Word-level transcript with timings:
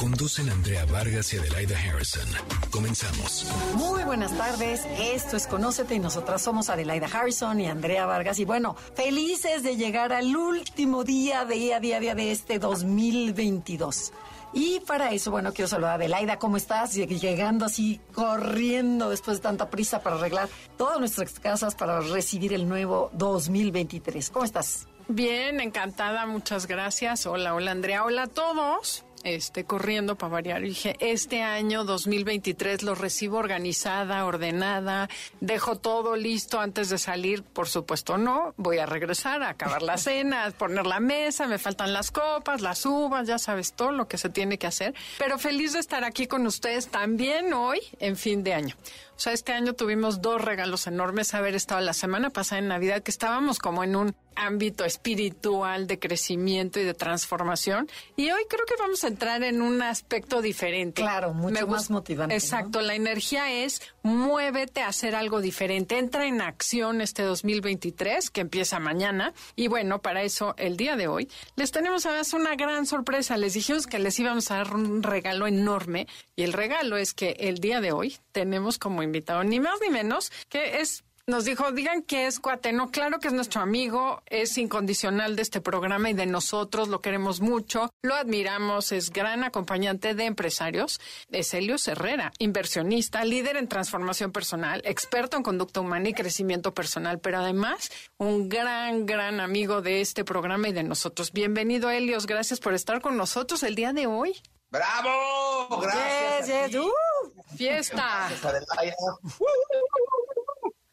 Conducen 0.00 0.48
Andrea 0.48 0.86
Vargas 0.86 1.34
y 1.34 1.36
Adelaida 1.36 1.76
Harrison. 1.78 2.26
Comenzamos. 2.70 3.46
Muy 3.74 4.02
buenas 4.04 4.34
tardes. 4.34 4.86
Esto 4.98 5.36
es 5.36 5.46
Conócete 5.46 5.94
y 5.94 5.98
nosotras 5.98 6.40
somos 6.40 6.70
Adelaida 6.70 7.06
Harrison 7.06 7.60
y 7.60 7.66
Andrea 7.66 8.06
Vargas. 8.06 8.38
Y 8.38 8.46
bueno, 8.46 8.76
felices 8.94 9.62
de 9.62 9.76
llegar 9.76 10.14
al 10.14 10.34
último 10.34 11.04
día, 11.04 11.44
día, 11.44 11.80
día, 11.80 12.00
día 12.00 12.14
de 12.14 12.32
este 12.32 12.58
2022. 12.58 14.14
Y 14.54 14.80
para 14.80 15.12
eso, 15.12 15.30
bueno, 15.32 15.52
quiero 15.52 15.68
saludar 15.68 15.90
a 15.90 15.94
Adelaida. 15.96 16.38
¿Cómo 16.38 16.56
estás? 16.56 16.94
Llegando 16.94 17.66
así, 17.66 18.00
corriendo 18.14 19.10
después 19.10 19.36
de 19.36 19.42
tanta 19.42 19.68
prisa 19.68 20.02
para 20.02 20.16
arreglar 20.16 20.48
todas 20.78 20.98
nuestras 20.98 21.38
casas 21.38 21.74
para 21.74 22.00
recibir 22.00 22.54
el 22.54 22.66
nuevo 22.66 23.10
2023. 23.12 24.30
¿Cómo 24.30 24.46
estás? 24.46 24.88
Bien, 25.08 25.60
encantada, 25.60 26.24
muchas 26.24 26.66
gracias. 26.66 27.26
Hola, 27.26 27.54
hola 27.54 27.72
Andrea, 27.72 28.02
hola 28.02 28.22
a 28.22 28.26
todos 28.28 29.04
este, 29.24 29.64
corriendo 29.64 30.16
para 30.16 30.32
variar. 30.32 30.62
dije, 30.62 30.96
este 31.00 31.42
año 31.42 31.84
2023 31.84 32.82
lo 32.82 32.94
recibo 32.94 33.38
organizada, 33.38 34.24
ordenada, 34.24 35.08
dejo 35.40 35.76
todo 35.76 36.16
listo 36.16 36.60
antes 36.60 36.88
de 36.88 36.98
salir. 36.98 37.42
Por 37.42 37.68
supuesto, 37.68 38.18
no. 38.18 38.54
Voy 38.56 38.78
a 38.78 38.86
regresar 38.86 39.42
a 39.42 39.50
acabar 39.50 39.82
la 39.82 39.98
cena, 39.98 40.44
a 40.46 40.50
poner 40.50 40.86
la 40.86 41.00
mesa, 41.00 41.46
me 41.46 41.58
faltan 41.58 41.92
las 41.92 42.10
copas, 42.10 42.60
las 42.60 42.84
uvas, 42.86 43.26
ya 43.26 43.38
sabes 43.38 43.72
todo 43.72 43.92
lo 43.92 44.08
que 44.08 44.18
se 44.18 44.28
tiene 44.28 44.58
que 44.58 44.66
hacer. 44.66 44.94
Pero 45.18 45.38
feliz 45.38 45.72
de 45.72 45.80
estar 45.80 46.04
aquí 46.04 46.26
con 46.26 46.46
ustedes 46.46 46.88
también 46.88 47.52
hoy 47.52 47.80
en 47.98 48.16
fin 48.16 48.42
de 48.42 48.54
año. 48.54 48.76
O 49.20 49.22
sea, 49.22 49.34
este 49.34 49.52
año 49.52 49.74
tuvimos 49.74 50.22
dos 50.22 50.40
regalos 50.40 50.86
enormes. 50.86 51.34
Haber 51.34 51.54
estado 51.54 51.82
la 51.82 51.92
semana 51.92 52.30
pasada 52.30 52.58
en 52.58 52.68
Navidad, 52.68 53.02
que 53.02 53.10
estábamos 53.10 53.58
como 53.58 53.84
en 53.84 53.94
un 53.94 54.14
ámbito 54.34 54.86
espiritual 54.86 55.86
de 55.86 55.98
crecimiento 55.98 56.80
y 56.80 56.84
de 56.84 56.94
transformación. 56.94 57.86
Y 58.16 58.30
hoy 58.30 58.42
creo 58.48 58.64
que 58.64 58.76
vamos 58.78 59.04
a 59.04 59.08
entrar 59.08 59.42
en 59.42 59.60
un 59.60 59.82
aspecto 59.82 60.40
diferente. 60.40 61.02
Claro, 61.02 61.34
mucho 61.34 61.66
más 61.66 61.90
motivante. 61.90 62.34
Exacto, 62.34 62.80
la 62.80 62.94
energía 62.94 63.52
es 63.52 63.82
muévete 64.02 64.80
a 64.80 64.88
hacer 64.88 65.14
algo 65.14 65.42
diferente. 65.42 65.98
Entra 65.98 66.26
en 66.26 66.40
acción 66.40 67.02
este 67.02 67.22
2023 67.22 68.30
que 68.30 68.40
empieza 68.40 68.78
mañana. 68.78 69.34
Y 69.56 69.68
bueno, 69.68 70.00
para 70.00 70.22
eso 70.22 70.54
el 70.56 70.78
día 70.78 70.96
de 70.96 71.08
hoy 71.08 71.28
les 71.56 71.70
tenemos 71.70 72.06
además 72.06 72.32
una 72.32 72.56
gran 72.56 72.86
sorpresa. 72.86 73.36
Les 73.36 73.52
dijimos 73.52 73.86
que 73.86 73.98
les 73.98 74.18
íbamos 74.18 74.50
a 74.50 74.56
dar 74.56 74.74
un 74.74 75.02
regalo 75.02 75.46
enorme 75.46 76.06
y 76.36 76.42
el 76.42 76.54
regalo 76.54 76.96
es 76.96 77.12
que 77.12 77.36
el 77.40 77.58
día 77.58 77.82
de 77.82 77.92
hoy 77.92 78.16
tenemos 78.32 78.78
como 78.78 79.02
invitado 79.10 79.44
ni 79.44 79.60
más 79.60 79.80
ni 79.80 79.90
menos 79.90 80.32
que 80.48 80.80
es 80.80 81.04
nos 81.30 81.44
dijo, 81.44 81.70
digan 81.70 82.02
que 82.02 82.26
es 82.26 82.40
Cuateno, 82.40 82.90
claro 82.90 83.20
que 83.20 83.28
es 83.28 83.34
nuestro 83.34 83.60
amigo, 83.60 84.20
es 84.26 84.58
incondicional 84.58 85.36
de 85.36 85.42
este 85.42 85.60
programa 85.60 86.10
y 86.10 86.12
de 86.12 86.26
nosotros, 86.26 86.88
lo 86.88 87.00
queremos 87.00 87.40
mucho, 87.40 87.88
lo 88.02 88.16
admiramos, 88.16 88.90
es 88.90 89.10
gran 89.10 89.44
acompañante 89.44 90.14
de 90.14 90.24
empresarios, 90.24 91.00
es 91.30 91.54
Helio 91.54 91.76
Herrera, 91.86 92.32
inversionista, 92.38 93.24
líder 93.24 93.58
en 93.58 93.68
transformación 93.68 94.32
personal, 94.32 94.82
experto 94.84 95.36
en 95.36 95.44
conducta 95.44 95.80
humana 95.80 96.08
y 96.08 96.14
crecimiento 96.14 96.74
personal, 96.74 97.20
pero 97.20 97.38
además 97.38 97.92
un 98.18 98.48
gran, 98.48 99.06
gran 99.06 99.38
amigo 99.38 99.82
de 99.82 100.00
este 100.00 100.24
programa 100.24 100.68
y 100.68 100.72
de 100.72 100.82
nosotros. 100.82 101.32
Bienvenido, 101.32 101.90
Helios, 101.90 102.26
gracias 102.26 102.58
por 102.58 102.74
estar 102.74 103.00
con 103.00 103.16
nosotros 103.16 103.62
el 103.62 103.76
día 103.76 103.92
de 103.92 104.08
hoy. 104.08 104.34
¡Bravo! 104.70 105.80
Gracias. 105.80 106.74
Uh, 106.74 107.56
fiesta. 107.56 108.28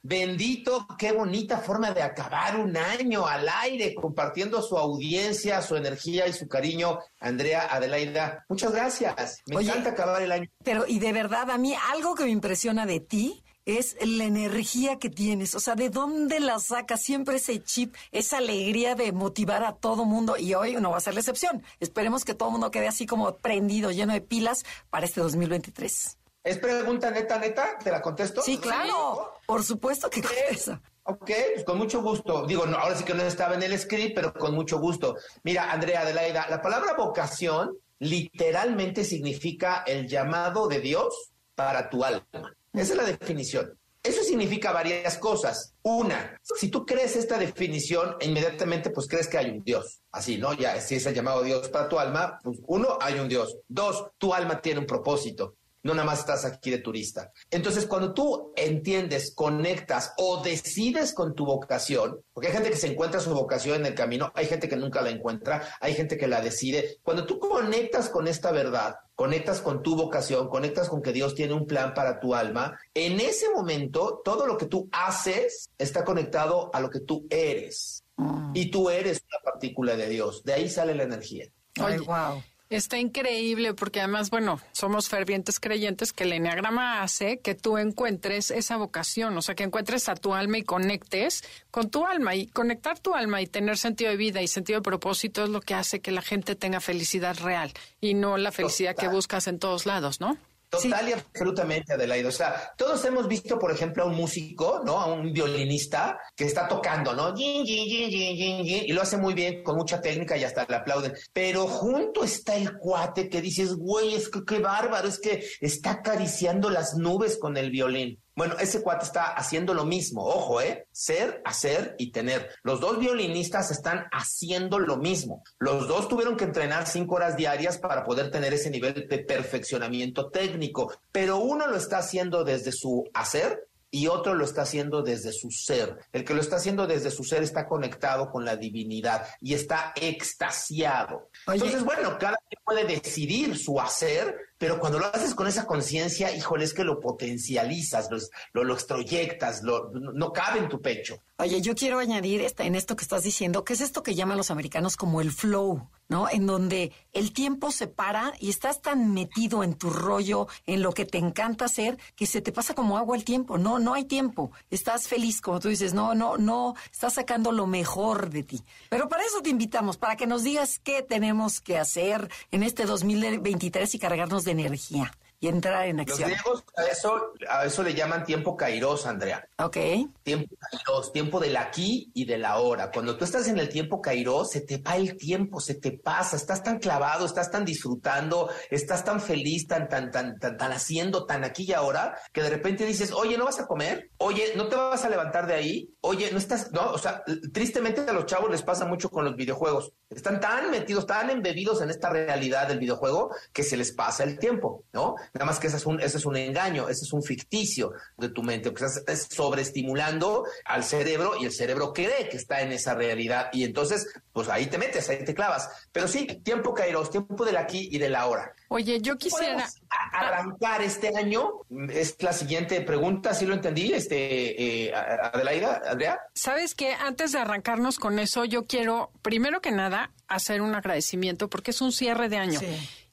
Bendito, 0.02 0.88
qué 0.98 1.12
bonita 1.12 1.58
forma 1.58 1.92
de 1.92 2.02
acabar 2.02 2.56
un 2.56 2.76
año 2.78 3.28
al 3.28 3.48
aire, 3.48 3.94
compartiendo 3.94 4.62
su 4.62 4.78
audiencia, 4.78 5.62
su 5.62 5.76
energía 5.76 6.28
y 6.28 6.34
su 6.34 6.48
cariño. 6.48 7.00
Andrea, 7.20 7.68
Adelaida, 7.70 8.46
muchas 8.48 8.72
gracias. 8.72 9.42
Me 9.46 9.62
encanta 9.62 9.90
acabar 9.90 10.22
el 10.22 10.32
año. 10.32 10.50
Pero, 10.64 10.86
y 10.88 11.00
de 11.00 11.12
verdad, 11.12 11.52
a 11.52 11.58
mí 11.58 11.76
algo 11.92 12.16
que 12.16 12.24
me 12.24 12.32
impresiona 12.32 12.86
de 12.86 13.02
ti 13.02 13.44
es 13.68 13.98
la 14.02 14.24
energía 14.24 14.98
que 14.98 15.10
tienes, 15.10 15.54
o 15.54 15.60
sea, 15.60 15.76
¿de 15.76 15.90
dónde 15.90 16.40
la 16.40 16.58
sacas? 16.60 17.02
Siempre 17.02 17.36
ese 17.36 17.62
chip, 17.62 17.94
esa 18.14 18.38
alegría 18.38 18.96
de 18.96 19.12
motivar 19.12 19.66
a 19.66 19.74
todo 19.74 20.06
mundo 20.06 20.38
y 20.38 20.54
hoy 20.54 20.76
no 20.76 20.92
va 20.92 20.98
a 20.98 21.02
ser 21.02 21.14
la 21.14 21.20
excepción. 21.20 21.62
Esperemos 21.82 22.24
que 22.24 22.34
todo 22.34 22.48
el 22.48 22.54
mundo 22.54 22.72
quede 22.72 22.88
así 22.88 23.06
como 23.06 23.36
prendido, 23.36 23.92
lleno 23.92 24.14
de 24.14 24.22
pilas 24.22 24.64
para 24.90 25.06
este 25.06 25.20
2023. 25.20 26.18
¿Es 26.46 26.58
pregunta 26.60 27.12
neta, 27.12 27.38
neta? 27.40 27.78
¿Te 27.78 27.92
la 27.92 28.02
contesto? 28.02 28.42
Sí, 28.42 28.58
claro. 28.58 29.34
Por 29.46 29.66
supuesto 29.66 30.10
que 30.10 30.22
contesta. 30.22 30.82
Ok, 31.04 31.32
pues 31.54 31.66
con 31.66 31.78
mucho 31.78 32.02
gusto. 32.02 32.46
Digo, 32.46 32.66
no, 32.66 32.78
ahora 32.78 32.96
sí 32.96 33.04
que 33.04 33.14
no 33.14 33.24
estaba 33.24 33.56
en 33.56 33.64
el 33.64 33.78
script, 33.78 34.16
pero 34.16 34.34
con 34.34 34.56
mucho 34.56 34.80
gusto. 34.80 35.18
Mira, 35.44 35.72
Andrea 35.72 36.02
Adelaida, 36.02 36.48
la 36.50 36.62
palabra 36.62 36.94
vocación 36.94 37.78
literalmente 38.00 39.04
significa 39.04 39.84
el 39.86 40.08
llamado 40.08 40.70
de 40.70 40.80
Dios 40.80 41.32
para 41.54 41.90
tu 41.90 42.06
alma. 42.06 42.57
Esa 42.78 42.94
es 42.94 42.98
la 42.98 43.06
definición. 43.06 43.78
Eso 44.04 44.24
significa 44.24 44.72
varias 44.72 45.18
cosas. 45.18 45.74
Una, 45.82 46.40
si 46.42 46.70
tú 46.70 46.86
crees 46.86 47.16
esta 47.16 47.38
definición, 47.38 48.16
inmediatamente 48.22 48.90
pues 48.90 49.08
crees 49.08 49.28
que 49.28 49.38
hay 49.38 49.50
un 49.50 49.64
Dios. 49.64 50.02
Así, 50.12 50.38
¿no? 50.38 50.54
Ya, 50.54 50.80
si 50.80 50.96
es 50.96 51.06
el 51.06 51.16
llamado 51.16 51.44
Dios 51.44 51.68
para 51.70 51.90
tu 51.90 52.00
alma, 52.00 52.40
pues 52.44 52.60
uno, 52.68 52.98
hay 53.02 53.20
un 53.20 53.28
Dios. 53.28 53.58
Dos, 53.68 54.08
tu 54.18 54.34
alma 54.34 54.62
tiene 54.62 54.80
un 54.80 54.86
propósito 54.86 55.56
no 55.88 55.94
nada 55.94 56.06
más 56.06 56.20
estás 56.20 56.44
aquí 56.44 56.70
de 56.70 56.80
turista. 56.80 57.32
Entonces, 57.50 57.86
cuando 57.86 58.14
tú 58.14 58.52
entiendes, 58.58 59.34
conectas 59.34 60.14
o 60.18 60.44
decides 60.44 61.14
con 61.14 61.34
tu 61.34 61.46
vocación, 61.46 62.20
porque 62.34 62.50
hay 62.50 62.54
gente 62.54 62.70
que 62.70 62.76
se 62.76 62.88
encuentra 62.88 63.22
su 63.22 63.34
vocación 63.34 63.78
en 63.78 63.86
el 63.86 63.96
camino, 63.96 64.32
hay 64.36 64.48
gente 64.48 64.68
que 64.68 64.76
nunca 64.76 65.02
la 65.02 65.12
encuentra, 65.12 65.76
hay 65.80 65.94
gente 65.94 66.18
que 66.18 66.28
la 66.28 66.42
decide, 66.42 66.98
cuando 67.04 67.26
tú 67.26 67.40
conectas 67.40 68.10
con 68.10 68.28
esta 68.28 68.52
verdad, 68.52 68.96
conectas 69.18 69.62
con 69.62 69.82
tu 69.82 69.96
vocación, 69.96 70.48
conectas 70.48 70.90
con 70.90 71.02
que 71.02 71.12
Dios 71.12 71.34
tiene 71.34 71.56
un 71.56 71.66
plan 71.66 71.96
para 71.96 72.20
tu 72.20 72.36
alma, 72.36 72.80
en 72.94 73.20
ese 73.20 73.50
momento 73.50 74.22
todo 74.24 74.46
lo 74.46 74.60
que 74.60 74.68
tú 74.68 74.88
haces 74.92 75.72
está 75.80 76.06
conectado 76.06 76.70
a 76.72 76.80
lo 76.80 76.92
que 76.92 77.00
tú 77.00 77.26
eres. 77.32 78.04
Mm. 78.16 78.52
Y 78.54 78.70
tú 78.70 78.92
eres 78.92 79.24
una 79.28 79.52
partícula 79.52 79.96
de 79.96 80.08
Dios, 80.08 80.44
de 80.44 80.54
ahí 80.54 80.70
sale 80.70 80.94
la 80.94 81.04
energía. 81.04 81.48
Ay, 81.80 81.98
wow. 81.98 82.44
Está 82.70 82.98
increíble 82.98 83.74
porque 83.74 84.02
además, 84.02 84.30
bueno, 84.30 84.60
somos 84.74 85.08
fervientes 85.08 85.58
creyentes 85.60 86.12
que 86.12 86.26
el 86.26 86.34
enneagrama 86.34 87.02
hace 87.02 87.40
que 87.40 87.56
tú 87.56 87.78
encuentres 87.78 88.52
esa 88.52 88.76
vocación, 88.76 89.38
o 89.38 89.42
sea, 89.42 89.56
que 89.56 89.64
encuentres 89.64 90.10
a 90.10 90.16
tu 90.16 90.34
alma 90.34 90.58
y 90.58 90.64
conectes 90.64 91.46
con 91.72 91.90
tu 91.90 92.06
alma 92.06 92.36
y 92.36 92.48
conectar 92.48 93.00
tu 93.00 93.16
alma 93.16 93.42
y 93.42 93.48
tener 93.48 93.78
sentido 93.78 94.12
de 94.12 94.18
vida 94.18 94.42
y 94.42 94.48
sentido 94.48 94.80
de 94.80 94.84
propósito 94.84 95.46
es 95.46 95.50
lo 95.50 95.62
que 95.62 95.76
hace 95.76 96.02
que 96.02 96.12
la 96.12 96.22
gente 96.22 96.56
tenga 96.56 96.82
felicidad 96.82 97.38
real 97.40 97.72
y 98.02 98.16
no 98.16 98.36
la 98.38 98.52
felicidad 98.52 98.98
que 98.98 99.08
buscas 99.08 99.48
en 99.48 99.60
todos 99.60 99.86
lados, 99.86 100.20
¿no? 100.20 100.38
Total 100.70 101.08
y 101.08 101.14
absolutamente, 101.14 101.94
Adelaide. 101.94 102.28
O 102.28 102.32
sea, 102.32 102.74
todos 102.78 103.04
hemos 103.06 103.28
visto, 103.28 103.58
por 103.58 103.72
ejemplo, 103.72 104.04
a 104.04 104.08
un 104.08 104.16
músico, 104.16 104.82
¿no? 104.84 105.00
A 105.00 105.06
un 105.06 105.32
violinista 105.32 106.20
que 106.36 106.44
está 106.46 106.68
tocando, 106.68 107.14
¿no? 107.14 107.34
y 107.38 108.92
lo 108.92 109.02
hace 109.02 109.18
muy 109.18 109.34
bien, 109.34 109.64
con 109.64 109.78
mucha 109.78 110.02
técnica 110.02 110.36
y 110.38 110.44
hasta 110.44 110.66
le 110.68 110.76
aplauden. 110.76 111.14
Pero 111.32 111.68
junto 111.68 112.24
está 112.24 112.56
el 112.58 112.78
cuate 112.78 113.30
que 113.30 113.42
dices, 113.42 113.76
güey, 113.76 114.14
es 114.14 114.30
que 114.30 114.44
qué 114.46 114.60
bárbaro, 114.60 115.08
es 115.08 115.20
que 115.20 115.44
está 115.62 115.92
acariciando 115.92 116.70
las 116.70 116.96
nubes 116.96 117.38
con 117.38 117.56
el 117.56 117.72
violín. 117.72 118.22
Bueno, 118.38 118.56
ese 118.60 118.84
cuate 118.84 119.04
está 119.04 119.34
haciendo 119.34 119.74
lo 119.74 119.84
mismo. 119.84 120.24
Ojo, 120.24 120.62
¿eh? 120.62 120.88
Ser, 120.92 121.42
hacer 121.44 121.96
y 121.98 122.12
tener. 122.12 122.52
Los 122.62 122.80
dos 122.80 123.00
violinistas 123.00 123.72
están 123.72 124.06
haciendo 124.12 124.78
lo 124.78 124.98
mismo. 124.98 125.44
Los 125.58 125.88
dos 125.88 126.08
tuvieron 126.08 126.38
que 126.38 126.44
entrenar 126.44 126.86
cinco 126.86 127.16
horas 127.16 127.36
diarias 127.36 127.80
para 127.80 128.06
poder 128.06 128.30
tener 128.30 128.54
ese 128.54 128.70
nivel 128.70 129.08
de 129.10 129.18
perfeccionamiento 129.18 130.30
técnico, 130.30 130.94
pero 131.12 131.38
uno 131.38 131.66
lo 131.66 131.78
está 131.78 131.98
haciendo 131.98 132.44
desde 132.44 132.72
su 132.72 133.10
hacer 133.12 133.68
y 133.90 134.08
otro 134.08 134.36
lo 134.36 134.46
está 134.46 134.64
haciendo 134.64 135.02
desde 135.02 135.32
su 135.32 135.50
ser. 135.50 135.98
El 136.12 136.24
que 136.24 136.34
lo 136.34 136.42
está 136.42 136.58
haciendo 136.58 136.86
desde 136.86 137.10
su 137.10 137.24
ser 137.24 137.42
está 137.42 137.68
conectado 137.68 138.30
con 138.30 138.46
la 138.46 138.56
divinidad 138.56 139.26
y 139.42 139.56
está 139.56 139.94
extasiado. 139.96 141.30
Entonces, 141.48 141.84
bueno, 141.84 142.18
cada 142.20 142.38
quien 142.50 142.62
puede 142.64 142.86
decidir 142.86 143.58
su 143.58 143.80
hacer 143.80 144.36
pero 144.58 144.80
cuando 144.80 145.00
lo 145.00 145.06
haces 145.14 145.36
con 145.36 145.48
esa 145.48 145.66
conciencia, 145.66 146.36
híjole, 146.36 146.66
es 146.66 146.74
que 146.74 146.84
lo 146.84 147.00
potencializas, 147.00 148.10
lo, 148.54 148.64
lo, 148.64 148.74
extroyectas, 148.74 149.62
lo, 149.64 149.92
no 149.92 150.34
cabe 150.34 150.60
en 150.60 150.70
tu 150.70 150.82
pecho. 150.82 151.22
Oye, 151.40 151.62
yo 151.62 151.76
quiero 151.76 152.00
añadir 152.00 152.42
esta, 152.42 152.64
en 152.64 152.74
esto 152.74 152.96
que 152.96 153.04
estás 153.04 153.22
diciendo, 153.22 153.64
que 153.64 153.74
es 153.74 153.82
esto 153.82 154.02
que 154.02 154.16
llaman 154.16 154.38
los 154.38 154.50
americanos 154.50 154.98
como 154.98 155.22
el 155.22 155.32
flow, 155.32 155.88
¿no? 156.10 156.28
En 156.30 156.48
donde 156.48 156.92
el 157.14 157.32
tiempo 157.32 157.72
se 157.72 157.86
para 157.86 158.34
y 158.40 158.50
estás 158.50 158.82
tan 158.82 159.14
metido 159.14 159.64
en 159.64 159.76
tu 159.76 159.92
rollo, 159.92 160.48
en 160.66 160.82
lo 160.82 160.94
que 160.94 161.06
te 161.06 161.20
encanta 161.20 161.66
hacer, 161.66 162.00
que 162.16 162.26
se 162.26 162.42
te 162.42 162.52
pasa 162.52 162.74
como 162.74 162.98
agua 162.98 163.16
el 163.16 163.24
tiempo. 163.24 163.60
No, 163.60 163.78
no 163.78 163.94
hay 163.94 164.06
tiempo. 164.06 164.52
Estás 164.72 165.08
feliz, 165.08 165.40
como 165.40 165.60
tú 165.60 165.68
dices, 165.68 165.94
no, 165.94 166.16
no, 166.16 166.38
no, 166.38 166.74
estás 166.92 167.14
sacando 167.14 167.52
lo 167.52 167.68
mejor 167.68 168.32
de 168.32 168.42
ti. 168.42 168.64
Pero 168.90 169.08
para 169.08 169.24
eso 169.24 169.42
te 169.44 169.52
invitamos, 169.52 169.98
para 169.98 170.16
que 170.16 170.26
nos 170.26 170.44
digas 170.44 170.80
qué 170.84 171.04
tenemos 171.04 171.62
que 171.62 171.78
hacer 171.78 172.32
en 172.50 172.64
este 172.64 172.86
2023 172.86 173.94
y 173.94 174.00
cargarnos 174.00 174.44
energía 174.48 175.12
y 175.40 175.48
entrar 175.48 175.88
en 175.88 176.00
acción. 176.00 176.30
Los 176.30 176.40
griegos 176.40 176.64
a 176.76 176.84
eso, 176.86 177.34
a 177.48 177.66
eso 177.66 177.84
le 177.84 177.94
llaman 177.94 178.24
tiempo 178.24 178.58
kairos, 178.58 179.06
Andrea. 179.06 179.48
Ok. 179.60 179.78
Tiempo 180.24 180.56
kairos, 180.60 181.12
tiempo 181.12 181.40
del 181.40 181.58
aquí 181.58 182.12
y 182.14 182.26
del 182.26 182.44
ahora. 182.46 182.90
Cuando 182.92 183.18
tú 183.18 183.26
estás 183.26 183.48
en 183.48 183.60
el 183.60 183.70
tiempo 183.70 184.02
kairos, 184.02 184.50
se 184.50 184.62
te 184.62 184.78
va 184.80 184.96
el 184.96 185.16
tiempo, 185.16 185.60
se 185.60 185.76
te 185.76 185.92
pasa, 185.92 186.36
estás 186.36 186.64
tan 186.64 186.80
clavado, 186.80 187.26
estás 187.26 187.52
tan 187.52 187.66
disfrutando, 187.66 188.50
estás 188.72 189.04
tan 189.04 189.22
feliz, 189.22 189.68
tan, 189.68 189.88
tan, 189.88 190.12
tan, 190.12 190.40
tan, 190.40 190.58
tan 190.58 190.72
haciendo, 190.72 191.26
tan 191.26 191.44
aquí 191.44 191.66
y 191.68 191.74
ahora, 191.74 192.18
que 192.34 192.42
de 192.42 192.50
repente 192.50 192.86
dices, 192.86 193.12
oye, 193.12 193.38
¿no 193.38 193.46
vas 193.46 193.60
a 193.60 193.68
comer? 193.68 194.10
Oye, 194.18 194.54
¿no 194.56 194.68
te 194.68 194.76
vas 194.76 195.06
a 195.06 195.10
levantar 195.10 195.46
de 195.46 195.54
ahí? 195.54 195.90
Oye, 196.02 196.32
¿no 196.32 196.40
estás? 196.40 196.72
No, 196.72 196.92
o 196.92 196.98
sea, 196.98 197.24
tristemente 197.54 198.02
a 198.02 198.14
los 198.14 198.26
chavos 198.26 198.50
les 198.50 198.64
pasa 198.64 198.86
mucho 198.86 199.10
con 199.10 199.26
los 199.26 199.36
videojuegos. 199.36 199.94
Están 200.10 200.40
tan 200.40 200.72
metidos, 200.72 201.06
tan 201.06 201.30
embebidos 201.30 201.82
en 201.82 201.90
esta 201.90 202.10
realidad 202.10 202.68
del 202.68 202.80
videojuego 202.80 203.30
que 203.54 203.64
se 203.64 203.78
les 203.78 203.92
pasa 203.92 204.24
el 204.24 204.40
tiempo, 204.40 204.84
¿no? 204.94 205.16
Nada 205.34 205.46
más 205.46 205.60
que 205.60 205.68
ese 205.68 205.78
es 205.78 205.86
un, 205.86 206.00
ese 206.00 206.18
es 206.18 206.26
un 206.26 206.38
engaño, 206.38 206.90
ese 206.90 207.06
es 207.06 207.14
un 207.14 207.24
ficticio 207.24 207.94
de 208.18 208.30
tu 208.30 208.44
mente, 208.44 208.72
porque 208.72 208.86
estás, 208.86 209.28
sobreestimulando 209.30 210.46
al 210.66 210.84
cerebro 210.84 211.34
y 211.40 211.46
el 211.46 211.52
cerebro 211.52 211.94
cree 211.94 212.30
que 212.30 212.38
está 212.38 212.62
en 212.62 212.72
esa 212.72 212.94
realidad 212.96 213.50
y 213.54 213.64
entonces, 213.64 214.08
pues 214.34 214.50
ahí 214.50 214.68
te 214.68 214.78
metes, 214.78 215.10
ahí 215.10 215.24
te 215.24 215.34
clavas. 215.34 215.70
Pero 215.92 216.08
sí, 216.08 216.26
tiempo 216.44 216.74
Kairos, 216.74 217.12
tiempo 217.12 217.46
del 217.46 217.58
aquí 217.58 217.90
y 217.92 217.98
del 217.98 218.16
ahora. 218.16 218.54
Oye, 218.70 219.00
yo 219.02 219.18
quisiera 219.18 219.68
arrancar 220.12 220.82
este 220.82 221.16
año. 221.16 221.62
Es 221.90 222.22
la 222.22 222.34
siguiente 222.34 222.82
pregunta, 222.82 223.34
si 223.34 223.46
lo 223.46 223.54
entendí, 223.54 223.94
este 223.94 224.88
eh, 224.88 224.94
Adelaida, 224.94 225.82
Andrea. 225.90 226.20
Sabes 226.34 226.76
que 226.76 226.94
antes 226.94 227.32
de 227.32 227.40
arrancarnos 227.40 228.00
con 228.00 228.20
eso, 228.20 228.46
yo 228.46 228.66
quiero 228.66 229.12
primero 229.22 229.62
que 229.62 229.72
nada 229.72 230.12
hacer 230.28 230.62
un 230.62 230.76
agradecimiento 230.76 231.50
porque 231.50 231.72
es 231.72 231.82
un 231.82 231.92
cierre 231.92 232.30
de 232.30 232.38
año. 232.38 232.60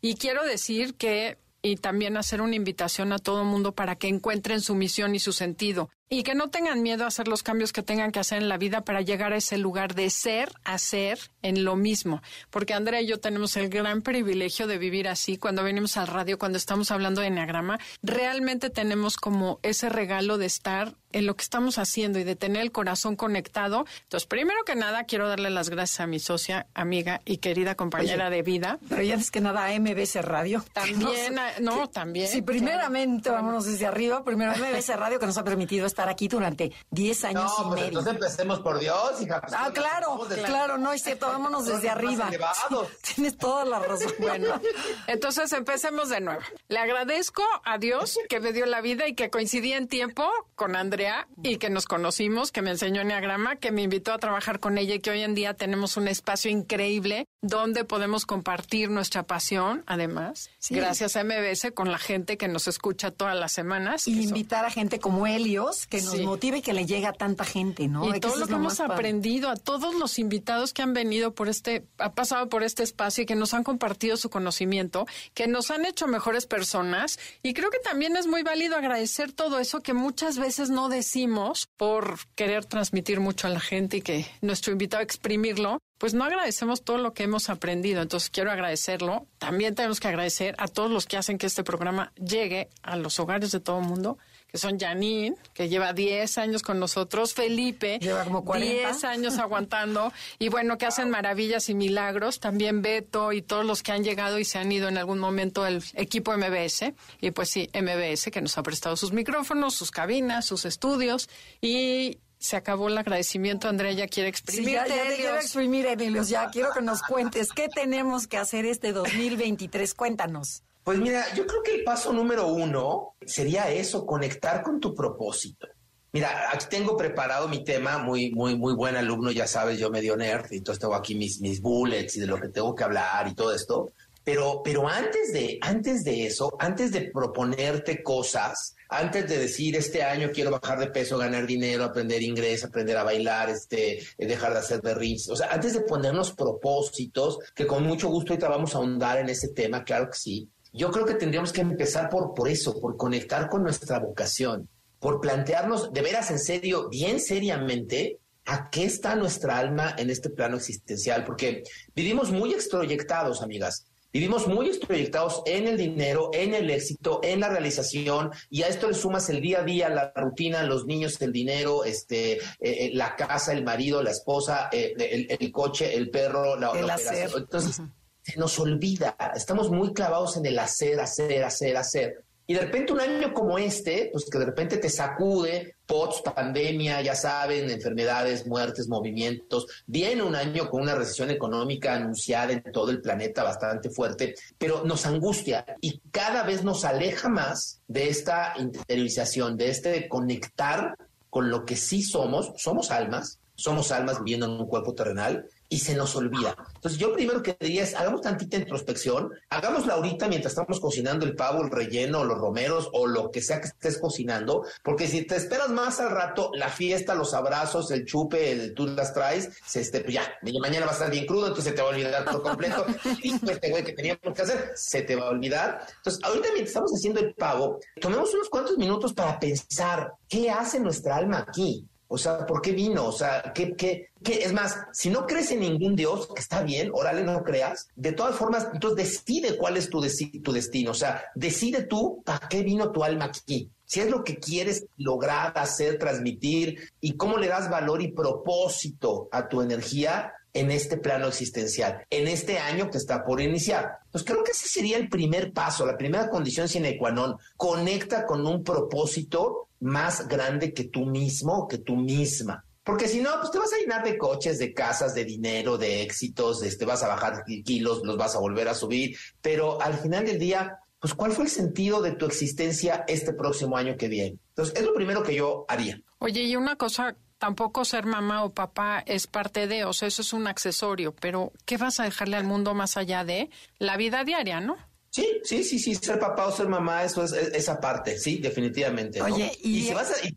Y 0.01 0.17
quiero 0.17 0.45
decir 0.45 0.95
que 0.95 1.39
y 1.65 1.77
también 1.77 2.19
hacer 2.19 2.43
una 2.43 2.57
invitación 2.57 3.11
a 3.15 3.19
todo 3.19 3.43
mundo 3.43 3.73
para 3.73 3.97
que 3.97 4.07
encuentren 4.07 4.61
su 4.61 4.75
misión 4.75 5.15
y 5.15 5.19
su 5.19 5.33
sentido 5.33 5.89
y 6.11 6.23
que 6.23 6.35
no 6.35 6.51
tengan 6.51 6.83
miedo 6.83 7.05
a 7.05 7.07
hacer 7.07 7.27
los 7.27 7.43
cambios 7.43 7.73
que 7.73 7.83
tengan 7.83 8.13
que 8.13 8.21
hacer 8.21 8.43
en 8.43 8.51
la 8.51 8.59
vida 8.59 8.83
para 8.83 9.01
llegar 9.01 9.33
a 9.33 9.39
ese 9.39 9.57
lugar 9.57 9.95
de 9.95 10.11
ser 10.11 10.53
a 10.63 10.77
ser 10.79 11.19
en 11.41 11.65
lo 11.65 11.75
mismo. 11.75 12.23
Porque 12.51 12.75
Andrea 12.75 13.01
y 13.01 13.07
yo 13.07 13.19
tenemos 13.19 13.57
el 13.57 13.71
gran 13.71 14.03
privilegio 14.03 14.67
de 14.67 14.77
vivir 14.77 15.09
así 15.09 15.39
cuando 15.39 15.65
venimos 15.65 15.97
al 15.97 16.07
radio, 16.07 16.39
cuando 16.39 16.59
estamos 16.59 16.91
hablando 16.91 17.23
de 17.23 17.29
Enneagrama, 17.29 17.81
realmente 18.03 18.69
tenemos 18.69 19.17
como 19.17 19.59
ese 19.63 19.89
regalo 19.89 20.37
de 20.37 20.47
estar 20.47 20.95
en 21.15 21.27
lo 21.27 21.37
que 21.37 21.43
estamos 21.43 21.79
haciendo 21.79 22.19
y 22.19 22.25
de 22.25 22.35
tener 22.35 22.63
el 22.63 22.73
corazón 22.73 23.15
conectado. 23.15 23.87
Entonces, 24.03 24.27
primero 24.27 24.65
que 24.65 24.75
nada, 24.75 25.05
quiero 25.05 25.29
darle 25.29 25.49
las 25.49 25.71
gracias 25.71 26.01
a 26.01 26.07
mi 26.07 26.19
socia, 26.19 26.67
amiga 26.75 27.21
y 27.25 27.39
querida 27.39 27.77
compañera 27.77 28.31
de 28.31 28.43
vida. 28.43 28.79
Pero 28.89 29.03
ya 29.03 29.15
es 29.15 29.31
que 29.31 29.41
nada, 29.41 29.67
a 29.67 29.79
MBC 29.79 30.17
Radio. 30.23 30.65
También, 30.73 31.37
no, 31.61 31.89
también. 31.89 32.29
Sí, 32.29 32.43
primeramente, 32.43 33.31
vámonos 33.31 33.65
desde 33.65 33.87
arriba, 33.87 34.25
primero 34.25 34.53
MBC 34.57 34.97
Radio 34.97 35.21
que 35.21 35.27
nos 35.27 35.39
ha 35.39 35.45
permitido 35.45 35.87
estar 35.87 36.09
aquí 36.09 36.27
durante 36.27 36.73
10 36.91 37.25
años 37.27 37.53
y 37.59 37.63
pues 37.63 37.75
medio. 37.75 38.01
Entonces 38.01 38.15
empecemos 38.15 38.59
por 38.59 38.81
Dios, 38.81 39.23
hija. 39.23 39.41
Pues, 39.41 39.53
ah, 39.57 39.71
claro, 39.73 40.21
claro, 40.45 40.79
no 40.79 40.93
es 40.93 41.03
cierto, 41.03 41.29
vámonos 41.29 41.65
desde 41.67 41.91
arriba. 41.91 42.29
tienes 43.15 43.39
toda 43.39 43.65
la 43.65 43.79
razón. 43.79 44.13
Bueno, 44.19 44.61
entonces 45.07 45.53
empecemos 45.53 46.09
de 46.09 46.21
nuevo. 46.21 46.41
Le 46.67 46.79
agradezco 46.79 47.45
a 47.65 47.79
Dios 47.79 48.19
que 48.29 48.41
me 48.41 48.53
dio 48.53 48.67
la 48.67 48.81
vida 48.81 49.07
y 49.07 49.15
que 49.15 49.31
coincidí 49.31 49.73
en 49.73 49.87
tiempo 49.87 50.29
con 50.57 50.75
Andrea 50.75 51.04
y 51.43 51.57
que 51.57 51.71
nos 51.71 51.87
conocimos, 51.87 52.53
que 52.53 52.63
me 52.63 52.71
enseñó 52.71 53.03
Enneagrama, 53.03 53.57
que 53.57 53.73
me 53.73 53.83
invitó 53.83 54.13
a 54.13 54.19
trabajar 54.19 54.61
con 54.61 54.79
ella 54.79 54.95
y 54.95 55.01
que 55.01 55.11
hoy 55.11 55.23
en 55.23 55.35
día 55.35 55.55
tenemos 55.55 55.97
un 55.97 56.09
espacio 56.09 56.51
increíble 56.51 57.27
donde 57.45 57.85
podemos 57.85 58.25
compartir 58.25 58.89
nuestra 58.89 59.23
pasión, 59.23 59.85
además, 59.87 60.49
gracias 60.71 61.15
a 61.15 61.25
MBS, 61.25 61.73
con 61.75 61.93
la 61.93 61.99
gente 61.99 62.39
que 62.39 62.49
nos 62.49 62.69
escucha 62.69 63.11
todas 63.11 63.37
las 63.37 63.53
semanas. 63.53 64.09
Y 64.09 64.23
invitar 64.23 64.65
a 64.65 64.71
gente 64.71 64.99
como 64.99 65.27
Helios, 65.27 65.87
que 65.87 66.01
nos 66.01 66.19
motive 66.21 66.59
y 66.59 66.63
que 66.63 66.73
le 66.73 66.87
llegue 66.87 67.07
a 67.07 67.13
tanta 67.13 67.45
gente, 67.45 67.87
¿no? 67.87 68.15
Y 68.17 68.19
todo 68.19 68.37
lo 68.37 68.47
que 68.47 68.55
hemos 68.55 68.81
aprendido, 68.81 69.51
a 69.51 69.57
todos 69.57 69.95
los 69.95 70.19
invitados 70.19 70.73
que 70.73 70.81
han 70.81 70.95
venido 70.95 71.35
por 71.35 71.51
este, 71.51 71.85
ha 71.99 72.15
pasado 72.15 72.49
por 72.49 72.63
este 72.63 72.83
espacio 72.83 73.25
y 73.25 73.27
que 73.27 73.35
nos 73.35 73.53
han 73.53 73.63
compartido 73.63 74.17
su 74.17 74.31
conocimiento, 74.31 75.07
que 75.35 75.47
nos 75.47 75.71
han 75.71 75.85
hecho 75.85 76.07
mejores 76.07 76.47
personas. 76.47 77.19
Y 77.43 77.53
creo 77.53 77.69
que 77.69 77.79
también 77.79 78.17
es 78.17 78.27
muy 78.27 78.43
válido 78.43 78.77
agradecer 78.77 79.33
todo 79.33 79.59
eso 79.59 79.83
que 79.83 79.93
muchas 79.93 80.39
veces 80.39 80.71
no 80.71 80.89
decimos 80.89 81.69
por 81.77 82.21
querer 82.37 82.65
transmitir 82.65 83.21
mucho 83.21 83.49
a 83.49 83.51
la 83.51 83.61
gente 83.61 83.99
y 83.99 84.01
que 84.01 84.27
nuestro 84.41 84.73
invitado 84.73 85.03
exprimirlo, 85.03 85.79
pues 86.05 86.13
no 86.13 86.25
agradecemos 86.25 86.85
todo 86.85 86.99
lo 86.99 87.15
que 87.15 87.23
hemos 87.23 87.49
aprendido. 87.49 88.03
Entonces 88.03 88.29
quiero 88.29 88.53
agradecerlo. 88.53 89.27
También 89.39 89.75
tenemos 89.75 90.01
que 90.01 90.09
agradecer 90.09 90.55
a 90.59 90.69
todos 90.69 90.91
los 90.91 91.07
que 91.07 91.17
hacen 91.17 91.39
que 91.39 91.47
este 91.47 91.65
programa 91.65 92.13
llegue 92.17 92.69
a 92.83 92.97
los 92.97 93.19
hogares 93.19 93.53
de 93.53 93.61
todo 93.61 93.79
el 93.79 93.87
mundo, 93.87 94.19
que 94.49 94.59
son 94.59 94.79
Janine, 94.79 95.35
que 95.55 95.71
lleva 95.71 95.95
10 95.95 96.37
años 96.37 96.61
con 96.61 96.79
nosotros, 96.79 97.33
Felipe, 97.33 97.99
lleva 98.01 98.23
como 98.25 98.43
10 98.43 99.03
años 99.05 99.39
aguantando, 99.39 100.13
y 100.39 100.51
bueno, 100.51 100.77
que 100.77 100.85
hacen 100.85 101.09
maravillas 101.09 101.71
y 101.71 101.75
milagros. 101.75 102.39
También 102.39 102.83
Beto 102.83 103.33
y 103.33 103.41
todos 103.41 103.65
los 103.65 103.83
que 103.83 103.93
han 103.93 104.05
llegado 104.05 104.39
y 104.39 104.45
se 104.45 104.59
han 104.59 104.71
ido 104.71 104.89
en 104.89 104.99
algún 104.99 105.19
momento 105.19 105.67
el 105.67 105.83
equipo 105.95 106.37
MBS. 106.37 106.93
Y 107.23 107.31
pues 107.31 107.49
sí, 107.49 107.71
MBS, 107.73 108.31
que 108.31 108.43
nos 108.43 108.59
ha 108.59 108.63
prestado 108.63 108.99
sus 108.99 109.15
micrófonos, 109.15 109.75
sus 109.75 109.91
cabinas, 109.91 110.45
sus 110.45 110.67
estudios. 110.67 111.31
Y 111.63 112.19
se 112.39 112.57
acabó 112.57 112.89
el 112.89 112.99
agradecimiento, 112.99 113.69
Andrea 113.69 113.93
ya 113.93 114.09
quiere 114.09 114.29
exprimir. 114.29 114.75
ya, 114.75 114.85
te 114.85 115.17
quiero 115.17 115.37
exprimir, 115.37 115.87
Emilios, 115.87 116.29
ya 116.29 116.51
quiero 116.51 116.71
que 116.73 116.83
nos 116.83 117.03
cuentes 117.03 117.49
qué 117.53 117.69
tenemos 117.69 118.27
que 118.27 118.37
hacer 118.37 118.67
este 118.67 118.93
2023. 118.93 119.95
Cuéntanos. 119.95 120.63
Pues 120.85 120.99
mira, 120.99 121.33
yo 121.35 121.47
creo 121.47 121.63
que 121.63 121.75
el 121.77 121.85
paso 121.85 122.13
número 122.13 122.49
uno 122.49 123.15
sería 123.25 123.71
eso, 123.71 124.05
conectar 124.05 124.63
con 124.63 124.81
tu 124.81 124.95
propósito. 124.95 125.67
Mira, 126.13 126.51
aquí 126.53 126.67
tengo 126.69 126.97
preparado 126.97 127.49
mi 127.49 127.65
tema, 127.65 127.99
muy, 127.99 128.31
muy, 128.31 128.57
muy 128.57 128.75
buen 128.75 128.95
alumno, 128.95 129.33
ya 129.33 129.49
sabes, 129.49 129.79
yo 129.79 129.91
medio 129.91 130.17
nerd, 130.17 130.53
y 130.53 130.59
entonces 130.59 130.81
tengo 130.81 130.95
aquí 130.95 131.15
mis, 131.15 131.41
mis 131.41 131.61
bullets 131.61 132.17
y 132.17 132.21
de 132.21 132.27
lo 132.27 132.39
que 132.39 132.51
tengo 132.51 132.75
que 132.75 132.85
hablar 132.85 133.27
y 133.27 133.35
todo 133.35 133.53
esto. 133.53 133.91
Pero, 134.23 134.61
pero 134.63 134.87
antes 134.89 135.33
de, 135.33 135.59
antes 135.61 136.05
de 136.05 136.27
eso, 136.27 136.55
antes 136.59 136.93
de 136.93 137.11
proponerte 137.11 138.03
cosas, 138.03 138.74
antes 138.89 139.29
de 139.29 139.39
decir 139.39 139.77
este 139.77 140.03
año 140.03 140.31
quiero 140.33 140.51
bajar 140.51 140.79
de 140.79 140.89
peso, 140.89 141.19
ganar 141.19 141.47
dinero, 141.47 141.85
aprender 141.85 142.23
inglés, 142.23 142.65
aprender 142.65 142.97
a 142.97 143.05
bailar, 143.05 143.51
este, 143.51 143.99
eh, 143.99 144.27
dejar 144.27 144.53
de 144.53 144.59
hacer 144.61 144.81
berrinches, 144.83 145.29
o 145.29 145.37
sea, 145.37 145.49
antes 145.53 145.73
de 145.75 145.81
ponernos 145.81 146.33
propósitos, 146.33 147.39
que 147.55 147.67
con 147.67 147.85
mucho 147.85 148.09
gusto 148.09 148.33
ahorita 148.33 148.49
vamos 148.49 148.75
a 148.75 148.79
ahondar 148.79 149.19
en 149.19 149.29
ese 149.29 149.49
tema, 149.49 149.85
claro 149.85 150.11
que 150.11 150.19
sí, 150.19 150.49
yo 150.73 150.91
creo 150.91 151.07
que 151.07 151.15
tendríamos 151.15 151.53
que 151.53 151.61
empezar 151.61 152.11
por, 152.11 152.35
por 152.35 152.49
eso, 152.49 152.81
por 152.81 152.97
conectar 152.97 153.49
con 153.49 153.63
nuestra 153.63 154.01
vocación, 154.01 154.69
por 154.99 155.21
plantearnos 155.21 155.93
de 155.93 156.03
veras 156.03 156.31
en 156.31 156.39
serio, 156.39 156.89
bien 156.89 157.21
seriamente, 157.21 158.19
a 158.47 158.71
qué 158.71 158.85
está 158.85 159.15
nuestra 159.15 159.59
alma 159.59 159.95
en 159.97 160.11
este 160.11 160.31
plano 160.31 160.57
existencial, 160.57 161.25
porque 161.25 161.63
vivimos 161.95 162.31
muy 162.31 162.53
extroyectados, 162.53 163.43
amigas. 163.43 163.87
Vivimos 164.15 164.47
muy 164.47 164.71
proyectados 164.79 165.43
en 165.45 165.67
el 165.67 165.77
dinero, 165.77 166.31
en 166.33 166.55
el 166.55 166.71
éxito, 166.71 167.19
en 167.25 167.41
la 167.41 167.49
realización, 167.49 168.31
y 168.49 168.63
a 168.63 168.69
esto 168.69 168.87
le 168.87 168.95
sumas 168.95 169.29
el 169.29 169.41
día 169.41 169.59
a 169.59 169.65
día, 169.65 169.89
la 169.89 170.13
rutina, 170.15 170.63
los 170.63 170.87
niños, 170.87 171.21
el 171.21 171.33
dinero, 171.33 171.85
este, 171.85 172.35
eh, 172.35 172.41
eh, 172.61 172.91
la 172.95 173.17
casa, 173.17 173.53
el 173.53 173.65
marido, 173.65 174.05
la 174.05 174.13
esposa, 174.13 174.69
eh, 174.71 174.95
el, 175.41 175.51
coche, 175.51 175.97
el 175.97 176.11
perro, 176.11 176.55
la, 176.57 176.71
el 176.71 176.89
hacer. 176.89 177.29
Entonces, 177.37 177.83
se 178.23 178.39
nos 178.39 178.57
olvida, 178.61 179.17
estamos 179.35 179.69
muy 179.73 179.93
clavados 179.93 180.37
en 180.37 180.47
el 180.47 180.61
hacer, 180.61 181.01
hacer, 181.01 181.43
hacer, 181.43 181.77
hacer. 181.77 182.25
Y 182.47 182.55
de 182.55 182.61
repente 182.61 182.93
un 182.93 183.01
año 183.01 183.33
como 183.33 183.59
este, 183.59 184.11
pues 184.13 184.27
que 184.31 184.39
de 184.39 184.45
repente 184.45 184.77
te 184.77 184.91
sacude, 184.91 185.77
POTS, 185.87 186.23
pandemia, 186.23 187.01
ya 187.01 187.15
saben, 187.15 187.71
enfermedades, 187.71 188.47
muertes, 188.47 188.87
movimientos, 188.87 189.67
viene 189.87 190.23
un 190.23 190.35
año 190.35 190.69
con 190.69 190.83
una 190.83 190.95
recesión 190.95 191.31
económica 191.31 191.95
anunciada 191.95 192.53
en 192.53 192.63
todo 192.71 192.91
el 192.91 193.01
planeta 193.01 193.43
bastante 193.43 193.89
fuerte, 193.89 194.35
pero 194.59 194.85
nos 194.85 195.07
angustia 195.07 195.65
y 195.81 196.01
cada 196.11 196.43
vez 196.43 196.65
nos 196.65 196.85
aleja 196.85 197.31
más 197.31 197.81
de 197.89 198.09
esta 198.11 198.53
interiorización, 198.59 199.57
de 199.57 199.71
este 199.71 200.09
conectar 200.09 200.97
con 201.31 201.49
lo 201.49 201.65
que 201.65 201.77
sí 201.77 202.03
somos, 202.03 202.53
somos 202.57 202.91
almas, 202.91 203.39
somos 203.55 203.91
almas 203.91 204.19
viviendo 204.19 204.47
en 204.47 204.53
un 204.53 204.67
cuerpo 204.67 204.95
terrenal 204.95 205.49
y 205.75 205.79
se 205.79 205.97
nos 205.97 206.15
olvida. 206.15 206.55
Entonces, 206.77 207.01
yo 207.01 207.13
primero 207.13 207.43
que 207.43 207.57
diría 207.59 207.83
es, 207.83 207.97
hagamos 207.97 208.21
tantita 208.21 208.57
introspección, 208.57 209.33
hagámosla 209.51 209.95
ahorita 209.95 210.29
mientras 210.29 210.53
estamos 210.53 210.79
cocinando 210.79 211.27
el 211.27 211.35
pavo, 211.35 211.63
el 211.63 211.71
relleno, 211.71 212.23
los 212.23 212.39
romeros 212.39 212.89
o 212.93 213.09
lo 213.09 213.33
que 213.33 213.43
sea 213.43 213.61
que 213.61 213.67
estés 213.67 213.99
cocinando, 213.99 214.65
porque 214.85 215.09
si 215.09 215.27
te 215.27 215.35
esperas 215.35 215.71
más 215.71 215.99
al 215.99 216.11
rato, 216.11 216.53
la 216.55 216.69
fiesta, 216.69 217.17
los 217.17 217.35
abrazos, 217.35 217.91
el 217.91 218.05
chupe, 218.05 218.53
el, 218.53 218.73
tú 218.73 218.87
las 218.87 219.13
traes, 219.13 219.51
se, 219.67 219.81
este, 219.81 220.03
pues 220.03 220.15
ya, 220.15 220.23
mañana 220.61 220.87
va 220.87 220.93
a 220.93 220.95
estar 220.95 221.11
bien 221.11 221.27
crudo, 221.27 221.49
entonces 221.49 221.73
se 221.73 221.73
te 221.73 221.83
va 221.83 221.89
a 221.89 221.91
olvidar 221.91 222.25
por 222.25 222.43
completo. 222.43 222.87
y 223.25 223.35
este 223.35 223.71
güey 223.71 223.83
que 223.83 223.95
teníamos 223.95 224.33
que 224.33 224.43
hacer, 224.43 224.71
se 224.77 225.03
te 225.03 225.17
va 225.17 225.27
a 225.27 225.31
olvidar. 225.31 225.85
Entonces, 225.97 226.23
ahorita 226.23 226.49
mientras 226.53 226.69
estamos 226.69 226.93
haciendo 226.93 227.19
el 227.19 227.35
pavo, 227.35 227.81
tomemos 228.01 228.33
unos 228.33 228.49
cuantos 228.49 228.79
minutos 228.79 229.13
para 229.13 229.41
pensar, 229.41 230.13
¿qué 230.29 230.51
hace 230.51 230.79
nuestra 230.79 231.17
alma 231.17 231.45
aquí? 231.49 231.85
O 232.15 232.19
sea, 232.19 232.47
¿por 232.47 232.63
qué 232.63 232.73
vino? 232.73 233.07
O 233.07 233.13
sea, 233.13 233.53
¿qué, 233.55 233.75
qué, 233.77 234.11
qué? 234.23 234.45
Es 234.45 234.53
más, 234.53 234.79
si 234.93 235.11
no 235.11 235.27
crees 235.27 235.51
en 235.51 235.61
ningún 235.61 235.97
Dios, 235.97 236.29
que 236.35 236.41
está 236.41 236.63
bien, 236.63 236.91
órale, 236.93 237.23
no 237.25 237.43
creas. 237.43 237.89
De 237.97 238.13
todas 238.13 238.37
formas, 238.37 238.69
entonces 238.73 239.09
decide 239.09 239.57
cuál 239.57 239.77
es 239.77 239.91
tu, 239.91 240.01
tu 240.43 240.53
destino. 240.53 240.93
O 240.93 240.95
sea, 240.95 241.25
decide 241.35 241.83
tú 241.83 242.23
para 242.25 242.49
qué 242.49 242.63
vino 242.63 242.93
tu 242.93 243.05
alma 243.05 243.27
aquí. 243.27 243.71
Si 243.85 244.01
es 244.01 244.11
lo 244.11 244.25
que 244.25 244.39
quieres 244.39 244.87
lograr, 244.97 245.53
hacer, 245.57 245.99
transmitir 245.99 246.91
y 247.01 247.17
cómo 247.17 247.37
le 247.37 247.49
das 247.49 247.69
valor 247.69 248.01
y 248.01 248.13
propósito 248.13 249.29
a 249.31 249.49
tu 249.49 249.61
energía 249.61 250.33
en 250.55 250.71
este 250.71 250.97
plano 250.97 251.27
existencial, 251.27 252.07
en 252.09 252.29
este 252.29 252.59
año 252.59 252.91
que 252.91 252.99
está 252.99 253.25
por 253.25 253.41
iniciar. 253.41 253.99
Pues 254.11 254.25
creo 254.25 254.43
que 254.45 254.53
ese 254.53 254.69
sería 254.69 254.97
el 254.97 255.09
primer 255.09 255.53
paso, 255.53 255.85
la 255.85 255.99
primera 255.99 256.31
condición 256.31 256.69
sine 256.69 256.97
qua 256.97 257.11
non. 257.11 257.37
Conecta 257.57 258.25
con 258.25 258.47
un 258.47 258.63
propósito 258.63 259.69
más 259.81 260.27
grande 260.29 260.73
que 260.73 260.85
tú 260.85 261.05
mismo, 261.05 261.69
que 261.69 261.79
tú 261.79 261.97
misma. 261.97 262.65
Porque 262.85 263.09
si 263.09 263.21
no, 263.21 263.31
pues 263.41 263.51
te 263.51 263.59
vas 263.59 263.73
a 263.73 263.79
llenar 263.79 264.05
de 264.05 264.17
coches, 264.17 264.59
de 264.59 264.73
casas, 264.75 265.15
de 265.15 265.25
dinero, 265.25 265.79
de 265.79 266.03
éxitos, 266.03 266.63
este, 266.63 266.85
vas 266.85 267.03
a 267.03 267.09
bajar 267.09 267.45
kilos, 267.65 268.03
los 268.05 268.17
vas 268.17 268.37
a 268.37 268.41
volver 268.41 268.69
a 268.69 268.75
subir, 268.75 269.17
pero 269.41 269.81
al 269.81 269.95
final 269.95 270.27
del 270.27 270.39
día, 270.39 270.79
pues 271.01 271.15
¿cuál 271.15 271.33
fue 271.33 271.45
el 271.45 271.51
sentido 271.51 272.03
de 272.03 272.13
tu 272.13 272.27
existencia 272.27 273.05
este 273.09 273.33
próximo 273.33 273.77
año 273.77 273.97
que 273.97 274.09
viene? 274.09 274.39
Entonces, 274.51 274.75
es 274.77 274.85
lo 274.85 274.95
primero 274.95 275.23
que 275.23 275.35
yo 275.35 275.65
haría. 275.67 276.01
Oye, 276.19 276.43
y 276.43 276.57
una 276.57 276.77
cosa, 276.77 277.17
tampoco 277.39 277.85
ser 277.85 278.07
mamá 278.07 278.45
o 278.45 278.53
papá 278.53 279.03
es 279.07 279.27
parte 279.27 279.67
de, 279.67 279.85
o 279.85 279.93
sea, 279.93 280.09
eso 280.09 280.23
es 280.23 280.33
un 280.33 280.47
accesorio, 280.47 281.15
pero 281.15 281.53
¿qué 281.65 281.77
vas 281.77 282.01
a 282.01 282.05
dejarle 282.05 282.37
al 282.37 282.45
mundo 282.45 282.75
más 282.75 282.97
allá 282.97 283.25
de 283.25 283.51
la 283.79 283.97
vida 283.97 284.25
diaria, 284.25 284.61
no? 284.61 284.77
Sí, 285.11 285.41
sí, 285.45 285.63
sí, 285.63 285.79
sí, 285.79 285.95
ser 285.95 286.19
papá 286.19 286.47
o 286.47 286.53
ser 286.53 286.67
mamá, 286.67 287.05
eso 287.05 287.23
es, 287.23 287.33
esa 287.33 287.81
parte, 287.81 288.19
sí, 288.19 288.39
definitivamente. 288.39 289.23
Oye, 289.23 289.53
y, 289.63 289.85
si 289.85 289.95
vas 289.95 290.11
a, 290.11 290.27
y, 290.27 290.37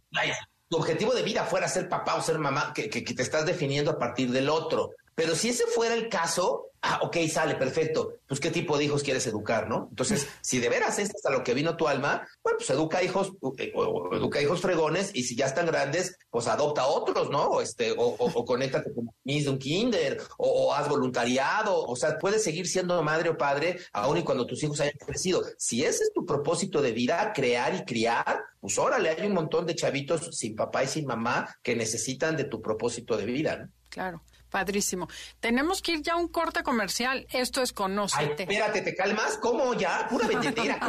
tu 0.70 0.78
objetivo 0.78 1.16
de 1.16 1.24
vida 1.24 1.46
fuera 1.46 1.68
ser 1.68 1.90
papá 1.90 2.16
o 2.16 2.22
ser 2.22 2.38
mamá, 2.38 2.74
que, 2.76 2.90
que, 2.90 3.02
te 3.02 3.24
estás 3.24 3.46
definiendo 3.46 3.92
a 3.92 3.98
partir 3.98 4.32
del 4.32 4.50
otro. 4.50 4.92
Pero 5.16 5.34
si 5.34 5.50
ese 5.50 5.66
fuera 5.66 5.96
el 5.96 6.10
caso, 6.10 6.67
ah, 6.82 7.00
ok, 7.04 7.18
sale, 7.30 7.56
perfecto. 7.56 8.20
Pues 8.28 8.40
qué 8.40 8.52
tipo 8.52 8.78
de 8.78 8.86
hijos 8.86 9.04
quieres 9.04 9.26
educar, 9.28 9.68
¿no? 9.70 9.88
Entonces, 9.90 10.28
si 10.42 10.60
de 10.60 10.70
veras 10.70 11.00
es 11.00 11.12
a 11.26 11.32
lo 11.32 11.44
que 11.44 11.54
vino 11.54 11.78
tu 11.78 11.88
alma, 11.88 12.28
bueno, 12.44 12.58
pues 12.58 12.70
educa 12.70 13.04
hijos, 13.04 13.34
eh, 13.58 13.72
o, 13.76 14.16
educa 14.16 14.42
hijos 14.42 14.62
fregones, 14.62 15.12
y 15.14 15.24
si 15.24 15.36
ya 15.36 15.46
están 15.46 15.66
grandes, 15.66 16.18
pues 16.30 16.48
adopta 16.48 16.88
otros, 16.88 17.30
¿no? 17.30 17.44
O 17.48 17.62
este, 17.62 17.92
o, 17.92 18.16
o, 18.18 18.46
conéctate 18.46 18.94
con 18.94 19.10
mis 19.24 19.46
de 19.46 19.52
un 19.52 19.58
kinder, 19.58 20.22
o, 20.38 20.74
haz 20.74 20.90
voluntariado, 20.90 21.84
o 21.86 21.96
sea, 21.96 22.18
puedes 22.18 22.44
seguir 22.44 22.68
siendo 22.68 23.02
madre 23.04 23.30
o 23.30 23.38
padre, 23.38 23.80
aun 23.94 24.18
y 24.18 24.24
cuando 24.24 24.46
tus 24.46 24.62
hijos 24.64 24.80
hayan 24.82 24.98
crecido. 24.98 25.44
Si 25.58 25.84
ese 25.84 26.04
es 26.04 26.14
tu 26.14 26.26
propósito 26.26 26.82
de 26.82 26.92
vida, 26.92 27.32
crear 27.34 27.76
y 27.76 27.86
criar, 27.86 28.42
pues 28.60 28.78
órale, 28.78 29.10
hay 29.10 29.28
un 29.28 29.34
montón 29.34 29.66
de 29.66 29.76
chavitos 29.76 30.30
sin 30.36 30.56
papá 30.56 30.84
y 30.84 30.88
sin 30.88 31.06
mamá 31.06 31.56
que 31.62 31.76
necesitan 31.76 32.36
de 32.36 32.46
tu 32.46 32.62
propósito 32.62 33.18
de 33.18 33.26
vida, 33.26 33.58
¿no? 33.58 33.70
Claro. 33.90 34.22
Padrísimo. 34.50 35.08
Tenemos 35.40 35.82
que 35.82 35.94
ir 35.94 36.02
ya 36.02 36.14
a 36.14 36.18
un 36.18 36.28
corte 36.28 36.64
comercial. 36.64 37.28
Esto 37.32 37.62
es 37.62 37.74
Conócete. 37.74 38.46
Ay, 38.48 38.56
espérate, 38.56 38.82
¿te 38.82 38.96
calmas? 38.96 39.38
¿Cómo 39.38 39.74
ya? 39.74 40.08
Pura 40.10 40.28
vendedera. 40.28 40.80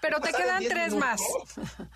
Pero 0.00 0.20
te 0.20 0.32
quedan 0.32 0.62
tres 0.64 0.94
más. 0.94 1.20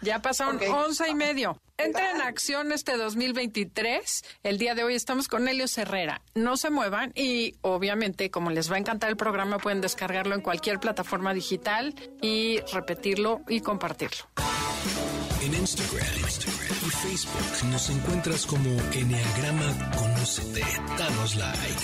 Ya 0.03 0.21
pasaron 0.21 0.61
once 0.73 1.09
y 1.09 1.15
medio. 1.15 1.61
Entra 1.79 2.11
en 2.11 2.23
acción 2.23 2.73
este 2.73 2.97
2023. 2.97 4.25
El 4.43 4.59
día 4.59 4.75
de 4.75 4.83
hoy 4.83 4.95
estamos 4.95 5.29
con 5.29 5.47
Helio 5.47 5.67
Herrera. 5.77 6.23
No 6.35 6.57
se 6.57 6.71
muevan 6.71 7.13
y 7.15 7.57
obviamente 7.61 8.31
como 8.31 8.51
les 8.51 8.71
va 8.71 8.77
a 8.77 8.79
encantar 8.79 9.11
el 9.11 9.17
programa 9.17 9.59
pueden 9.59 9.81
descargarlo 9.81 10.35
en 10.35 10.41
cualquier 10.41 10.81
plataforma 10.81 11.35
digital 11.35 11.95
y 12.23 12.61
repetirlo 12.73 13.43
y 13.49 13.61
compartirlo. 13.61 14.25
En 15.43 15.55
Instagram, 15.55 16.07
Facebook 17.09 17.71
nos 17.71 17.89
encuentras 17.89 18.47
como 18.47 18.69
Enneagrama 18.93 19.91
Conócete. 19.97 20.63
Danos 20.99 21.37
like. 21.37 21.83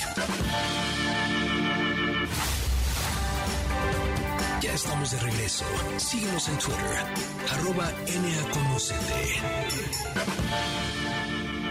Ya 4.61 4.73
estamos 4.75 5.12
de 5.12 5.21
regreso. 5.21 5.64
Síguenos 5.97 6.49
en 6.49 6.59
Twitter, 6.59 7.07
arroba 7.52 7.93
Conocete. 8.52 9.41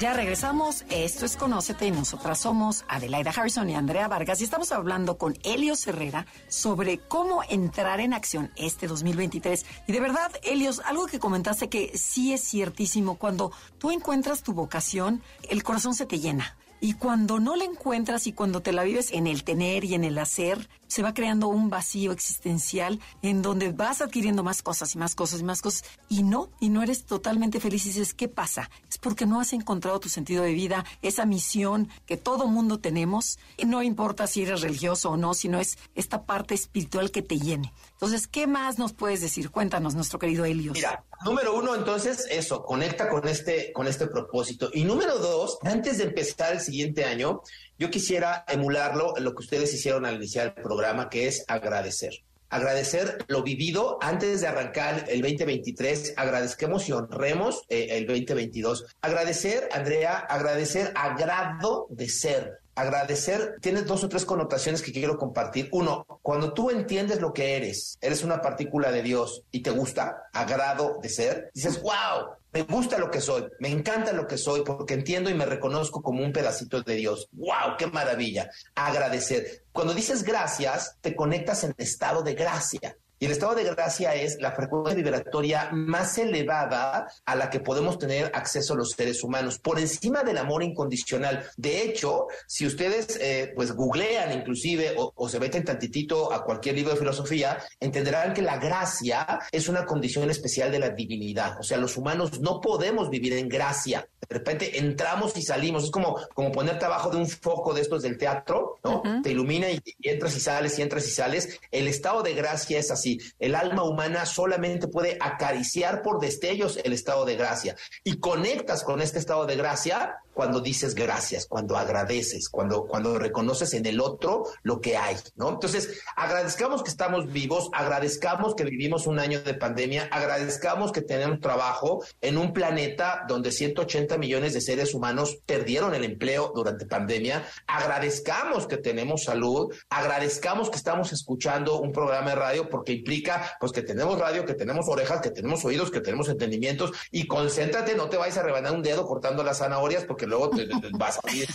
Ya 0.02 0.14
regresamos. 0.14 0.84
Esto 0.90 1.28
es 1.28 1.38
Conócete 1.38 1.86
y 1.86 1.92
nosotras 1.92 2.40
somos 2.40 2.86
Adelaida 2.88 3.30
Harrison 3.30 3.70
y 3.70 3.76
Andrea 3.76 4.08
Vargas 4.08 4.42
y 4.42 4.46
estamos 4.46 4.72
hablando 4.72 5.20
con 5.20 5.38
Helios 5.44 5.86
Herrera 5.86 6.26
sobre 6.48 6.98
cómo 6.98 7.44
entrar 7.48 8.00
en 8.00 8.16
acción 8.16 8.50
este 8.56 8.88
2023. 8.88 9.64
Y 9.86 9.92
de 9.92 10.00
verdad, 10.00 10.32
Helios, 10.42 10.82
algo 10.86 11.06
que 11.06 11.20
comentaste 11.20 11.70
que 11.70 11.96
sí 12.00 12.34
es 12.34 12.42
ciertísimo, 12.42 13.20
cuando 13.20 13.52
tú 13.78 13.92
encuentras 13.92 14.42
tu 14.42 14.54
vocación, 14.54 15.22
el 15.52 15.62
corazón 15.62 15.94
se 15.94 16.08
te 16.08 16.20
llena. 16.20 16.58
Y 16.80 16.94
cuando 16.94 17.40
no 17.40 17.56
la 17.56 17.66
encuentras 17.66 18.26
y 18.26 18.34
cuando 18.34 18.62
te 18.62 18.72
la 18.72 18.82
vives 18.82 19.12
en 19.12 19.28
el 19.28 19.44
tener 19.44 19.86
y 19.86 19.94
en 19.94 20.04
el 20.04 20.18
hacer, 20.18 20.68
se 20.92 21.04
va 21.04 21.14
creando 21.14 21.48
un 21.48 21.70
vacío 21.70 22.12
existencial 22.12 23.00
en 23.22 23.42
donde 23.42 23.72
vas 23.72 24.02
adquiriendo 24.02 24.44
más 24.44 24.62
cosas 24.62 24.94
y 24.94 24.98
más 24.98 25.16
cosas 25.16 25.40
y 25.40 25.44
más 25.46 25.62
cosas 25.62 25.86
y 26.10 26.24
no, 26.24 26.50
y 26.60 26.68
no 26.68 26.84
eres 26.84 27.06
totalmente 27.06 27.62
feliz 27.62 27.86
y 27.86 27.90
dices, 27.90 28.14
¿qué 28.14 28.28
pasa? 28.28 28.70
Es 28.90 28.98
porque 28.98 29.26
no 29.26 29.40
has 29.40 29.54
encontrado 29.54 30.02
tu 30.02 30.10
sentido 30.10 30.44
de 30.44 30.52
vida, 30.52 30.84
esa 31.02 31.26
misión 31.26 31.88
que 32.06 32.18
todo 32.18 32.48
mundo 32.48 32.82
tenemos, 32.82 33.40
y 33.56 33.68
no 33.68 33.82
importa 33.82 34.28
si 34.28 34.42
eres 34.42 34.60
religioso 34.60 35.12
o 35.12 35.18
no, 35.18 35.34
sino 35.34 35.62
es 35.62 35.78
esta 35.96 36.26
parte 36.26 36.56
espiritual 36.56 37.10
que 37.10 37.22
te 37.22 37.40
llene. 37.40 37.72
Entonces, 37.94 38.28
¿qué 38.28 38.46
más 38.46 38.78
nos 38.78 38.92
puedes 38.92 39.22
decir? 39.22 39.50
Cuéntanos, 39.50 39.96
nuestro 39.96 40.20
querido 40.20 40.44
Helios. 40.44 40.74
Mira, 40.74 41.06
número 41.24 41.56
uno, 41.56 41.74
entonces, 41.74 42.28
eso, 42.30 42.64
conecta 42.64 43.08
con 43.08 43.26
este, 43.30 43.72
con 43.72 43.88
este 43.88 44.08
propósito. 44.08 44.70
Y 44.74 44.84
número 44.84 45.20
dos, 45.20 45.58
antes 45.64 46.00
de 46.00 46.06
empezar 46.06 46.52
el 46.52 46.60
siguiente 46.60 47.06
año, 47.06 47.44
yo 47.82 47.90
quisiera 47.90 48.46
emularlo, 48.48 49.16
lo 49.18 49.34
que 49.34 49.42
ustedes 49.42 49.74
hicieron 49.74 50.06
al 50.06 50.18
iniciar 50.18 50.54
el 50.56 50.62
programa, 50.62 51.10
que 51.10 51.26
es 51.26 51.44
agradecer. 51.48 52.14
Agradecer 52.52 53.26
lo 53.28 53.42
vivido 53.42 53.98
antes 54.02 54.42
de 54.42 54.48
arrancar 54.48 55.06
el 55.08 55.24
2023, 55.24 56.14
agradezcamos 56.16 56.88
y 56.88 56.92
honremos 56.92 57.64
eh, 57.70 57.88
el 57.90 58.06
2022. 58.06 58.86
Agradecer, 59.02 59.68
Andrea, 59.72 60.16
agradecer 60.20 60.94
agrado 60.96 61.88
de 61.90 62.08
ser. 62.08 62.60
Agradecer 62.76 63.56
tiene 63.62 63.82
dos 63.82 64.04
o 64.04 64.10
tres 64.10 64.26
connotaciones 64.26 64.84
que 64.84 64.92
quiero 64.92 65.18
compartir. 65.18 65.68
Uno, 65.72 66.06
cuando 66.22 66.54
tú 66.54 66.70
entiendes 66.70 67.20
lo 67.20 67.34
que 67.34 67.58
eres, 67.58 67.98
eres 68.00 68.24
una 68.24 68.44
partícula 68.44 68.92
de 68.92 69.02
Dios 69.02 69.42
y 69.50 69.64
te 69.64 69.72
gusta, 69.72 70.30
agrado 70.34 71.00
de 71.02 71.10
ser, 71.10 71.50
dices, 71.56 71.82
wow, 71.82 72.36
me 72.54 72.64
gusta 72.64 72.98
lo 72.98 73.10
que 73.10 73.22
soy, 73.22 73.46
me 73.60 73.70
encanta 73.70 74.12
lo 74.12 74.28
que 74.28 74.38
soy 74.38 74.64
porque 74.66 74.94
entiendo 74.94 75.30
y 75.30 75.34
me 75.34 75.46
reconozco 75.46 76.02
como 76.02 76.24
un 76.24 76.34
pedacito 76.34 76.82
de 76.82 76.96
Dios. 76.96 77.30
¡Wow! 77.32 77.78
¡Qué 77.78 77.88
maravilla! 77.88 78.50
Agradecer. 78.76 79.64
Cuando 79.72 79.94
dices 79.94 80.24
gracias, 80.24 80.98
te 81.00 81.16
conectas 81.16 81.64
en 81.64 81.74
estado 81.78 82.24
de 82.24 82.34
gracia. 82.34 82.98
Y 83.22 83.28
el 83.28 83.34
estado 83.34 83.54
de 83.54 83.64
gracia 83.64 84.16
es 84.16 84.42
la 84.42 84.52
frecuencia 84.54 84.96
vibratoria 84.96 85.70
más 85.72 86.18
elevada 86.18 87.08
a 87.24 87.36
la 87.36 87.52
que 87.52 87.60
podemos 87.60 88.00
tener 88.00 88.32
acceso 88.34 88.76
los 88.76 88.94
seres 88.98 89.24
humanos, 89.24 89.60
por 89.60 89.78
encima 89.78 90.24
del 90.24 90.40
amor 90.40 90.64
incondicional. 90.64 91.46
De 91.56 91.84
hecho, 91.84 92.26
si 92.48 92.66
ustedes 92.66 93.20
eh, 93.22 93.54
pues 93.56 93.74
googlean 93.74 94.32
inclusive 94.32 94.96
o, 94.98 95.30
se 95.30 95.40
meten 95.40 95.64
tantitito 95.64 96.34
a 96.34 96.44
cualquier 96.44 96.74
libro 96.74 96.94
de 96.94 96.98
filosofía, 96.98 97.60
entenderán 97.80 98.34
que 98.34 98.42
la 98.42 98.58
gracia 98.58 99.40
es 99.52 99.70
una 99.70 99.86
condición 99.86 100.28
especial 100.32 100.72
de 100.72 100.80
la 100.80 100.90
divinidad. 100.90 101.60
O 101.60 101.64
sea, 101.64 101.78
los 101.78 101.98
humanos 101.98 102.40
no 102.40 102.60
podemos 102.60 103.12
vivir 103.12 103.34
en 103.34 103.48
gracia. 103.48 104.10
De 104.28 104.34
repente 104.36 104.80
entramos 104.80 105.38
y 105.38 105.44
salimos. 105.44 105.84
Es 105.84 105.92
como, 105.92 106.18
como 106.34 106.52
ponerte 106.52 106.86
abajo 106.86 107.12
de 107.12 107.18
un 107.18 107.30
foco 107.30 107.76
de 107.76 107.82
estos 107.82 108.02
del 108.02 108.18
teatro, 108.18 108.80
¿no? 108.84 109.04
Te 109.22 109.30
ilumina 109.30 109.70
y 109.70 109.80
entras 110.02 110.36
y 110.36 110.40
sales 110.40 110.80
y 110.80 110.82
entras 110.82 111.06
y 111.06 111.12
sales. 111.12 111.60
El 111.70 111.88
estado 111.88 112.24
de 112.24 112.34
gracia 112.34 112.80
es 112.80 112.90
así 112.90 113.11
el 113.40 113.56
alma 113.56 113.84
humana 113.84 114.26
solamente 114.26 114.88
puede 114.88 115.18
acariciar 115.20 116.02
por 116.02 116.20
destellos 116.20 116.80
el 116.84 116.94
estado 116.94 117.26
de 117.26 117.36
gracia 117.36 117.76
y 118.04 118.20
conectas 118.20 118.84
con 118.84 119.02
este 119.02 119.20
estado 119.20 119.46
de 119.46 119.56
gracia 119.56 120.18
cuando 120.34 120.62
dices 120.62 120.96
gracias, 120.96 121.46
cuando 121.46 121.78
agradeces, 121.78 122.50
cuando, 122.50 122.86
cuando 122.86 123.18
reconoces 123.18 123.74
en 123.74 123.86
el 123.86 124.00
otro 124.00 124.46
lo 124.64 124.80
que 124.82 124.98
hay, 124.98 125.16
¿no? 125.36 125.50
Entonces, 125.50 126.02
agradezcamos 126.16 126.84
que 126.84 126.90
estamos 126.90 127.32
vivos, 127.32 127.70
agradezcamos 127.74 128.56
que 128.56 128.64
vivimos 128.64 129.08
un 129.08 129.20
año 129.20 129.42
de 129.42 129.54
pandemia, 129.54 130.08
agradezcamos 130.12 130.92
que 130.92 131.02
tenemos 131.02 131.40
trabajo 131.40 132.04
en 132.22 132.38
un 132.38 132.54
planeta 132.54 133.26
donde 133.28 133.52
180 133.52 134.18
millones 134.18 134.54
de 134.54 134.62
seres 134.62 134.94
humanos 134.94 135.40
perdieron 135.46 135.94
el 135.96 136.04
empleo 136.04 136.52
durante 136.56 136.86
pandemia, 136.86 137.46
agradezcamos 137.68 138.68
que 138.68 138.78
tenemos 138.78 139.24
salud, 139.24 139.74
agradezcamos 139.90 140.70
que 140.70 140.78
estamos 140.78 141.12
escuchando 141.12 141.80
un 141.80 141.92
programa 141.92 142.32
de 142.32 142.36
radio 142.36 142.70
porque 142.70 142.94
implica 142.94 143.58
pues 143.60 143.72
que 143.72 143.82
tenemos 143.82 144.20
radio, 144.20 144.46
que 144.46 144.54
tenemos 144.54 144.88
orejas, 144.88 145.22
que 145.22 145.32
tenemos 145.32 145.64
oídos, 145.66 145.92
que 145.92 146.02
tenemos 146.02 146.30
entendimientos 146.30 146.92
y 147.12 147.28
concéntrate, 147.28 147.96
no 147.96 148.10
te 148.10 148.18
vayas 148.18 148.38
a 148.38 148.44
rebanar 148.44 148.74
un 148.74 148.84
dedo 148.84 149.06
cortando 149.06 149.44
las 149.44 149.60
zanahorias 149.60 150.06
porque 150.06 150.21
luego 150.28 150.50
te, 150.50 150.68
vas 150.94 151.20
a 151.24 151.36
ir 151.36 151.48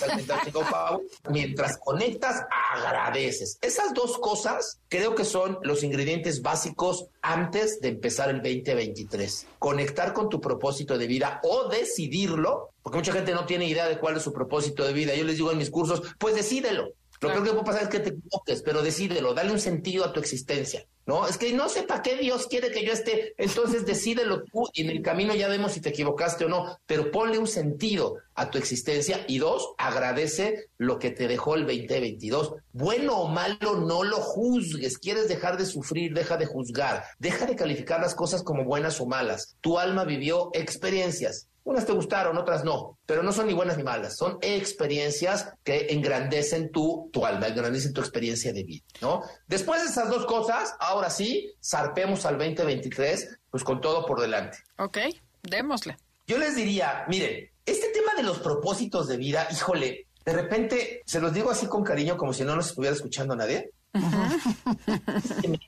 Mientras 1.31 1.79
conectas, 1.79 2.43
agradeces. 2.75 3.59
Esas 3.61 3.95
dos 3.95 4.19
cosas 4.19 4.81
creo 4.89 5.15
que 5.15 5.25
son 5.25 5.59
los 5.63 5.83
ingredientes 5.83 6.43
básicos 6.43 7.07
antes 7.23 7.81
de 7.81 7.89
empezar 7.89 8.31
el 8.31 8.43
2023. 8.43 9.47
Conectar 9.59 10.13
con 10.13 10.29
tu 10.29 10.41
propósito 10.41 10.99
de 10.99 11.07
vida 11.07 11.41
o 11.43 11.69
decidirlo, 11.69 12.71
porque 12.83 12.99
mucha 12.99 13.13
gente 13.13 13.33
no 13.33 13.47
tiene 13.47 13.67
idea 13.69 13.89
de 13.89 13.99
cuál 13.99 14.17
es 14.17 14.23
su 14.23 14.33
propósito 14.33 14.85
de 14.85 14.93
vida. 14.93 15.15
Yo 15.15 15.25
les 15.25 15.37
digo 15.37 15.53
en 15.53 15.59
mis 15.59 15.71
cursos, 15.71 16.03
pues 16.19 16.35
decídelo. 16.35 16.93
Lo 17.21 17.31
peor 17.31 17.45
que 17.45 17.51
puede 17.51 17.65
pasar 17.65 17.83
es 17.85 17.89
que 17.89 18.01
te 18.01 18.11
equivoques, 18.11 18.63
pero 18.63 18.83
decídelo, 18.83 19.33
dale 19.33 19.51
un 19.51 19.59
sentido 19.59 20.05
a 20.05 20.13
tu 20.13 20.21
existencia. 20.21 20.87
¿no? 21.07 21.27
Es 21.27 21.39
que 21.39 21.53
no 21.53 21.69
sé 21.69 21.85
para 21.85 22.03
qué 22.03 22.17
Dios 22.17 22.47
quiere 22.49 22.71
que 22.71 22.85
yo 22.85 22.93
esté, 22.93 23.35
entonces 23.39 23.87
decídelo 23.87 24.43
tú 24.43 24.69
y 24.75 24.83
en 24.83 24.91
el 24.91 25.03
camino 25.03 25.35
ya 25.35 25.49
vemos 25.49 25.73
si 25.73 25.81
te 25.81 25.91
equivocaste 25.91 26.45
o 26.45 26.49
no, 26.49 26.79
pero 26.85 27.11
ponle 27.11 27.39
un 27.39 27.47
sentido 27.47 28.17
a 28.37 28.51
tu 28.51 28.59
existencia 28.59 29.25
y 29.27 29.39
dos, 29.39 29.75
agradece 29.79 30.69
lo 30.79 30.99
que 30.99 31.11
te 31.11 31.27
dejó 31.27 31.55
el 31.55 31.67
2022. 31.67 32.55
Bueno 32.73 33.17
o 33.21 33.29
malo, 33.29 33.81
no 33.81 34.05
lo 34.05 34.19
juzgues, 34.19 34.99
quieres 34.99 35.29
dejar 35.29 35.57
de 35.57 35.67
sufrir, 35.67 36.15
deja 36.15 36.37
de 36.37 36.47
juzgar, 36.47 37.05
deja 37.19 37.47
de 37.47 37.57
calificar 37.57 38.01
las 38.01 38.15
cosas 38.15 38.43
como 38.43 38.65
buenas 38.65 39.01
o 39.01 39.07
malas. 39.07 39.57
Tu 39.61 39.79
alma 39.79 40.05
vivió 40.05 40.51
experiencias, 40.53 41.49
unas 41.67 41.85
te 41.85 41.93
gustaron, 41.93 42.39
otras 42.39 42.63
no, 42.63 42.97
pero 43.07 43.25
no 43.25 43.33
son 43.33 43.49
ni 43.49 43.53
buenas 43.53 43.77
ni 43.77 43.83
malas, 43.83 44.17
son 44.17 44.39
experiencias 44.41 45.53
que 45.65 45.89
engrandecen 45.91 46.71
tu, 46.71 47.11
tu 47.13 47.27
alma, 47.27 47.49
engrandecen 47.49 47.93
tu 47.93 48.01
experiencia 48.01 48.53
de 48.53 48.63
vida, 48.63 48.85
¿no? 49.01 49.23
Después 49.49 49.83
de 49.83 49.89
esas 49.89 50.09
dos 50.09 50.27
cosas, 50.27 50.77
ahora 50.79 51.11
sí, 51.11 51.55
zarpemos 51.61 52.25
al 52.25 52.39
2023, 52.39 53.39
pues 53.51 53.65
con 53.65 53.81
todo 53.81 54.07
por 54.07 54.21
delante. 54.21 54.59
Ok, 54.79 54.99
démosle. 55.43 55.97
Yo 56.29 56.39
les 56.39 56.55
diría, 56.55 57.05
miren, 57.09 57.51
este 57.67 57.89
tema 57.89 58.15
de 58.17 58.23
los 58.23 58.39
propósitos 58.39 59.09
de 59.09 59.17
vida, 59.17 59.49
híjole, 59.51 60.07
de 60.25 60.33
repente, 60.33 61.03
se 61.05 61.21
los 61.21 61.33
digo 61.33 61.51
así 61.51 61.67
con 61.67 61.85
cariño, 61.85 62.17
como 62.17 62.33
si 62.33 62.45
no 62.45 62.57
nos 62.57 62.69
estuviera 62.69 62.97
escuchando 62.97 63.37
nadie, 63.37 63.71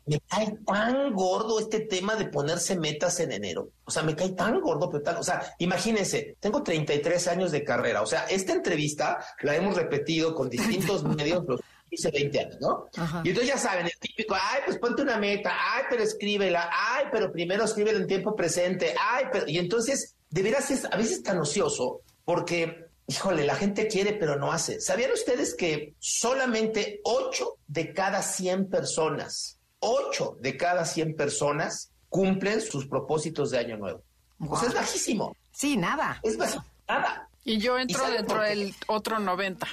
me, 0.07 0.21
cae 0.29 0.59
tan 0.67 1.13
gordo 1.13 1.59
este 1.61 1.81
tema 1.81 2.15
de 2.17 2.27
ponerse 2.27 2.77
metas 2.79 3.21
en 3.21 3.33
enero. 3.33 3.71
O 3.85 3.91
sea, 3.91 4.03
me 4.03 4.15
cae 4.15 4.31
tan 4.31 4.61
gordo, 4.61 4.91
pero 4.91 5.03
tal. 5.03 5.17
O 5.19 5.23
sea, 5.23 5.55
imagínense, 5.59 6.37
tengo 6.41 6.63
33 6.63 7.29
años 7.29 7.53
de 7.53 7.65
carrera. 7.65 8.03
O 8.03 8.07
sea, 8.07 8.25
esta 8.25 8.53
entrevista 8.53 9.19
la 9.43 9.57
hemos 9.57 9.77
repetido 9.77 10.35
con 10.35 10.49
distintos 10.49 11.05
medios 11.17 11.45
los 11.47 11.61
15, 11.91 12.11
20 12.11 12.41
años, 12.41 12.57
¿no? 12.61 12.89
Y 13.25 13.31
entonces 13.31 13.55
ya 13.55 13.59
saben, 13.59 13.87
el 13.87 13.99
típico, 13.99 14.35
ay, 14.35 14.61
pues 14.67 14.79
ponte 14.79 15.03
una 15.03 15.17
meta, 15.17 15.53
ay, 15.75 15.85
pero 15.89 16.03
escríbela, 16.03 16.69
ay, 16.71 17.07
pero 17.11 17.33
primero 17.33 17.65
escríbela 17.65 17.99
en 17.99 18.07
tiempo 18.07 18.37
presente, 18.37 18.95
ay, 19.01 19.27
pero. 19.33 19.49
Y 19.49 19.59
entonces, 19.59 20.15
de 20.31 20.43
veras 20.43 20.71
es 20.71 20.85
a 20.85 20.97
veces 20.97 21.23
tan 21.23 21.39
ocioso 21.39 22.03
porque 22.25 22.89
híjole, 23.09 23.45
la 23.45 23.57
gente 23.57 23.89
quiere 23.89 24.13
pero 24.13 24.37
no 24.37 24.53
hace. 24.53 24.81
¿Sabían 24.81 25.11
ustedes 25.13 25.55
que 25.55 25.95
solamente 25.99 27.01
8 27.05 27.57
de 27.67 27.93
cada 27.93 28.23
100 28.23 28.69
personas, 28.69 29.59
8 29.81 30.37
de 30.41 30.57
cada 30.57 30.85
100 30.85 31.17
personas 31.17 31.91
cumplen 32.09 32.61
sus 32.61 32.87
propósitos 32.87 33.51
de 33.51 33.59
año 33.59 33.79
nuevo? 33.79 34.03
Pues 34.39 34.63
es 34.63 34.75
bajísimo. 34.75 35.35
Sí, 35.51 35.77
nada. 35.77 36.21
Es 36.23 36.37
bajísimo, 36.37 36.65
nada. 36.87 37.29
Y 37.45 37.59
yo 37.59 37.79
entro 37.79 38.09
dentro 38.11 38.43
del 38.43 38.75
otro 38.87 39.19
90. 39.19 39.67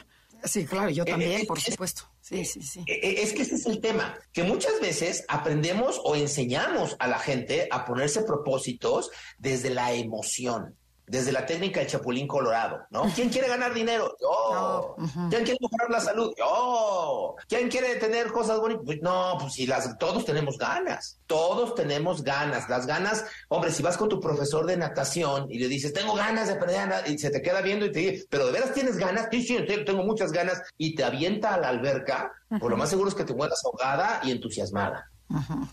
Sí, 0.45 0.65
claro, 0.65 0.89
yo 0.89 1.05
también, 1.05 1.41
eh, 1.41 1.45
por 1.45 1.59
supuesto. 1.59 2.03
Sí, 2.21 2.45
sí, 2.45 2.61
sí. 2.61 2.83
Eh, 2.87 3.21
es 3.21 3.33
que 3.33 3.41
ese 3.41 3.55
es 3.55 3.65
el 3.65 3.81
tema, 3.81 4.17
que 4.31 4.43
muchas 4.43 4.79
veces 4.79 5.25
aprendemos 5.27 5.99
o 6.03 6.15
enseñamos 6.15 6.95
a 6.99 7.07
la 7.07 7.19
gente 7.19 7.67
a 7.71 7.85
ponerse 7.85 8.23
propósitos 8.23 9.09
desde 9.37 9.69
la 9.69 9.93
emoción 9.93 10.75
desde 11.07 11.31
la 11.31 11.45
técnica 11.45 11.79
del 11.79 11.89
Chapulín 11.89 12.27
Colorado, 12.27 12.85
¿no? 12.89 13.03
¿Quién 13.13 13.29
quiere 13.29 13.47
ganar 13.47 13.73
dinero? 13.73 14.15
Yo. 14.19 14.95
¿Quién 15.29 15.43
quiere 15.43 15.57
mejorar 15.61 15.89
la 15.89 15.99
salud? 15.99 16.33
Yo. 16.37 17.35
¿Quién 17.47 17.69
quiere 17.69 17.95
tener 17.95 18.31
cosas 18.31 18.59
bonitas? 18.59 18.83
Pues 18.85 19.01
no, 19.01 19.37
pues 19.39 19.53
si 19.53 19.67
las, 19.67 19.97
todos 19.97 20.25
tenemos 20.25 20.57
ganas, 20.57 21.19
todos 21.27 21.75
tenemos 21.75 22.23
ganas. 22.23 22.69
Las 22.69 22.85
ganas, 22.85 23.25
hombre, 23.49 23.71
si 23.71 23.83
vas 23.83 23.97
con 23.97 24.09
tu 24.09 24.19
profesor 24.19 24.65
de 24.65 24.77
natación 24.77 25.47
y 25.49 25.59
le 25.59 25.67
dices, 25.67 25.93
tengo 25.93 26.13
ganas 26.13 26.47
de 26.47 26.53
aprender 26.53 26.75
y 27.07 27.17
se 27.17 27.29
te 27.29 27.41
queda 27.41 27.61
viendo 27.61 27.85
y 27.85 27.91
te 27.91 27.99
dice, 27.99 28.25
pero 28.29 28.47
de 28.47 28.51
veras 28.51 28.73
tienes 28.73 28.97
ganas, 28.97 29.27
sí, 29.31 29.41
sí, 29.43 29.57
tengo 29.85 30.03
muchas 30.03 30.31
ganas, 30.31 30.61
y 30.77 30.95
te 30.95 31.03
avienta 31.03 31.53
a 31.53 31.59
la 31.59 31.69
alberca, 31.69 32.31
por 32.59 32.71
lo 32.71 32.77
más 32.77 32.89
seguro 32.89 33.09
es 33.09 33.15
que 33.15 33.23
te 33.23 33.33
mueras 33.33 33.61
ahogada 33.65 34.21
y 34.23 34.31
entusiasmada. 34.31 35.11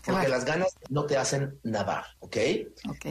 porque 0.03 0.27
las 0.27 0.45
ganas 0.45 0.73
no 0.89 1.05
te 1.05 1.17
hacen 1.17 1.59
nadar, 1.63 2.05
¿ok? 2.19 2.37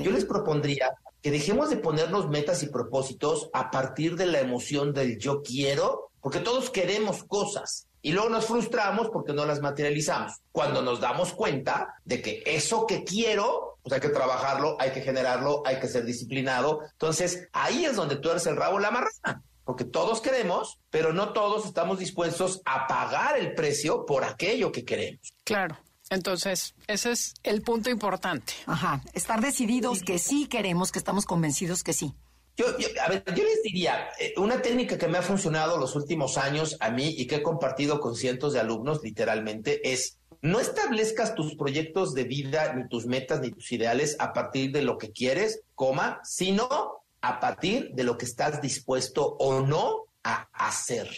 Yo 0.03 0.11
les 0.11 0.25
propondría 0.25 0.93
que 1.23 1.31
dejemos 1.31 1.71
de 1.71 1.77
ponernos 1.77 2.29
metas 2.29 2.63
y 2.63 2.67
propósitos 2.67 3.49
a 3.53 3.71
partir 3.71 4.17
de 4.17 4.27
la 4.27 4.41
emoción 4.41 4.93
del 4.93 5.19
yo 5.19 5.43
quiero, 5.43 6.11
porque 6.21 6.41
todos 6.41 6.71
queremos 6.71 7.25
cosas 7.25 7.87
y 8.03 8.11
luego 8.11 8.29
nos 8.29 8.47
frustramos 8.47 9.09
porque 9.11 9.33
no 9.33 9.47
las 9.47 9.61
materializamos. 9.61 10.41
Cuando 10.51 10.83
nos 10.83 11.01
damos 11.01 11.33
cuenta 11.33 11.95
de 12.05 12.21
que 12.21 12.43
eso 12.45 12.85
que 12.87 13.05
quiero, 13.05 13.79
pues 13.83 13.95
hay 13.95 14.01
que 14.01 14.09
trabajarlo, 14.09 14.77
hay 14.81 14.91
que 14.91 15.01
generarlo, 15.01 15.63
hay 15.65 15.79
que 15.79 15.87
ser 15.87 16.05
disciplinado. 16.05 16.81
Entonces, 16.91 17.49
ahí 17.53 17.85
es 17.85 17.95
donde 17.95 18.17
tú 18.17 18.31
eres 18.31 18.47
el 18.47 18.57
rabo 18.57 18.81
la 18.81 18.91
marrana. 18.91 19.43
Porque 19.65 19.85
todos 19.85 20.21
queremos, 20.21 20.81
pero 20.91 21.13
no 21.13 21.33
todos 21.33 21.65
estamos 21.65 22.01
dispuestos 22.01 22.61
a 22.65 22.89
pagar 22.89 23.39
el 23.39 23.55
precio 23.55 24.05
por 24.05 24.25
aquello 24.25 24.73
que 24.73 24.85
queremos. 24.85 25.33
Claro. 25.45 25.79
Entonces, 26.13 26.75
ese 26.89 27.13
es 27.13 27.35
el 27.43 27.63
punto 27.63 27.89
importante. 27.89 28.53
Ajá, 28.67 29.03
estar 29.15 29.41
decididos 29.41 30.03
que 30.03 30.19
sí 30.19 30.47
queremos, 30.47 30.93
que 30.93 30.99
estamos 30.99 31.25
convencidos 31.25 31.83
que 31.83 31.95
sí. 31.95 32.15
Yo, 32.55 32.67
a 32.67 33.09
ver, 33.09 33.25
yo 33.35 33.45
les 33.45 33.63
diría, 33.63 34.11
eh, 34.21 34.35
una 34.37 34.61
técnica 34.61 34.99
que 34.99 35.09
me 35.09 35.17
ha 35.17 35.23
funcionado 35.23 35.79
los 35.79 35.97
últimos 35.97 36.37
años 36.37 36.77
a 36.81 36.91
mí 36.91 37.15
y 37.17 37.27
que 37.27 37.37
he 37.37 37.43
compartido 37.43 37.99
con 37.99 38.15
cientos 38.15 38.53
de 38.53 38.61
alumnos 38.61 39.03
literalmente 39.03 39.91
es 39.91 40.19
no 40.43 40.61
establezcas 40.61 41.35
tus 41.35 41.55
proyectos 41.55 42.13
de 42.13 42.25
vida, 42.25 42.75
ni 42.75 42.87
tus 42.89 43.07
metas, 43.07 43.41
ni 43.41 43.51
tus 43.51 43.73
ideales 43.73 44.17
a 44.19 44.35
partir 44.35 44.71
de 44.71 44.83
lo 44.83 44.99
que 44.99 45.13
quieres, 45.13 45.63
coma, 45.75 46.21
sino 46.25 47.05
a 47.23 47.41
partir 47.41 47.93
de 47.95 48.05
lo 48.05 48.19
que 48.19 48.27
estás 48.27 48.61
dispuesto 48.61 49.37
o 49.39 49.63
no 49.63 50.09
a 50.23 50.49
hacer. 50.53 51.09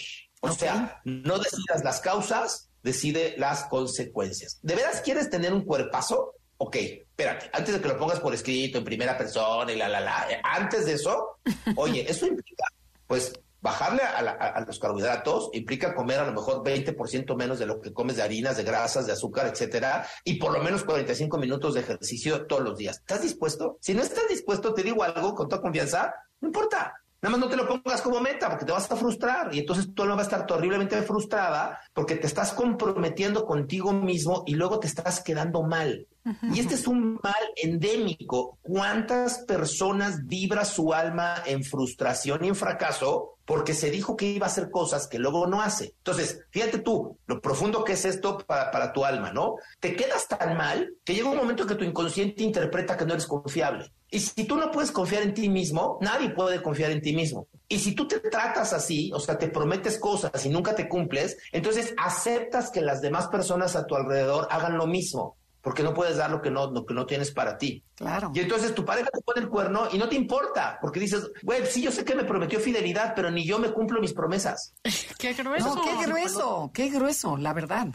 O 0.41 0.53
sea, 0.53 1.01
no 1.05 1.39
decidas 1.39 1.83
las 1.83 2.01
causas, 2.01 2.69
decide 2.85 3.35
las 3.39 3.65
consecuencias. 3.65 4.61
¿De 4.63 4.77
veras 4.77 5.01
quieres 5.01 5.31
tener 5.31 5.53
un 5.53 5.65
cuerpazo? 5.65 6.35
Ok, 6.59 6.77
espérate, 6.77 7.51
antes 7.53 7.75
de 7.75 7.81
que 7.81 7.89
lo 7.89 7.99
pongas 7.99 8.21
por 8.21 8.33
escrito 8.33 8.79
en 8.79 8.85
primera 8.85 9.19
persona 9.19 9.73
y 9.73 9.77
la, 9.77 9.89
la, 9.89 10.01
la, 10.01 10.27
antes 10.45 10.87
de 10.87 10.93
eso, 10.93 11.39
oye, 11.77 12.09
eso 12.09 12.27
implica, 12.27 12.67
pues, 13.09 13.33
bajarle 13.61 14.03
a, 14.03 14.61
los 14.67 14.79
carbohidratos, 14.79 15.49
implica 15.55 15.95
comer 15.95 16.21
a 16.21 16.27
lo 16.27 16.33
mejor 16.33 16.63
20% 16.63 17.35
menos 17.35 17.59
de 17.59 17.65
lo 17.65 17.81
que 17.81 17.95
comes 17.95 18.17
de 18.17 18.23
harinas, 18.23 18.59
de 18.59 18.63
grasas, 18.63 19.07
de 19.07 19.13
azúcar, 19.13 19.47
etcétera, 19.47 20.07
y 20.23 20.35
por 20.35 20.53
lo 20.53 20.63
menos 20.63 20.85
45 20.85 21.39
minutos 21.39 21.73
de 21.73 21.81
ejercicio 21.81 22.47
todos 22.47 22.63
los 22.63 22.77
días. 22.77 22.99
¿Estás 22.99 23.23
dispuesto? 23.23 23.79
Si 23.81 23.95
no 23.95 24.03
estás 24.03 24.29
dispuesto, 24.29 24.75
te 24.75 24.83
digo 24.83 25.03
algo 25.03 25.35
con 25.35 25.49
toda 25.49 25.63
confianza, 25.63 26.15
no 26.43 26.49
importa, 26.49 26.93
Nada 27.25 27.39
más 27.39 27.41
no 27.41 27.49
te 27.49 27.57
lo 27.57 27.67
pongas 27.67 28.03
como 28.03 28.21
meta 28.21 28.51
porque 28.51 28.67
te 28.67 28.73
vas 28.73 28.91
a 28.91 28.97
frustrar 28.97 29.55
y 29.55 29.61
entonces 29.61 29.95
tú 29.95 30.05
no 30.05 30.15
vas 30.15 30.31
a 30.31 30.37
estar 30.37 30.53
horriblemente 30.53 31.01
frustrada 31.01 31.81
porque 31.95 32.17
te 32.17 32.27
estás 32.27 32.53
comprometiendo 32.53 33.47
contigo 33.47 33.95
mismo 33.95 34.45
y 34.47 34.57
luego 34.57 34.79
te 34.79 34.89
estás 34.89 35.23
quedando 35.23 35.63
mal. 35.63 36.07
Y 36.53 36.61
este 36.61 36.75
es 36.75 36.87
un 36.87 37.19
mal 37.23 37.43
endémico. 37.57 38.59
¿Cuántas 38.61 39.39
personas 39.39 40.27
vibra 40.27 40.67
su 40.67 40.93
alma 40.93 41.37
en 41.47 41.65
frustración 41.65 42.45
y 42.45 42.49
en 42.49 42.57
fracaso 42.57 43.34
porque 43.45 43.75
se 43.75 43.91
dijo 43.91 44.17
que 44.17 44.27
iba 44.27 44.47
a 44.47 44.51
hacer 44.51 44.71
cosas 44.71 45.07
que 45.07 45.19
luego 45.19 45.47
no 45.47 45.61
hace? 45.61 45.95
Entonces, 45.99 46.41
fíjate 46.51 46.79
tú, 46.79 47.19
lo 47.27 47.41
profundo 47.41 47.85
que 47.85 47.93
es 47.93 48.05
esto 48.05 48.39
para, 48.39 48.71
para 48.71 48.93
tu 48.93 49.05
alma, 49.05 49.33
¿no? 49.33 49.57
Te 49.81 49.95
quedas 49.97 50.29
tan 50.29 50.57
mal 50.57 50.95
que 51.05 51.15
llega 51.15 51.31
un 51.31 51.37
momento 51.37 51.63
en 51.63 51.69
que 51.69 51.75
tu 51.75 51.85
inconsciente 51.85 52.43
interpreta 52.43 52.97
que 52.97 53.05
no 53.05 53.13
eres 53.13 53.27
confiable. 53.27 53.93
Y 54.11 54.21
si 54.21 54.45
tú 54.45 54.57
no 54.57 54.71
puedes 54.71 54.93
confiar 54.93 55.23
en 55.23 55.35
ti 55.35 55.49
mismo, 55.49 55.99
nadie 56.01 56.31
puede 56.31 56.63
confiar 56.63 56.93
en 56.93 57.01
ti 57.01 57.15
mismo. 57.15 57.49
Y 57.69 57.81
si 57.81 57.95
tú 57.95 58.07
te 58.07 58.21
tratas 58.21 58.73
así, 58.73 59.11
o 59.13 59.19
sea, 59.19 59.37
te 59.37 59.49
prometes 59.49 59.99
cosas 59.99 60.47
y 60.47 60.51
nunca 60.51 60.75
te 60.75 60.89
cumples, 60.89 61.37
entonces 61.51 61.95
aceptas 61.97 62.71
que 62.71 62.81
las 62.81 63.01
demás 63.01 63.27
personas 63.27 63.75
a 63.75 63.87
tu 63.87 63.97
alrededor 63.97 64.47
hagan 64.51 64.77
lo 64.77 64.87
mismo. 64.87 65.37
Porque 65.65 65.83
no 65.83 65.95
puedes 65.95 66.19
dar 66.19 66.31
lo 66.31 66.43
que 66.43 66.51
no, 66.51 66.71
lo 66.71 66.85
que 66.85 66.93
no 66.93 67.07
tienes 67.07 67.31
para 67.31 67.57
ti. 67.57 67.83
Claro. 67.95 68.31
Y 68.35 68.41
entonces 68.41 68.75
tu 68.75 68.85
pareja 68.85 69.09
te 69.11 69.23
pone 69.23 69.41
el 69.41 69.49
cuerno 69.49 69.89
y 69.91 69.97
no 69.97 70.11
te 70.11 70.15
importa, 70.15 70.79
porque 70.81 71.01
dices, 71.01 71.31
güey, 71.43 71.65
sí, 71.67 71.81
yo 71.81 71.91
sé 71.91 72.05
que 72.05 72.15
me 72.15 72.25
prometió 72.25 72.61
fidelidad, 72.61 73.15
pero 73.17 73.31
ni 73.31 73.47
yo 73.47 73.59
me 73.59 73.73
cumplo 73.73 73.99
mis 73.99 74.13
promesas. 74.13 74.75
qué 75.19 75.33
grueso. 75.33 75.75
No, 75.75 75.83
qué 75.83 76.07
grueso, 76.07 76.71
qué 76.75 76.91
grueso, 76.91 77.39
la 77.39 77.55
verdad. 77.55 77.89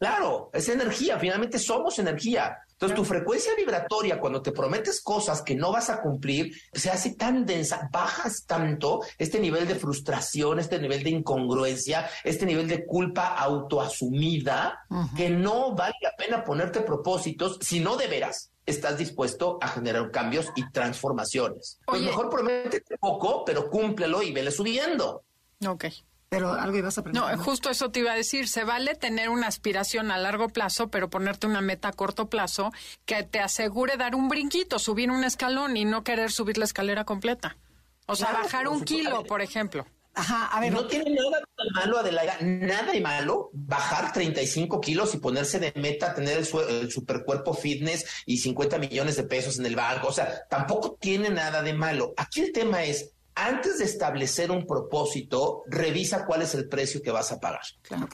Claro, 0.00 0.50
es 0.52 0.68
energía, 0.68 1.16
finalmente 1.16 1.60
somos 1.60 1.96
energía. 2.00 2.58
Entonces, 2.82 2.96
tu 2.96 3.04
frecuencia 3.04 3.54
vibratoria, 3.54 4.18
cuando 4.18 4.42
te 4.42 4.50
prometes 4.50 5.00
cosas 5.02 5.40
que 5.42 5.54
no 5.54 5.70
vas 5.70 5.88
a 5.88 6.02
cumplir, 6.02 6.52
se 6.72 6.90
hace 6.90 7.14
tan 7.14 7.46
densa, 7.46 7.88
bajas 7.92 8.44
tanto 8.44 9.02
este 9.18 9.38
nivel 9.38 9.68
de 9.68 9.76
frustración, 9.76 10.58
este 10.58 10.80
nivel 10.80 11.04
de 11.04 11.10
incongruencia, 11.10 12.10
este 12.24 12.44
nivel 12.44 12.66
de 12.66 12.84
culpa 12.84 13.36
autoasumida, 13.36 14.80
que 15.16 15.30
no 15.30 15.76
vale 15.76 15.94
la 16.02 16.16
pena 16.16 16.42
ponerte 16.42 16.80
propósitos 16.80 17.58
si 17.60 17.78
no 17.78 17.96
de 17.96 18.08
veras 18.08 18.50
estás 18.66 18.98
dispuesto 18.98 19.58
a 19.60 19.68
generar 19.68 20.10
cambios 20.10 20.48
y 20.56 20.68
transformaciones. 20.72 21.78
Pues 21.86 22.02
mejor 22.02 22.30
prométete 22.30 22.98
poco, 22.98 23.44
pero 23.44 23.70
cúmplelo 23.70 24.24
y 24.24 24.32
vele 24.32 24.50
subiendo. 24.50 25.22
Ok. 25.68 25.84
Pero 26.32 26.54
algo 26.54 26.78
ibas 26.78 26.96
a 26.96 27.02
No, 27.12 27.28
justo 27.36 27.68
eso 27.68 27.90
te 27.90 28.00
iba 28.00 28.12
a 28.12 28.16
decir. 28.16 28.48
Se 28.48 28.64
vale 28.64 28.94
tener 28.94 29.28
una 29.28 29.48
aspiración 29.48 30.10
a 30.10 30.16
largo 30.16 30.48
plazo, 30.48 30.88
pero 30.88 31.10
ponerte 31.10 31.46
una 31.46 31.60
meta 31.60 31.88
a 31.88 31.92
corto 31.92 32.30
plazo 32.30 32.72
que 33.04 33.22
te 33.22 33.38
asegure 33.38 33.98
dar 33.98 34.14
un 34.14 34.30
brinquito, 34.30 34.78
subir 34.78 35.10
un 35.10 35.24
escalón 35.24 35.76
y 35.76 35.84
no 35.84 36.04
querer 36.04 36.32
subir 36.32 36.56
la 36.56 36.64
escalera 36.64 37.04
completa. 37.04 37.58
O 38.06 38.16
sea, 38.16 38.32
bajar 38.32 38.66
un 38.68 38.82
kilo, 38.82 39.24
por 39.24 39.42
ejemplo. 39.42 39.84
Ajá, 40.14 40.46
a 40.46 40.60
ver. 40.60 40.72
No 40.72 40.86
tiene 40.86 41.10
nada 41.10 41.38
de 41.38 41.70
malo, 41.74 41.98
Adelaida, 41.98 42.38
nada 42.40 42.92
de 42.92 43.00
malo 43.02 43.50
bajar 43.52 44.14
35 44.14 44.80
kilos 44.80 45.14
y 45.14 45.18
ponerse 45.18 45.58
de 45.58 45.74
meta, 45.76 46.14
tener 46.14 46.38
el, 46.38 46.48
el 46.70 46.90
supercuerpo 46.90 47.52
fitness 47.52 48.06
y 48.24 48.38
50 48.38 48.78
millones 48.78 49.16
de 49.16 49.24
pesos 49.24 49.58
en 49.58 49.66
el 49.66 49.76
banco. 49.76 50.08
O 50.08 50.12
sea, 50.12 50.46
tampoco 50.48 50.96
tiene 50.98 51.28
nada 51.28 51.62
de 51.62 51.74
malo. 51.74 52.14
Aquí 52.16 52.40
el 52.40 52.52
tema 52.52 52.84
es, 52.84 53.12
antes 53.34 53.78
de 53.78 53.84
establecer 53.84 54.50
un 54.50 54.66
propósito, 54.66 55.62
revisa 55.66 56.24
cuál 56.26 56.42
es 56.42 56.54
el 56.54 56.68
precio 56.68 57.02
que 57.02 57.10
vas 57.10 57.32
a 57.32 57.40
pagar. 57.40 57.62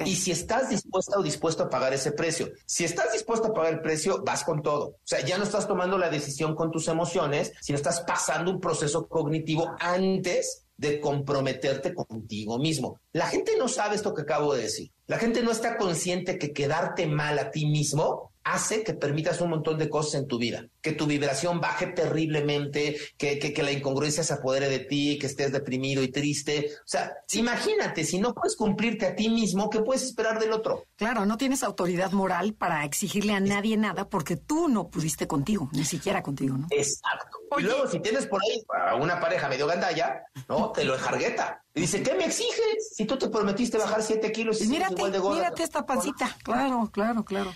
Y 0.04 0.16
si 0.16 0.30
estás 0.30 0.68
dispuesta 0.68 1.18
o 1.18 1.22
dispuesto 1.22 1.64
a 1.64 1.68
pagar 1.68 1.92
ese 1.92 2.12
precio. 2.12 2.50
Si 2.66 2.84
estás 2.84 3.12
dispuesto 3.12 3.48
a 3.48 3.54
pagar 3.54 3.74
el 3.74 3.80
precio, 3.80 4.22
vas 4.24 4.44
con 4.44 4.62
todo. 4.62 4.86
O 4.86 5.00
sea, 5.04 5.24
ya 5.24 5.38
no 5.38 5.44
estás 5.44 5.66
tomando 5.66 5.98
la 5.98 6.10
decisión 6.10 6.54
con 6.54 6.70
tus 6.70 6.88
emociones, 6.88 7.52
sino 7.60 7.76
estás 7.76 8.00
pasando 8.02 8.50
un 8.50 8.60
proceso 8.60 9.08
cognitivo 9.08 9.74
antes 9.80 10.64
de 10.76 11.00
comprometerte 11.00 11.92
contigo 11.92 12.58
mismo. 12.58 13.00
La 13.12 13.26
gente 13.26 13.56
no 13.58 13.68
sabe 13.68 13.96
esto 13.96 14.14
que 14.14 14.22
acabo 14.22 14.54
de 14.54 14.62
decir. 14.62 14.92
La 15.08 15.18
gente 15.18 15.42
no 15.42 15.50
está 15.50 15.76
consciente 15.76 16.38
que 16.38 16.52
quedarte 16.52 17.06
mal 17.06 17.38
a 17.38 17.50
ti 17.50 17.66
mismo 17.66 18.30
hace 18.44 18.82
que 18.84 18.94
permitas 18.94 19.40
un 19.40 19.50
montón 19.50 19.76
de 19.78 19.90
cosas 19.90 20.14
en 20.14 20.26
tu 20.26 20.38
vida, 20.38 20.66
que 20.80 20.92
tu 20.92 21.06
vibración 21.06 21.60
baje 21.60 21.88
terriblemente, 21.88 22.96
que, 23.16 23.38
que, 23.38 23.62
la 23.62 23.72
incongruencia 23.72 24.22
se 24.22 24.34
apodere 24.34 24.68
de 24.68 24.80
ti, 24.80 25.18
que 25.18 25.26
estés 25.26 25.52
deprimido 25.52 26.02
y 26.02 26.08
triste. 26.08 26.70
O 26.78 26.88
sea, 26.88 27.12
imagínate, 27.32 28.04
si 28.04 28.18
no 28.18 28.34
puedes 28.34 28.56
cumplirte 28.56 29.06
a 29.06 29.16
ti 29.16 29.28
mismo, 29.28 29.70
¿qué 29.70 29.80
puedes 29.80 30.02
esperar 30.02 30.38
del 30.38 30.52
otro? 30.52 30.84
Claro, 30.96 31.26
no 31.26 31.36
tienes 31.36 31.62
autoridad 31.62 32.12
moral 32.12 32.54
para 32.54 32.84
exigirle 32.84 33.32
a 33.32 33.40
nadie 33.40 33.76
nada 33.76 34.08
porque 34.08 34.36
tú 34.36 34.68
no 34.68 34.88
pudiste 34.88 35.26
contigo, 35.26 35.68
ni 35.72 35.84
siquiera 35.84 36.22
contigo, 36.22 36.56
¿no? 36.56 36.66
Exacto. 36.70 37.38
Y 37.58 37.62
luego, 37.62 37.86
si 37.86 38.00
tienes 38.00 38.26
por 38.26 38.40
ahí 38.42 38.62
a 38.88 38.94
una 38.94 39.18
pareja 39.20 39.48
medio 39.48 39.66
gandalla, 39.66 40.22
¿no? 40.48 40.70
Te 40.72 40.84
lo 40.84 40.94
enjargueta. 40.94 41.62
Y 41.74 41.82
dice, 41.82 42.02
¿qué 42.02 42.14
me 42.14 42.24
exiges? 42.24 42.94
Si 42.94 43.04
tú 43.04 43.16
te 43.16 43.28
prometiste 43.28 43.78
bajar 43.78 44.02
siete 44.02 44.32
kilos 44.32 44.60
y 44.60 44.68
mírate, 44.68 44.94
igual 44.94 45.12
de 45.12 45.18
gorda. 45.18 45.36
Mírate 45.36 45.62
esta 45.62 45.86
pancita. 45.86 46.36
Claro, 46.42 46.90
claro, 46.92 47.24
claro. 47.24 47.52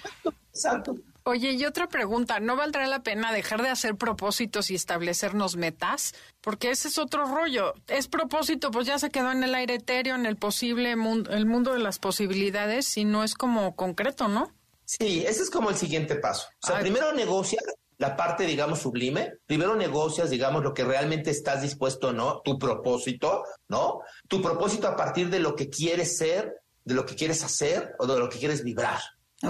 Exacto. 0.51 0.97
Oye, 1.25 1.53
y 1.53 1.65
otra 1.65 1.89
pregunta, 1.89 2.41
¿no 2.41 2.57
valdrá 2.57 2.87
la 2.87 3.03
pena 3.03 3.33
dejar 3.33 3.63
de 3.63 3.69
hacer 3.69 3.95
propósitos 3.95 4.71
y 4.71 4.75
establecernos 4.75 5.57
metas? 5.57 6.15
Porque 6.41 6.71
ese 6.71 6.89
es 6.89 6.99
otro 6.99 7.27
rollo. 7.27 7.75
Es 7.87 8.09
propósito, 8.09 8.71
pues 8.73 8.87
ya 8.87 8.99
se 8.99 9.11
quedó 9.11 9.31
en 9.31 9.45
el 9.45 9.55
aire 9.55 9.75
etéreo, 9.75 10.17
en 10.17 10.27
el 10.27 10.37
posible 10.37 10.97
mundo, 10.97 11.31
el 11.31 11.47
mundo 11.47 11.75
de 11.75 11.79
las 11.79 11.99
posibilidades, 11.99 12.97
y 12.97 13.05
no 13.05 13.23
es 13.23 13.35
como 13.35 13.77
concreto, 13.77 14.27
¿no? 14.27 14.53
Sí, 14.85 15.25
ese 15.27 15.43
es 15.43 15.51
como 15.51 15.71
el 15.71 15.77
siguiente 15.77 16.17
paso. 16.17 16.49
O 16.63 16.67
sea, 16.67 16.81
primero 16.81 17.13
negocia 17.13 17.61
la 17.99 18.17
parte, 18.17 18.45
digamos, 18.45 18.81
sublime. 18.81 19.35
Primero 19.47 19.77
negocias, 19.77 20.29
digamos, 20.29 20.65
lo 20.65 20.75
que 20.75 20.85
realmente 20.85 21.31
estás 21.31 21.63
dispuesto, 21.63 22.13
¿no? 22.13 22.41
Tu 22.41 22.59
propósito, 22.59 23.45
¿no? 23.69 24.01
Tu 24.29 24.43
propósito 24.43 24.89
a 24.89 24.97
partir 24.97 25.31
de 25.31 25.39
lo 25.39 25.55
que 25.55 25.71
quieres 25.71 26.19
ser, 26.19 26.63
de 26.85 26.95
lo 26.95 27.07
que 27.07 27.15
quieres 27.15 27.45
hacer 27.45 27.95
o 28.01 28.07
de 28.09 28.19
lo 28.19 28.29
que 28.29 28.41
quieres 28.41 28.65
vibrar. 28.65 29.01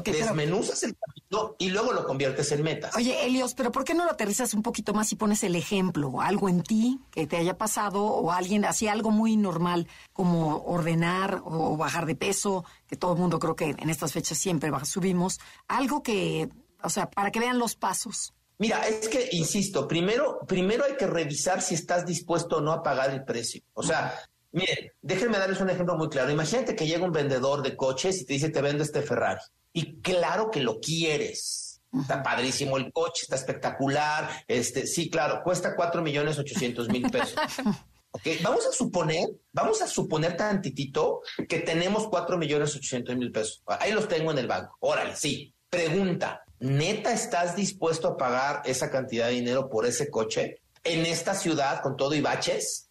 Desmenuzas 0.00 0.82
el 0.84 0.96
camino 0.96 1.54
y 1.58 1.68
luego 1.68 1.92
lo 1.92 2.06
conviertes 2.06 2.50
en 2.52 2.62
metas. 2.62 2.96
Oye, 2.96 3.26
Elios, 3.26 3.54
pero 3.54 3.70
¿por 3.70 3.84
qué 3.84 3.94
no 3.94 4.04
lo 4.04 4.12
aterrizas 4.12 4.54
un 4.54 4.62
poquito 4.62 4.94
más 4.94 5.12
y 5.12 5.16
pones 5.16 5.42
el 5.44 5.54
ejemplo? 5.54 6.20
Algo 6.20 6.48
en 6.48 6.62
ti 6.62 6.98
que 7.10 7.26
te 7.26 7.36
haya 7.36 7.58
pasado 7.58 8.02
o 8.02 8.32
alguien 8.32 8.64
hacía 8.64 8.92
algo 8.92 9.10
muy 9.10 9.36
normal 9.36 9.88
como 10.12 10.62
ordenar 10.64 11.42
o 11.44 11.76
bajar 11.76 12.06
de 12.06 12.14
peso, 12.14 12.64
que 12.86 12.96
todo 12.96 13.12
el 13.12 13.18
mundo 13.18 13.38
creo 13.38 13.54
que 13.54 13.74
en 13.78 13.90
estas 13.90 14.12
fechas 14.12 14.38
siempre 14.38 14.70
subimos. 14.84 15.40
Algo 15.68 16.02
que, 16.02 16.48
o 16.82 16.88
sea, 16.88 17.10
para 17.10 17.30
que 17.30 17.40
vean 17.40 17.58
los 17.58 17.76
pasos. 17.76 18.32
Mira, 18.58 18.86
es 18.86 19.08
que, 19.08 19.28
insisto, 19.32 19.88
primero, 19.88 20.38
primero 20.46 20.84
hay 20.84 20.96
que 20.96 21.06
revisar 21.06 21.60
si 21.60 21.74
estás 21.74 22.06
dispuesto 22.06 22.58
o 22.58 22.60
no 22.60 22.72
a 22.72 22.82
pagar 22.82 23.10
el 23.10 23.24
precio. 23.24 23.62
O 23.74 23.82
sea, 23.82 24.14
miren, 24.52 24.92
déjenme 25.02 25.38
darles 25.38 25.60
un 25.60 25.68
ejemplo 25.68 25.96
muy 25.96 26.08
claro. 26.08 26.30
Imagínate 26.30 26.76
que 26.76 26.86
llega 26.86 27.04
un 27.04 27.12
vendedor 27.12 27.62
de 27.62 27.76
coches 27.76 28.20
y 28.20 28.24
te 28.24 28.34
dice, 28.34 28.50
te 28.50 28.62
vendo 28.62 28.84
este 28.84 29.02
Ferrari. 29.02 29.40
Y 29.72 30.00
claro 30.00 30.50
que 30.50 30.60
lo 30.60 30.80
quieres. 30.80 31.80
Está 32.00 32.22
padrísimo 32.22 32.78
el 32.78 32.90
coche, 32.90 33.22
está 33.22 33.36
espectacular. 33.36 34.44
Este, 34.48 34.86
sí, 34.86 35.10
claro, 35.10 35.42
cuesta 35.44 35.76
cuatro 35.76 36.00
millones 36.02 36.38
ochocientos 36.38 36.88
mil 36.88 37.10
pesos. 37.10 37.34
Okay, 38.14 38.40
vamos 38.42 38.66
a 38.66 38.72
suponer, 38.72 39.26
vamos 39.54 39.80
a 39.80 39.86
suponer 39.86 40.36
tantitito 40.36 41.22
que 41.48 41.60
tenemos 41.60 42.08
cuatro 42.08 42.36
millones 42.36 42.76
ochocientos 42.76 43.16
mil 43.16 43.32
pesos. 43.32 43.62
Ahí 43.66 43.90
los 43.92 44.06
tengo 44.06 44.30
en 44.32 44.38
el 44.38 44.46
banco. 44.46 44.76
Órale, 44.80 45.16
sí. 45.16 45.54
Pregunta, 45.70 46.42
¿neta 46.60 47.10
estás 47.14 47.56
dispuesto 47.56 48.08
a 48.08 48.16
pagar 48.18 48.60
esa 48.66 48.90
cantidad 48.90 49.28
de 49.28 49.32
dinero 49.32 49.70
por 49.70 49.86
ese 49.86 50.10
coche 50.10 50.60
en 50.84 51.06
esta 51.06 51.34
ciudad 51.34 51.80
con 51.80 51.96
todo 51.96 52.14
y 52.14 52.20
baches? 52.20 52.90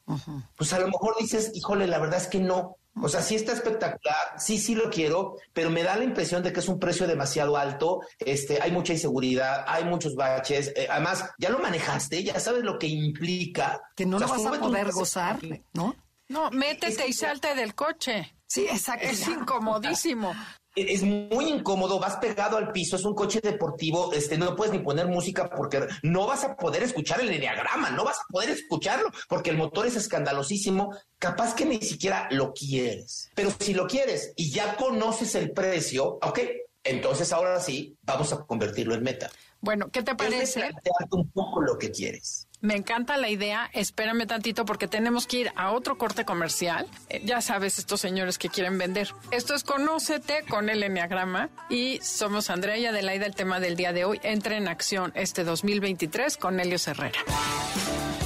Pues 0.58 0.74
a 0.74 0.80
lo 0.80 0.88
mejor 0.88 1.16
dices, 1.20 1.52
híjole, 1.54 1.86
la 1.86 2.00
verdad 2.00 2.20
es 2.20 2.28
que 2.28 2.40
no. 2.40 2.78
O 3.00 3.08
sea, 3.08 3.22
sí 3.22 3.36
está 3.36 3.54
espectacular, 3.54 4.16
sí, 4.38 4.58
sí 4.58 4.76
lo 4.76 4.90
quiero, 4.90 5.38
pero 5.54 5.70
me 5.70 5.82
da 5.82 5.96
la 5.96 6.04
impresión 6.04 6.44
de 6.44 6.52
que 6.52 6.60
es 6.60 6.68
un 6.68 6.80
precio 6.80 7.08
demasiado 7.08 7.56
alto, 7.56 8.02
este, 8.20 8.62
hay 8.62 8.72
mucha 8.72 8.94
inseguridad, 8.94 9.64
hay 9.68 9.86
muchos 9.86 10.16
baches, 10.16 10.74
eh, 10.76 10.88
además, 10.90 11.30
ya 11.38 11.50
lo 11.50 11.60
manejaste, 11.60 12.24
ya 12.24 12.40
sabes 12.40 12.64
lo 12.64 12.78
que 12.78 12.88
implica. 12.88 13.82
Que 13.96 14.06
no 14.06 14.20
lo 14.20 14.28
vas 14.28 14.46
a 14.46 14.52
poder 14.52 14.92
gozar, 14.92 15.40
¿no? 15.74 15.96
No, 16.28 16.50
métete 16.52 17.08
y 17.08 17.14
salte 17.14 17.56
del 17.56 17.76
coche. 17.76 18.36
Sí, 18.48 18.68
exacto. 18.70 19.08
Es 19.08 19.28
incomodísimo 19.28 20.34
es 20.76 21.04
muy 21.04 21.50
incómodo, 21.50 22.00
vas 22.00 22.18
pegado 22.18 22.58
al 22.58 22.72
piso, 22.72 22.96
es 22.96 23.06
un 23.06 23.14
coche 23.14 23.42
deportivo, 23.42 24.14
este, 24.14 24.38
no 24.38 24.56
puedes 24.56 24.74
ni 24.74 24.80
poner 24.80 25.08
música 25.08 25.50
porque 25.50 25.88
no 26.04 26.28
vas 26.28 26.44
a 26.44 26.56
poder 26.56 26.84
escuchar 26.84 27.22
el 27.22 27.30
enneagrama, 27.30 27.90
no 27.90 28.04
vas 28.04 28.18
a 28.18 28.32
poder 28.32 28.50
escucharlo 28.50 29.10
porque 29.28 29.50
el 29.50 29.58
motor 29.58 29.88
es 29.88 29.96
escandalosísimo, 29.96 30.96
capaz 31.18 31.56
que 31.56 31.66
ni 31.66 31.82
siquiera 31.82 32.28
lo 32.32 32.54
quieres. 32.54 33.30
Pero 33.36 33.52
si 33.60 33.74
lo 33.74 33.88
quieres 33.88 34.34
y 34.36 34.52
ya 34.52 34.76
conoces 34.76 35.36
el 35.36 35.52
precio, 35.52 36.20
ok, 36.22 36.40
entonces 36.84 37.32
ahora 37.34 37.60
sí, 37.60 37.98
vamos 38.02 38.34
a 38.34 38.44
convertirlo 38.46 38.96
en 38.96 39.04
meta. 39.04 39.30
Bueno, 39.60 39.90
¿qué 39.92 40.02
te 40.02 40.16
parece? 40.16 40.72
un 41.12 41.30
poco 41.32 41.62
lo 41.62 41.78
que 41.78 41.92
quieres. 41.92 42.48
Me 42.62 42.76
encanta 42.76 43.18
la 43.18 43.30
idea. 43.30 43.70
Espérame 43.74 44.28
tantito 44.28 44.66
porque 44.66 44.88
tenemos 44.88 45.26
que 45.26 45.40
ir 45.40 45.52
a 45.56 45.72
otro 45.72 45.98
corte 45.98 46.26
comercial. 46.26 46.88
Eh, 47.10 47.22
ya 47.26 47.42
sabes, 47.42 47.80
estos 47.80 48.00
señores 48.00 48.38
que 48.38 48.50
quieren 48.50 48.78
vender. 48.78 49.14
Esto 49.32 49.56
es 49.56 49.64
Conócete 49.64 50.44
con 50.48 50.70
el 50.70 50.84
Enneagrama 50.84 51.50
y 51.70 52.00
somos 52.04 52.50
Andrea 52.52 52.78
y 52.78 52.86
Adelaida. 52.86 53.26
El 53.26 53.36
tema 53.36 53.60
del 53.60 53.76
día 53.76 53.94
de 53.94 54.06
hoy 54.06 54.20
entra 54.24 54.58
en 54.58 54.68
acción 54.68 55.12
este 55.16 55.44
2023 55.44 56.38
con 56.38 56.60
Helio 56.60 56.78
Herrera. 56.86 57.20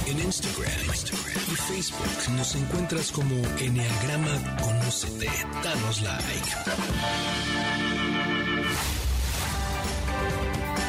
En 0.06 0.20
Instagram, 0.20 0.84
Instagram 0.84 1.42
y 1.50 1.54
Facebook 1.56 2.36
nos 2.36 2.54
encuentras 2.54 3.12
como 3.12 3.34
Enneagrama 3.58 4.56
Conócete. 4.62 5.30
Danos 5.62 6.02
like. 6.02 6.26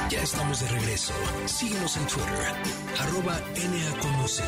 Ya 0.09 0.21
estamos 0.21 0.61
de 0.61 0.67
regreso. 0.69 1.13
Síguenos 1.45 1.97
en 1.97 2.07
Twitter, 2.07 2.55
arroba 2.97 3.41
NAConocete. 3.55 4.47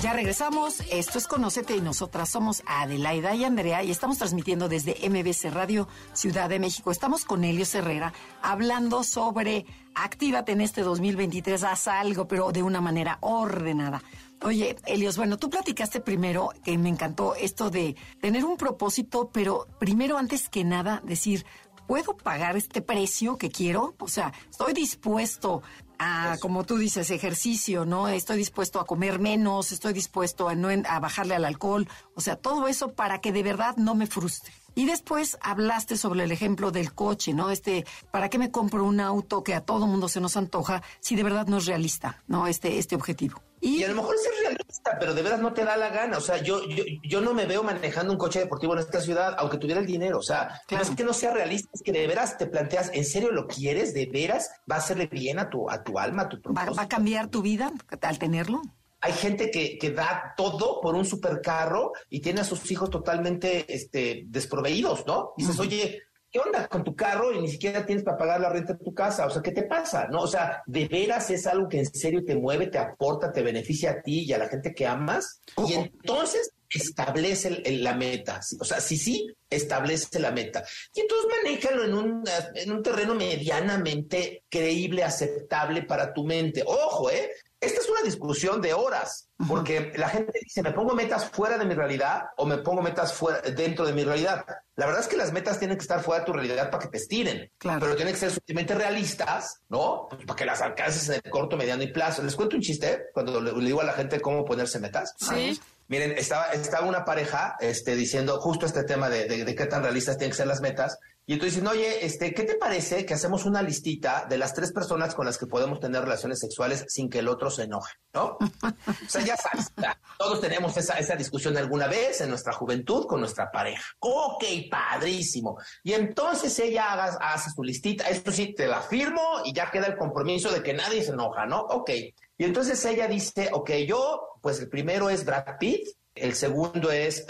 Ya 0.00 0.12
regresamos. 0.12 0.80
Esto 0.92 1.18
es 1.18 1.26
Conocete 1.26 1.74
y 1.74 1.80
nosotras 1.80 2.28
somos 2.28 2.62
Adelaida 2.66 3.34
y 3.34 3.42
Andrea 3.44 3.82
y 3.82 3.90
estamos 3.90 4.18
transmitiendo 4.18 4.68
desde 4.68 4.96
MBC 5.08 5.52
Radio 5.52 5.88
Ciudad 6.12 6.48
de 6.48 6.60
México. 6.60 6.92
Estamos 6.92 7.24
con 7.24 7.42
Elio 7.42 7.64
Herrera 7.72 8.12
hablando 8.42 9.02
sobre 9.02 9.66
actívate 9.94 10.52
en 10.52 10.60
este 10.60 10.82
2023, 10.82 11.64
haz 11.64 11.88
algo, 11.88 12.28
pero 12.28 12.52
de 12.52 12.62
una 12.62 12.80
manera 12.80 13.18
ordenada. 13.22 14.02
Oye, 14.42 14.76
Elios, 14.84 15.16
bueno, 15.16 15.38
tú 15.38 15.48
platicaste 15.48 16.00
primero, 16.00 16.50
que 16.62 16.76
me 16.76 16.90
encantó 16.90 17.34
esto 17.34 17.70
de 17.70 17.96
tener 18.20 18.44
un 18.44 18.58
propósito, 18.58 19.30
pero 19.32 19.66
primero, 19.78 20.18
antes 20.18 20.50
que 20.50 20.64
nada, 20.64 21.00
decir, 21.02 21.46
¿puedo 21.86 22.16
pagar 22.16 22.56
este 22.56 22.82
precio 22.82 23.38
que 23.38 23.50
quiero? 23.50 23.94
O 23.98 24.08
sea, 24.08 24.32
estoy 24.50 24.72
dispuesto 24.72 25.62
a, 25.98 26.36
como 26.40 26.64
tú 26.64 26.76
dices, 26.76 27.10
ejercicio, 27.10 27.84
¿no? 27.84 28.08
Estoy 28.08 28.38
dispuesto 28.38 28.80
a 28.80 28.86
comer 28.86 29.18
menos, 29.18 29.72
estoy 29.72 29.92
dispuesto 29.92 30.48
a, 30.48 30.54
no, 30.54 30.68
a 30.68 31.00
bajarle 31.00 31.34
al 31.34 31.44
alcohol, 31.44 31.88
o 32.14 32.20
sea, 32.20 32.36
todo 32.36 32.68
eso 32.68 32.92
para 32.92 33.20
que 33.20 33.32
de 33.32 33.42
verdad 33.42 33.76
no 33.76 33.94
me 33.94 34.06
frustre. 34.06 34.52
Y 34.76 34.86
después 34.86 35.38
hablaste 35.40 35.96
sobre 35.96 36.24
el 36.24 36.32
ejemplo 36.32 36.72
del 36.72 36.94
coche, 36.94 37.32
¿no? 37.32 37.50
Este, 37.50 37.84
¿para 38.10 38.28
qué 38.28 38.38
me 38.38 38.50
compro 38.50 38.84
un 38.84 38.98
auto 38.98 39.44
que 39.44 39.54
a 39.54 39.60
todo 39.60 39.86
mundo 39.86 40.08
se 40.08 40.20
nos 40.20 40.36
antoja 40.36 40.82
si 41.00 41.14
de 41.14 41.22
verdad 41.22 41.46
no 41.46 41.58
es 41.58 41.66
realista, 41.66 42.22
¿no? 42.26 42.48
Este, 42.48 42.78
este 42.78 42.96
objetivo. 42.96 43.40
Y, 43.64 43.82
a 43.82 43.88
lo 43.88 43.94
mejor 43.94 44.14
es 44.14 44.40
realista, 44.42 44.98
pero 45.00 45.14
de 45.14 45.22
verdad 45.22 45.38
no 45.38 45.54
te 45.54 45.64
da 45.64 45.78
la 45.78 45.88
gana. 45.88 46.18
O 46.18 46.20
sea, 46.20 46.36
yo, 46.36 46.68
yo, 46.68 46.84
yo 47.02 47.22
no 47.22 47.32
me 47.32 47.46
veo 47.46 47.62
manejando 47.62 48.12
un 48.12 48.18
coche 48.18 48.40
deportivo 48.40 48.74
en 48.74 48.80
esta 48.80 49.00
ciudad, 49.00 49.34
aunque 49.38 49.56
tuviera 49.56 49.80
el 49.80 49.86
dinero. 49.86 50.18
O 50.18 50.22
sea, 50.22 50.60
no 50.70 50.82
es 50.82 50.90
que 50.90 51.02
no 51.02 51.14
sea 51.14 51.32
realista, 51.32 51.70
es 51.72 51.82
que 51.82 51.90
de 51.90 52.06
veras 52.06 52.36
te 52.36 52.46
planteas, 52.46 52.90
¿en 52.92 53.06
serio 53.06 53.32
lo 53.32 53.46
quieres? 53.46 53.94
¿De 53.94 54.04
veras 54.04 54.50
va 54.70 54.76
a 54.76 54.78
hacerle 54.80 55.06
bien 55.06 55.38
a 55.38 55.48
tu, 55.48 55.70
a 55.70 55.82
tu 55.82 55.98
alma, 55.98 56.24
a 56.24 56.28
tu 56.28 56.42
propósito? 56.42 56.74
¿Va, 56.74 56.82
a 56.82 56.88
cambiar 56.88 57.28
tu 57.28 57.40
vida 57.40 57.72
al 58.02 58.18
tenerlo? 58.18 58.60
Hay 59.00 59.14
gente 59.14 59.50
que, 59.50 59.78
que, 59.78 59.90
da 59.92 60.34
todo 60.36 60.82
por 60.82 60.94
un 60.94 61.06
supercarro 61.06 61.92
y 62.10 62.20
tiene 62.20 62.42
a 62.42 62.44
sus 62.44 62.70
hijos 62.70 62.90
totalmente 62.90 63.64
este, 63.74 64.24
desproveídos, 64.26 65.06
¿no? 65.06 65.32
Dices, 65.38 65.58
oye, 65.58 66.02
¿qué 66.34 66.40
onda 66.40 66.66
con 66.66 66.82
tu 66.82 66.96
carro 66.96 67.32
y 67.32 67.40
ni 67.40 67.48
siquiera 67.48 67.86
tienes 67.86 68.04
para 68.04 68.18
pagar 68.18 68.40
la 68.40 68.48
renta 68.48 68.72
de 68.72 68.84
tu 68.84 68.92
casa? 68.92 69.24
O 69.24 69.30
sea, 69.30 69.40
¿qué 69.40 69.52
te 69.52 69.62
pasa? 69.62 70.08
¿No? 70.08 70.22
O 70.22 70.26
sea, 70.26 70.64
¿de 70.66 70.88
veras 70.88 71.30
es 71.30 71.46
algo 71.46 71.68
que 71.68 71.78
en 71.78 71.86
serio 71.86 72.24
te 72.26 72.34
mueve, 72.34 72.66
te 72.66 72.78
aporta, 72.78 73.32
te 73.32 73.40
beneficia 73.40 73.92
a 73.92 74.02
ti 74.02 74.24
y 74.24 74.32
a 74.32 74.38
la 74.38 74.48
gente 74.48 74.74
que 74.74 74.84
amas? 74.84 75.40
Y 75.68 75.74
entonces 75.74 76.50
establece 76.68 77.62
la 77.78 77.94
meta. 77.94 78.40
O 78.58 78.64
sea, 78.64 78.80
sí, 78.80 78.96
sí, 78.96 79.28
establece 79.48 80.18
la 80.18 80.32
meta. 80.32 80.64
Y 80.92 81.02
entonces 81.02 81.30
manéjalo 81.40 81.84
en 81.84 81.94
un, 81.94 82.24
en 82.54 82.72
un 82.72 82.82
terreno 82.82 83.14
medianamente 83.14 84.42
creíble, 84.48 85.04
aceptable 85.04 85.84
para 85.84 86.12
tu 86.12 86.24
mente. 86.24 86.64
Ojo, 86.66 87.12
¿eh? 87.12 87.30
Esta 87.64 87.80
es 87.80 87.88
una 87.88 88.02
discusión 88.02 88.60
de 88.60 88.74
horas, 88.74 89.30
porque 89.48 89.92
la 89.96 90.08
gente 90.08 90.38
dice, 90.42 90.62
¿me 90.62 90.72
pongo 90.72 90.94
metas 90.94 91.24
fuera 91.30 91.56
de 91.56 91.64
mi 91.64 91.74
realidad 91.74 92.24
o 92.36 92.44
me 92.44 92.58
pongo 92.58 92.82
metas 92.82 93.14
fuera, 93.14 93.40
dentro 93.40 93.86
de 93.86 93.94
mi 93.94 94.04
realidad? 94.04 94.44
La 94.76 94.84
verdad 94.86 95.00
es 95.00 95.08
que 95.08 95.16
las 95.16 95.32
metas 95.32 95.58
tienen 95.58 95.78
que 95.78 95.82
estar 95.82 96.02
fuera 96.02 96.20
de 96.20 96.26
tu 96.26 96.32
realidad 96.32 96.70
para 96.70 96.82
que 96.82 96.90
te 96.90 96.98
estiren, 96.98 97.50
pero 97.58 97.96
tienen 97.96 98.12
que 98.12 98.20
ser 98.20 98.30
suficientemente 98.30 98.74
realistas, 98.74 99.62
¿no? 99.70 100.08
Pues 100.10 100.26
para 100.26 100.36
que 100.36 100.44
las 100.44 100.60
alcances 100.60 101.08
en 101.08 101.20
el 101.24 101.30
corto, 101.30 101.56
mediano 101.56 101.82
y 101.82 101.92
plazo. 101.92 102.22
Les 102.22 102.36
cuento 102.36 102.56
un 102.56 102.62
chiste 102.62 103.06
cuando 103.14 103.40
le, 103.40 103.52
digo 103.64 103.80
a 103.80 103.84
la 103.84 103.94
gente 103.94 104.20
cómo 104.20 104.44
ponerse 104.44 104.78
metas. 104.78 105.14
Sí. 105.18 105.58
Miren, 105.88 106.12
estaba, 106.12 106.52
estaba 106.52 106.86
una 106.86 107.04
pareja 107.04 107.56
este, 107.60 107.94
diciendo 107.94 108.40
justo 108.40 108.66
este 108.66 108.84
tema 108.84 109.08
de, 109.08 109.44
de 109.44 109.54
qué 109.54 109.66
tan 109.66 109.82
realistas 109.82 110.18
tienen 110.18 110.32
que 110.32 110.36
ser 110.36 110.46
las 110.46 110.60
metas. 110.60 110.98
Y 111.26 111.32
entonces 111.32 111.54
dicen, 111.54 111.68
oye, 111.68 112.04
este, 112.04 112.34
¿qué 112.34 112.42
te 112.42 112.56
parece 112.56 113.06
que 113.06 113.14
hacemos 113.14 113.46
una 113.46 113.62
listita 113.62 114.26
de 114.28 114.36
las 114.36 114.52
tres 114.52 114.72
personas 114.72 115.14
con 115.14 115.24
las 115.24 115.38
que 115.38 115.46
podemos 115.46 115.80
tener 115.80 116.02
relaciones 116.02 116.38
sexuales 116.38 116.84
sin 116.88 117.08
que 117.08 117.20
el 117.20 117.28
otro 117.28 117.50
se 117.50 117.62
enoje? 117.62 117.94
¿No? 118.12 118.36
o 118.38 119.08
sea, 119.08 119.22
ya 119.22 119.36
sabes, 119.36 119.72
todos 120.18 120.40
tenemos 120.42 120.76
esa, 120.76 120.98
esa 120.98 121.16
discusión 121.16 121.56
alguna 121.56 121.86
vez 121.86 122.20
en 122.20 122.28
nuestra 122.28 122.52
juventud 122.52 123.06
con 123.06 123.20
nuestra 123.20 123.50
pareja. 123.50 123.82
Ok, 124.00 124.44
padrísimo. 124.70 125.56
Y 125.82 125.94
entonces 125.94 126.58
ella 126.58 126.92
haga, 126.92 127.16
hace 127.20 127.50
su 127.50 127.62
listita, 127.62 128.04
esto 128.08 128.30
sí, 128.30 128.54
te 128.54 128.66
la 128.66 128.82
firmo 128.82 129.40
y 129.46 129.54
ya 129.54 129.70
queda 129.70 129.86
el 129.86 129.96
compromiso 129.96 130.50
de 130.50 130.62
que 130.62 130.74
nadie 130.74 131.02
se 131.02 131.12
enoja, 131.12 131.46
¿no? 131.46 131.60
Ok. 131.62 131.90
Y 132.36 132.44
entonces 132.44 132.84
ella 132.84 133.08
dice, 133.08 133.48
ok, 133.50 133.70
yo, 133.86 134.28
pues 134.42 134.60
el 134.60 134.68
primero 134.68 135.08
es 135.08 135.24
Brad 135.24 135.56
Pitt, 135.58 135.88
el 136.14 136.34
segundo 136.34 136.90
es 136.90 137.24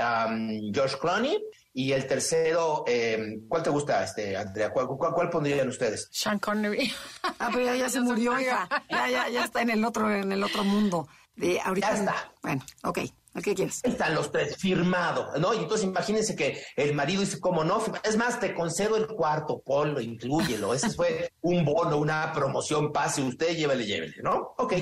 George 0.72 0.98
Clooney 1.00 1.40
y 1.76 1.90
el 1.90 2.06
tercero, 2.06 2.84
eh, 2.86 3.40
¿cuál 3.48 3.64
te 3.64 3.70
gusta, 3.70 4.04
este, 4.04 4.36
Andrea? 4.36 4.70
¿Cuál, 4.70 4.86
cuál, 4.86 5.28
pondrían 5.28 5.68
ustedes? 5.68 6.08
Sean 6.12 6.38
Connery. 6.38 6.92
ah, 7.40 7.50
pero 7.52 7.74
ya, 7.74 7.88
se 7.88 8.00
murió, 8.00 8.38
hija. 8.40 8.68
Ya, 8.88 9.10
ya, 9.10 9.28
ya 9.28 9.44
está 9.44 9.60
en 9.60 9.70
el 9.70 9.84
otro, 9.84 10.08
en 10.08 10.30
el 10.30 10.44
otro 10.44 10.62
mundo. 10.62 11.08
De 11.34 11.60
ahorita. 11.60 11.90
Ya 11.90 11.98
está. 11.98 12.32
Bueno, 12.42 12.62
ok. 12.84 13.00
¿Qué 13.42 13.52
quieres? 13.56 13.80
Están 13.82 14.14
los 14.14 14.30
tres 14.30 14.56
firmados, 14.56 15.40
¿no? 15.40 15.52
Y 15.54 15.58
entonces 15.58 15.84
imagínense 15.84 16.36
que 16.36 16.62
el 16.76 16.94
marido 16.94 17.22
dice, 17.22 17.40
¿cómo 17.40 17.64
no? 17.64 17.82
Es 18.04 18.16
más, 18.16 18.38
te 18.38 18.54
concedo 18.54 18.96
el 18.96 19.08
cuarto, 19.08 19.60
ponlo, 19.60 20.00
incluyelo. 20.00 20.72
Ese 20.72 20.90
fue 20.90 21.32
un 21.40 21.64
bono, 21.64 21.96
una 21.96 22.32
promoción, 22.32 22.92
pase 22.92 23.22
usted, 23.22 23.56
llévele, 23.56 23.84
llévele, 23.84 24.22
¿no? 24.22 24.54
Ok. 24.58 24.74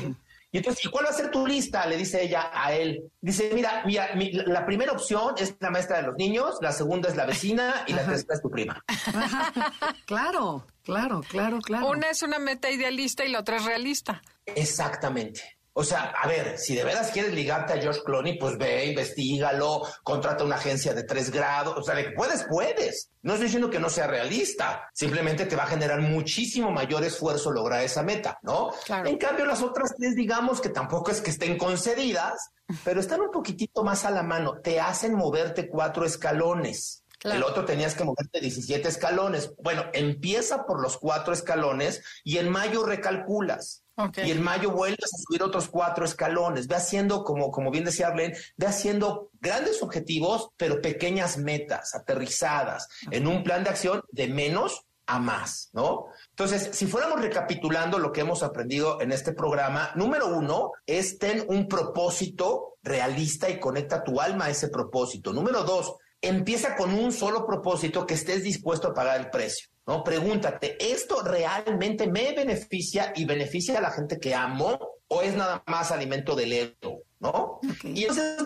Y 0.55 0.59
entonces, 0.59 0.85
¿y 0.85 0.89
cuál 0.89 1.07
va 1.07 1.09
a 1.09 1.15
ser 1.15 1.31
tu 1.31 1.47
lista? 1.47 1.87
Le 1.87 1.97
dice 1.97 2.23
ella 2.23 2.51
a 2.53 2.75
él. 2.75 3.11
Dice, 3.23 3.51
mira, 3.55 3.83
mira, 3.87 4.11
la 4.47 4.67
primera 4.67 4.93
opción 4.93 5.35
es 5.39 5.57
la 5.59 5.71
maestra 5.71 5.97
de 5.97 6.03
los 6.03 6.15
niños, 6.17 6.59
la 6.61 6.73
segunda 6.73 7.09
es 7.09 7.17
la 7.17 7.25
vecina 7.25 7.85
y 7.87 7.95
la 7.95 8.05
tercera 8.05 8.35
es 8.35 8.43
tu 8.43 8.51
prima. 8.51 8.85
claro, 10.05 10.67
claro, 10.85 11.23
claro, 11.27 11.59
claro. 11.61 11.89
Una 11.89 12.11
es 12.11 12.23
una 12.23 12.39
meta 12.39 12.71
idealista 12.71 13.25
y 13.25 13.31
la 13.31 13.41
otra 13.41 13.57
es 13.57 13.65
realista. 13.65 14.21
Exactamente. 14.45 15.57
O 15.75 15.85
sea, 15.85 16.13
a 16.21 16.29
ver, 16.29 16.59
si 16.59 16.75
de 16.75 16.85
veras 16.85 17.11
quieres 17.13 17.33
ligarte 17.33 17.73
a 17.73 17.81
George 17.81 18.03
Clooney, 18.05 18.39
pues 18.39 18.59
ve, 18.59 18.87
investigalo, 18.87 19.83
contrata 20.03 20.45
una 20.45 20.57
agencia 20.57 20.93
de 20.93 21.05
tres 21.05 21.31
grados. 21.31 21.79
O 21.79 21.83
sea, 21.83 21.95
de 21.95 22.05
que 22.05 22.11
puedes, 22.11 22.45
puedes. 22.45 23.09
No 23.23 23.33
estoy 23.33 23.47
diciendo 23.47 23.71
que 23.71 23.79
no 23.79 23.89
sea 23.89 24.07
realista. 24.07 24.91
Simplemente 24.93 25.47
te 25.47 25.57
va 25.57 25.63
a 25.63 25.69
generar 25.69 26.01
muchísimo 26.03 26.71
mayor 26.71 27.05
esfuerzo 27.05 27.51
lograr 27.51 27.83
esa 27.83 28.03
meta, 28.03 28.39
¿no? 28.43 28.71
Claro. 28.85 29.09
En 29.09 29.17
cambio, 29.17 29.47
las 29.47 29.63
otras 29.63 29.95
tres, 29.97 30.15
digamos 30.15 30.61
que 30.61 30.69
tampoco 30.69 31.11
es 31.11 31.23
que 31.23 31.31
estén 31.31 31.57
concedidas, 31.57 32.51
pero 32.85 33.01
están 33.01 33.23
un 33.23 33.31
poquitito 33.31 33.83
más 33.83 34.05
a 34.05 34.11
la 34.11 34.23
mano. 34.23 34.61
Te 34.61 34.79
hacen 34.79 35.15
moverte 35.15 35.69
cuatro 35.69 36.05
escalones. 36.05 37.03
El 37.25 37.45
otro 37.45 37.65
tenías 37.65 37.95
que 37.95 38.05
moverte 38.05 38.41
17 38.41 38.89
escalones. 38.89 39.53
Bueno, 39.63 39.85
empieza 39.93 40.67
por 40.67 40.83
los 40.83 40.99
cuatro 40.99 41.33
escalones 41.33 42.03
y 42.25 42.39
en 42.39 42.51
mayo 42.51 42.85
recalculas. 42.85 43.82
Y 44.25 44.31
en 44.31 44.43
mayo 44.43 44.71
vuelves 44.71 45.13
a 45.13 45.19
subir 45.19 45.43
otros 45.43 45.69
cuatro 45.69 46.05
escalones. 46.05 46.67
Ve 46.67 46.77
haciendo, 46.77 47.25
como, 47.25 47.51
como 47.51 47.71
bien 47.71 47.85
decía 47.85 48.09
Arlene, 48.09 48.37
ve 48.57 48.67
haciendo 48.67 49.31
grandes 49.41 49.83
objetivos, 49.83 50.49
pero 50.57 50.81
pequeñas 50.81 51.37
metas, 51.37 51.95
aterrizadas, 51.95 52.89
en 53.11 53.27
un 53.27 53.43
plan 53.45 53.65
de 53.65 53.71
acción 53.71 54.03
de 54.11 54.29
menos 54.29 54.87
a 55.07 55.19
más, 55.19 55.69
¿no? 55.73 56.07
Entonces, 56.31 56.71
si 56.73 56.87
fuéramos 56.87 57.21
recapitulando 57.21 57.99
lo 57.99 58.13
que 58.13 58.21
hemos 58.23 58.43
aprendido 58.43 59.01
en 59.01 59.13
este 59.13 59.33
programa, 59.33 59.91
número 59.95 60.29
uno 60.29 60.73
es 60.87 61.19
ten 61.19 61.45
un 61.49 61.69
propósito 61.69 62.77
realista 62.83 63.51
y 63.51 63.61
conecta 63.61 64.05
tu 64.05 64.21
alma 64.21 64.47
a 64.47 64.51
ese 64.51 64.69
propósito. 64.69 65.33
Número 65.33 65.65
dos, 65.65 65.97
empieza 66.21 66.77
con 66.77 66.95
un 66.95 67.13
solo 67.13 67.47
propósito 67.47 68.07
que 68.07 68.15
estés 68.15 68.43
dispuesto 68.43 68.89
a 68.89 68.95
pagar 68.95 69.21
el 69.21 69.31
precio. 69.31 69.72
¿No? 69.87 70.05
Pregúntate, 70.05 70.77
¿esto 70.93 71.23
realmente 71.23 72.07
me 72.07 72.33
beneficia 72.33 73.13
y 73.17 73.25
beneficia 73.25 73.79
a 73.79 73.83
la 73.83 73.91
gente 73.91 74.19
que 74.19 74.35
amo 74.35 74.79
o 75.09 75.23
es 75.23 75.35
nada 75.35 75.63
más 75.67 75.91
alimento 75.91 76.35
del 76.35 76.53
ego? 76.53 77.03
¿No? 77.21 77.61
Y 77.85 78.03
entonces, 78.03 78.43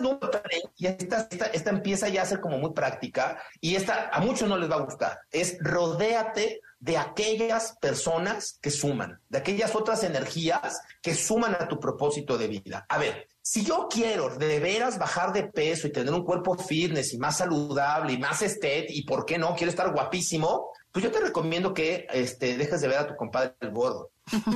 y 0.77 0.85
esta, 0.85 1.27
esta, 1.51 1.69
empieza 1.71 2.09
ya 2.09 2.21
a 2.21 2.27
ser 2.27 2.39
como 2.39 2.59
muy 2.59 2.73
práctica 2.73 3.41
y 3.59 3.75
esta 3.75 4.09
a 4.09 4.19
muchos 4.19 4.47
no 4.47 4.55
les 4.55 4.69
va 4.69 4.75
a 4.75 4.81
gustar. 4.81 5.17
Es 5.31 5.57
rodéate 5.59 6.61
de 6.79 6.97
aquellas 6.97 7.75
personas 7.81 8.59
que 8.61 8.69
suman, 8.69 9.19
de 9.29 9.39
aquellas 9.39 9.73
otras 9.73 10.03
energías 10.03 10.79
que 11.01 11.15
suman 11.15 11.55
a 11.55 11.67
tu 11.67 11.79
propósito 11.79 12.37
de 12.37 12.49
vida. 12.49 12.85
A 12.87 12.99
ver, 12.99 13.27
si 13.41 13.65
yo 13.65 13.87
quiero 13.89 14.37
de 14.37 14.59
veras 14.59 14.99
bajar 14.99 15.33
de 15.33 15.45
peso 15.45 15.87
y 15.87 15.91
tener 15.91 16.13
un 16.13 16.23
cuerpo 16.23 16.55
fitness 16.55 17.13
y 17.13 17.17
más 17.17 17.37
saludable 17.37 18.13
y 18.13 18.19
más 18.19 18.41
estético, 18.43 18.93
y 18.93 19.03
por 19.03 19.25
qué 19.25 19.39
no, 19.39 19.55
quiero 19.55 19.71
estar 19.71 19.91
guapísimo, 19.91 20.69
pues 20.97 21.03
yo 21.03 21.11
te 21.11 21.23
recomiendo 21.23 21.75
que 21.75 22.07
este, 22.11 22.57
dejes 22.57 22.81
de 22.81 22.87
ver 22.87 22.97
a 22.97 23.05
tu 23.07 23.15
compadre 23.15 23.53
el 23.59 23.69
gordo. 23.69 24.09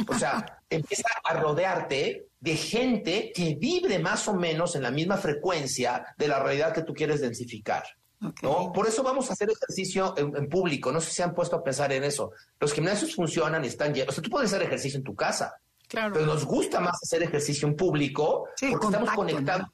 O 0.07 0.17
sea, 0.17 0.43
empieza 0.71 1.07
a 1.23 1.35
rodearte 1.35 2.29
de 2.39 2.55
gente 2.55 3.31
que 3.31 3.53
vibre 3.59 3.99
más 3.99 4.27
o 4.27 4.33
menos 4.33 4.75
en 4.75 4.81
la 4.81 4.89
misma 4.89 5.17
frecuencia 5.17 6.03
de 6.17 6.27
la 6.27 6.39
realidad 6.39 6.73
que 6.73 6.81
tú 6.81 6.95
quieres 6.95 7.21
densificar. 7.21 7.83
¿no? 8.41 8.71
Por 8.73 8.87
eso 8.87 9.03
vamos 9.03 9.29
a 9.29 9.33
hacer 9.33 9.51
ejercicio 9.51 10.15
en, 10.17 10.49
público. 10.49 10.91
No 10.91 10.99
sé 10.99 11.09
si 11.09 11.17
se 11.17 11.21
han 11.21 11.35
puesto 11.35 11.57
a 11.57 11.63
pensar 11.63 11.93
en 11.93 12.03
eso. 12.05 12.31
Los 12.59 12.73
gimnasios 12.73 13.13
funcionan 13.13 13.63
y 13.63 13.67
están 13.67 13.93
llenos. 13.93 14.09
O 14.09 14.13
sea, 14.13 14.23
tú 14.23 14.31
puedes 14.31 14.51
hacer 14.51 14.65
ejercicio 14.65 14.97
en 14.97 15.03
tu 15.03 15.13
casa. 15.13 15.53
Claro. 15.87 16.11
Pero 16.11 16.25
nos 16.25 16.43
gusta 16.43 16.79
más 16.79 16.97
hacer 17.03 17.21
ejercicio 17.21 17.67
en 17.67 17.75
público 17.75 18.47
porque 18.59 18.87
estamos 18.87 19.11
conectados 19.11 19.67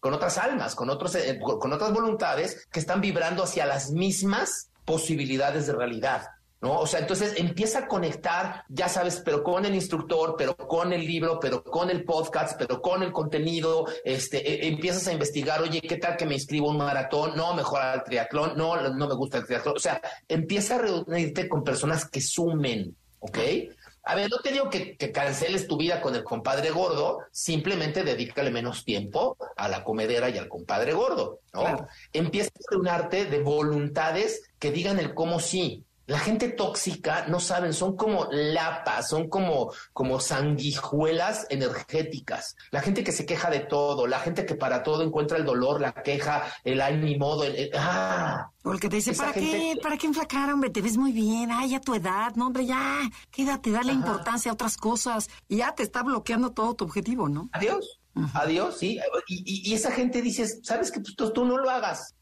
con 0.00 0.12
otras 0.12 0.38
almas, 0.38 0.74
con, 0.74 0.90
otros, 0.90 1.14
eh, 1.14 1.38
con 1.38 1.72
otras 1.72 1.92
voluntades 1.92 2.66
que 2.72 2.80
están 2.80 3.00
vibrando 3.00 3.44
hacia 3.44 3.64
las 3.64 3.92
mismas 3.92 4.70
posibilidades 4.84 5.66
de 5.66 5.74
realidad. 5.74 6.28
¿No? 6.60 6.78
O 6.80 6.86
sea, 6.86 7.00
entonces 7.00 7.34
empieza 7.36 7.80
a 7.80 7.86
conectar, 7.86 8.64
ya 8.70 8.88
sabes, 8.88 9.20
pero 9.22 9.42
con 9.42 9.66
el 9.66 9.74
instructor, 9.74 10.34
pero 10.38 10.56
con 10.56 10.94
el 10.94 11.04
libro, 11.06 11.38
pero 11.38 11.62
con 11.62 11.90
el 11.90 12.04
podcast, 12.04 12.58
pero 12.58 12.80
con 12.80 13.02
el 13.02 13.12
contenido, 13.12 13.86
este, 14.02 14.38
e, 14.38 14.68
empiezas 14.68 15.06
a 15.08 15.12
investigar, 15.12 15.60
oye, 15.60 15.82
¿qué 15.82 15.98
tal 15.98 16.16
que 16.16 16.24
me 16.24 16.32
inscribo 16.32 16.70
un 16.70 16.78
maratón? 16.78 17.36
No, 17.36 17.52
mejor 17.52 17.82
al 17.82 18.02
triatlón, 18.02 18.56
no, 18.56 18.80
no 18.88 19.08
me 19.08 19.14
gusta 19.14 19.36
el 19.36 19.44
triatlón. 19.44 19.76
O 19.76 19.80
sea, 19.80 20.00
empieza 20.26 20.76
a 20.76 20.78
reunirte 20.78 21.50
con 21.50 21.64
personas 21.64 22.08
que 22.08 22.22
sumen, 22.22 22.96
¿ok? 23.18 23.38
A 24.06 24.14
ver, 24.14 24.30
no 24.30 24.38
te 24.38 24.52
digo 24.52 24.68
que, 24.68 24.96
canceles 25.12 25.66
tu 25.66 25.78
vida 25.78 26.02
con 26.02 26.14
el 26.14 26.24
compadre 26.24 26.70
gordo, 26.70 27.20
simplemente 27.30 28.04
dedícale 28.04 28.50
menos 28.50 28.84
tiempo 28.84 29.36
a 29.56 29.68
la 29.68 29.82
comedera 29.82 30.28
y 30.28 30.36
al 30.36 30.48
compadre 30.48 30.92
gordo, 30.92 31.40
¿no? 31.54 31.86
Empieza 32.12 32.50
a 32.70 32.76
un 32.76 32.86
arte 32.86 33.24
de 33.24 33.42
voluntades 33.42 34.42
que 34.58 34.70
digan 34.70 34.98
el 34.98 35.14
cómo 35.14 35.40
sí. 35.40 35.84
La 36.06 36.18
gente 36.18 36.48
tóxica, 36.48 37.26
no 37.28 37.40
saben, 37.40 37.72
son 37.72 37.96
como 37.96 38.26
lapas, 38.30 39.08
son 39.08 39.28
como, 39.28 39.72
como 39.92 40.20
sanguijuelas 40.20 41.46
energéticas. 41.50 42.56
La 42.70 42.80
gente 42.80 43.04
que 43.04 43.12
se 43.12 43.24
queja 43.26 43.50
de 43.50 43.60
todo, 43.60 44.06
la 44.06 44.18
gente 44.20 44.44
que 44.46 44.54
para 44.54 44.82
todo 44.82 45.02
encuentra 45.02 45.38
el 45.38 45.44
dolor, 45.44 45.80
la 45.80 45.92
queja, 45.92 46.42
el 46.64 46.80
ánimo, 46.80 47.42
el, 47.42 47.54
el 47.56 47.70
¡ah! 47.76 48.50
O 48.64 48.72
el 48.72 48.80
que 48.80 48.88
te 48.88 48.96
dice, 48.96 49.12
¿para 49.14 49.32
qué? 49.32 49.74
¿Para 49.82 49.96
qué 49.96 50.06
enflacar, 50.06 50.52
hombre? 50.52 50.70
Te 50.70 50.80
ves 50.82 50.96
muy 50.96 51.12
bien. 51.12 51.50
Ay, 51.52 51.74
a 51.74 51.80
tu 51.80 51.94
edad. 51.94 52.34
No, 52.34 52.46
hombre, 52.46 52.64
ya. 52.66 53.00
Quédate, 53.30 53.70
dale 53.70 53.92
importancia 53.92 54.50
a 54.50 54.54
otras 54.54 54.76
cosas. 54.76 55.28
Y 55.48 55.58
ya 55.58 55.74
te 55.74 55.82
está 55.82 56.02
bloqueando 56.02 56.50
todo 56.52 56.74
tu 56.74 56.84
objetivo, 56.84 57.28
¿no? 57.28 57.48
Adiós. 57.52 58.00
Adiós, 58.34 58.76
sí. 58.78 59.00
Y, 59.26 59.42
y- 59.44 59.70
y 59.70 59.74
esa 59.74 59.90
gente 59.90 60.22
dice, 60.22 60.46
¿sabes 60.62 60.92
que 60.92 61.00
tú, 61.00 61.30
tú 61.32 61.44
no 61.44 61.58
lo 61.58 61.68
hagas, 61.68 62.14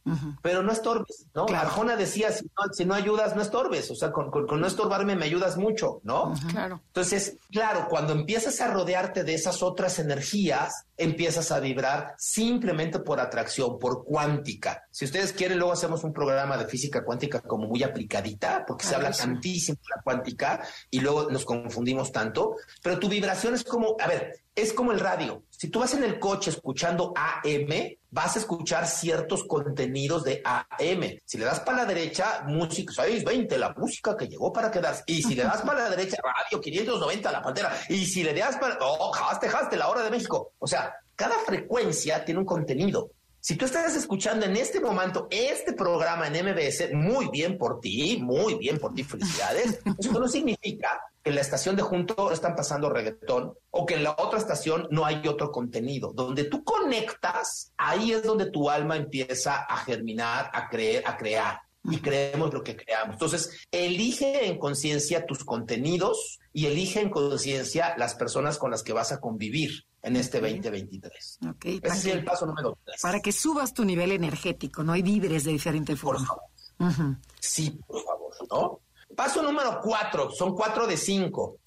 pero 0.43 0.63
no 0.63 0.73
estorbes, 0.73 1.27
¿no? 1.35 1.47
Claro. 1.47 1.69
Arjona 1.69 1.97
decía, 1.97 2.33
si 2.33 2.45
no, 2.45 2.73
si 2.73 2.85
no 2.85 2.95
ayudas, 2.95 3.37
no 3.37 3.43
estorbes. 3.43 3.91
O 3.91 3.95
sea, 3.95 4.11
con, 4.13 4.31
con- 4.31 4.47
con 4.47 4.61
no 4.61 4.67
estorbarme 4.67 5.15
me 5.17 5.25
ayudas 5.25 5.57
mucho, 5.57 6.01
¿no? 6.03 6.35
Claro. 6.51 6.81
Entonces, 6.89 7.37
claro, 7.51 7.87
cuando 7.89 8.13
empiezas 8.13 8.61
a 8.61 8.69
rodearte 8.69 9.25
de 9.25 9.35
esas 9.35 9.63
otras 9.63 9.99
energías, 9.99 10.87
empiezas 10.97 11.53
a 11.53 11.61
vibrar 11.61 12.15
simplemente 12.19 12.99
por 13.01 13.21
atracción, 13.21 13.79
por 13.79 14.05
cuántica. 14.05 14.85
Si 14.91 15.05
ustedes 15.05 15.33
quieren, 15.33 15.59
luego 15.59 15.73
hacemos 15.73 16.05
un 16.05 16.13
programa 16.13 16.57
de 16.57 16.67
física 16.67 17.05
cuántica 17.05 17.41
como 17.41 17.67
muy 17.67 17.83
aplicadita, 17.83 18.65
porque 18.67 18.87
se 18.87 18.95
habla 18.95 19.11
tantísimo 19.13 19.79
de 19.83 19.97
la 19.97 20.03
cuántica 20.03 20.67
y 20.91 21.01
luego 21.01 21.31
nos 21.31 21.45
confundimos 21.45 22.13
tanto. 22.13 22.57
Pero 22.83 22.99
tu 22.99 23.09
vibración 23.09 23.55
es 23.55 23.65
como, 23.65 23.97
a 24.01 24.07
ver, 24.07 24.41
es 24.55 24.73
como 24.73 24.93
el 24.93 25.01
radio. 25.01 25.43
Si 25.51 25.69
tú 25.69 25.81
vas 25.81 25.95
en 25.95 26.05
el 26.05 26.19
coche 26.19 26.51
escuchando 26.51 27.13
AM, 27.17 27.97
vas 28.13 28.37
a 28.37 28.41
escuchar 28.41 28.87
ciertos 28.87 29.45
contenidos 29.45 30.23
de 30.23 30.43
AM. 30.45 31.19
Si 31.25 31.39
le 31.39 31.47
das 31.47 31.61
para 31.61 31.79
la 31.79 31.87
derecha, 31.87 32.45
música 32.47 32.93
620, 32.93 33.59
la 33.59 33.75
música 33.75 34.17
que 34.17 34.29
llegó 34.29 34.53
para 34.53 34.71
quedarse. 34.71 35.03
Y 35.07 35.23
si 35.23 35.35
le 35.35 35.43
das 35.45 35.63
para 35.63 35.85
la 35.85 35.97
derecha, 35.97 36.19
radio 36.45 36.61
590, 36.61 37.33
la 37.33 37.43
pantera. 37.43 37.75
Y 37.89 38.05
si 38.05 38.23
le 38.23 38.35
das 38.35 38.57
para, 38.57 38.79
oh, 38.81 39.11
jaste, 39.13 39.49
jaste, 39.49 39.77
la 39.77 39.89
hora 39.89 40.03
de 40.03 40.11
México. 40.11 40.53
O 40.59 40.67
sea, 40.67 40.95
cada 41.17 41.39
frecuencia 41.47 42.25
tiene 42.25 42.41
un 42.41 42.47
contenido. 42.47 43.11
Si 43.41 43.57
tú 43.57 43.65
estás 43.65 43.97
escuchando 43.97 44.47
en 44.47 44.57
este 44.57 44.79
momento 44.79 45.27
este 45.31 45.73
programa 45.73 46.29
en 46.29 46.47
MBS, 46.47 46.93
muy 46.93 47.29
bien 47.29 47.57
por 47.57 47.81
ti, 47.81 48.19
muy 48.23 48.55
bien 48.57 48.79
por 48.79 48.95
ti, 48.95 49.05
felicidades. 49.05 49.81
Eso 49.99 50.13
no 50.13 50.29
significa 50.29 51.01
en 51.33 51.37
la 51.37 51.41
estación 51.41 51.77
de 51.77 51.83
junto 51.83 52.31
están 52.31 52.55
pasando 52.55 52.91
reggaetón 52.91 53.55
o 53.71 53.87
que 53.87 53.95
en 53.95 54.05
la 54.05 54.13
otra 54.19 54.39
estación 54.39 54.87
no 54.91 55.05
hay 55.07 55.27
otro 55.27 55.51
contenido. 55.51 56.13
Donde 56.15 56.45
tú 56.45 56.63
conectas, 56.63 57.73
ahí 57.79 58.13
es 58.13 58.23
donde 58.23 58.51
tu 58.51 58.69
alma 58.69 58.97
empieza 58.97 59.57
a 59.63 59.79
germinar, 59.79 60.51
a 60.53 60.69
creer, 60.69 61.03
a 61.07 61.17
crear. 61.17 61.61
Y 61.85 61.99
creemos 61.99 62.55
lo 62.55 62.63
que 62.63 62.77
creamos. 62.77 63.15
Entonces, 63.15 63.67
elige 63.73 64.47
en 64.47 64.59
conciencia 64.59 65.27
tus 65.27 65.43
contenidos 65.43 66.39
y 66.53 66.67
elige 66.67 67.01
en 67.01 67.11
conciencia 67.11 67.95
las 67.99 68.15
personas 68.15 68.57
con 68.59 68.71
las 68.71 68.85
que 68.85 68.93
vas 68.93 69.11
a 69.11 69.19
convivir 69.21 69.85
en 70.03 70.15
este 70.15 70.41
2023. 70.41 71.39
Ok. 71.51 71.65
Ese 71.65 71.87
es 71.89 72.07
el 72.07 72.25
paso 72.25 72.47
número 72.47 72.79
tres. 72.85 73.01
para 73.03 73.19
que 73.21 73.33
subas 73.33 73.75
tu 73.75 73.85
nivel 73.85 74.13
energético, 74.13 74.85
¿no? 74.85 74.95
Y 74.95 75.03
vibres 75.03 75.43
de 75.45 75.51
diferente 75.53 75.97
Por 75.97 76.19
forma. 76.21 76.27
favor. 76.27 76.43
Ujú. 76.79 77.17
Sí, 77.41 77.81
por 77.87 78.05
favor, 78.05 78.33
¿no? 78.51 78.81
Paso 79.17 79.43
número 79.43 79.81
cuatro, 79.83 80.31
son 80.31 80.55
cuatro 80.55 80.87
de 80.87 80.97
cinco. 80.97 81.59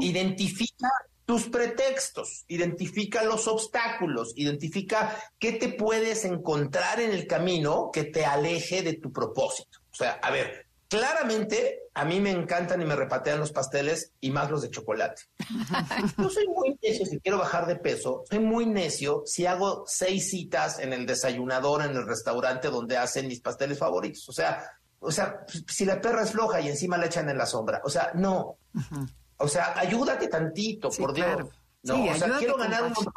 Identifica 0.00 0.88
tus 1.28 1.50
pretextos, 1.50 2.46
identifica 2.48 3.22
los 3.22 3.48
obstáculos, 3.48 4.32
identifica 4.34 5.14
qué 5.38 5.52
te 5.52 5.68
puedes 5.68 6.24
encontrar 6.24 7.00
en 7.00 7.12
el 7.12 7.26
camino 7.26 7.90
que 7.92 8.04
te 8.04 8.24
aleje 8.24 8.80
de 8.80 8.94
tu 8.94 9.12
propósito. 9.12 9.78
O 9.92 9.94
sea, 9.94 10.12
a 10.22 10.30
ver, 10.30 10.68
claramente 10.88 11.82
a 11.92 12.04
mí 12.06 12.18
me 12.18 12.30
encantan 12.30 12.80
y 12.80 12.86
me 12.86 12.96
repatean 12.96 13.40
los 13.40 13.52
pasteles 13.52 14.12
y 14.20 14.30
más 14.30 14.50
los 14.50 14.62
de 14.62 14.70
chocolate. 14.70 15.22
Yo 16.16 16.30
soy 16.30 16.46
muy 16.46 16.78
necio 16.82 17.04
si 17.04 17.20
quiero 17.20 17.36
bajar 17.36 17.66
de 17.66 17.76
peso, 17.76 18.24
soy 18.30 18.38
muy 18.38 18.64
necio 18.64 19.22
si 19.26 19.44
hago 19.44 19.84
seis 19.86 20.30
citas 20.30 20.78
en 20.78 20.94
el 20.94 21.04
desayunador, 21.04 21.82
en 21.82 21.90
el 21.90 22.06
restaurante 22.06 22.68
donde 22.68 22.96
hacen 22.96 23.28
mis 23.28 23.40
pasteles 23.40 23.78
favoritos. 23.78 24.26
O 24.28 24.32
sea, 24.32 24.64
o 25.00 25.10
sea, 25.12 25.44
si 25.68 25.84
la 25.84 26.00
perra 26.00 26.22
es 26.22 26.32
floja 26.32 26.60
y 26.60 26.68
encima 26.68 26.96
la 26.98 27.06
echan 27.06 27.28
en 27.28 27.38
la 27.38 27.46
sombra. 27.46 27.80
O 27.84 27.88
sea, 27.90 28.10
no. 28.14 28.56
O 29.36 29.48
sea, 29.48 29.78
ayúdate 29.78 30.28
tantito, 30.28 30.90
Sí, 30.90 31.00
por 31.00 31.12
Dios. 31.12 31.26
claro. 31.26 31.50
No, 31.84 31.94
Sí, 31.94 32.08
o 32.08 32.14
sea, 32.16 32.38
quiero 32.38 32.56
ganar 32.56 32.82
un 32.82 32.92
montón, 32.92 33.12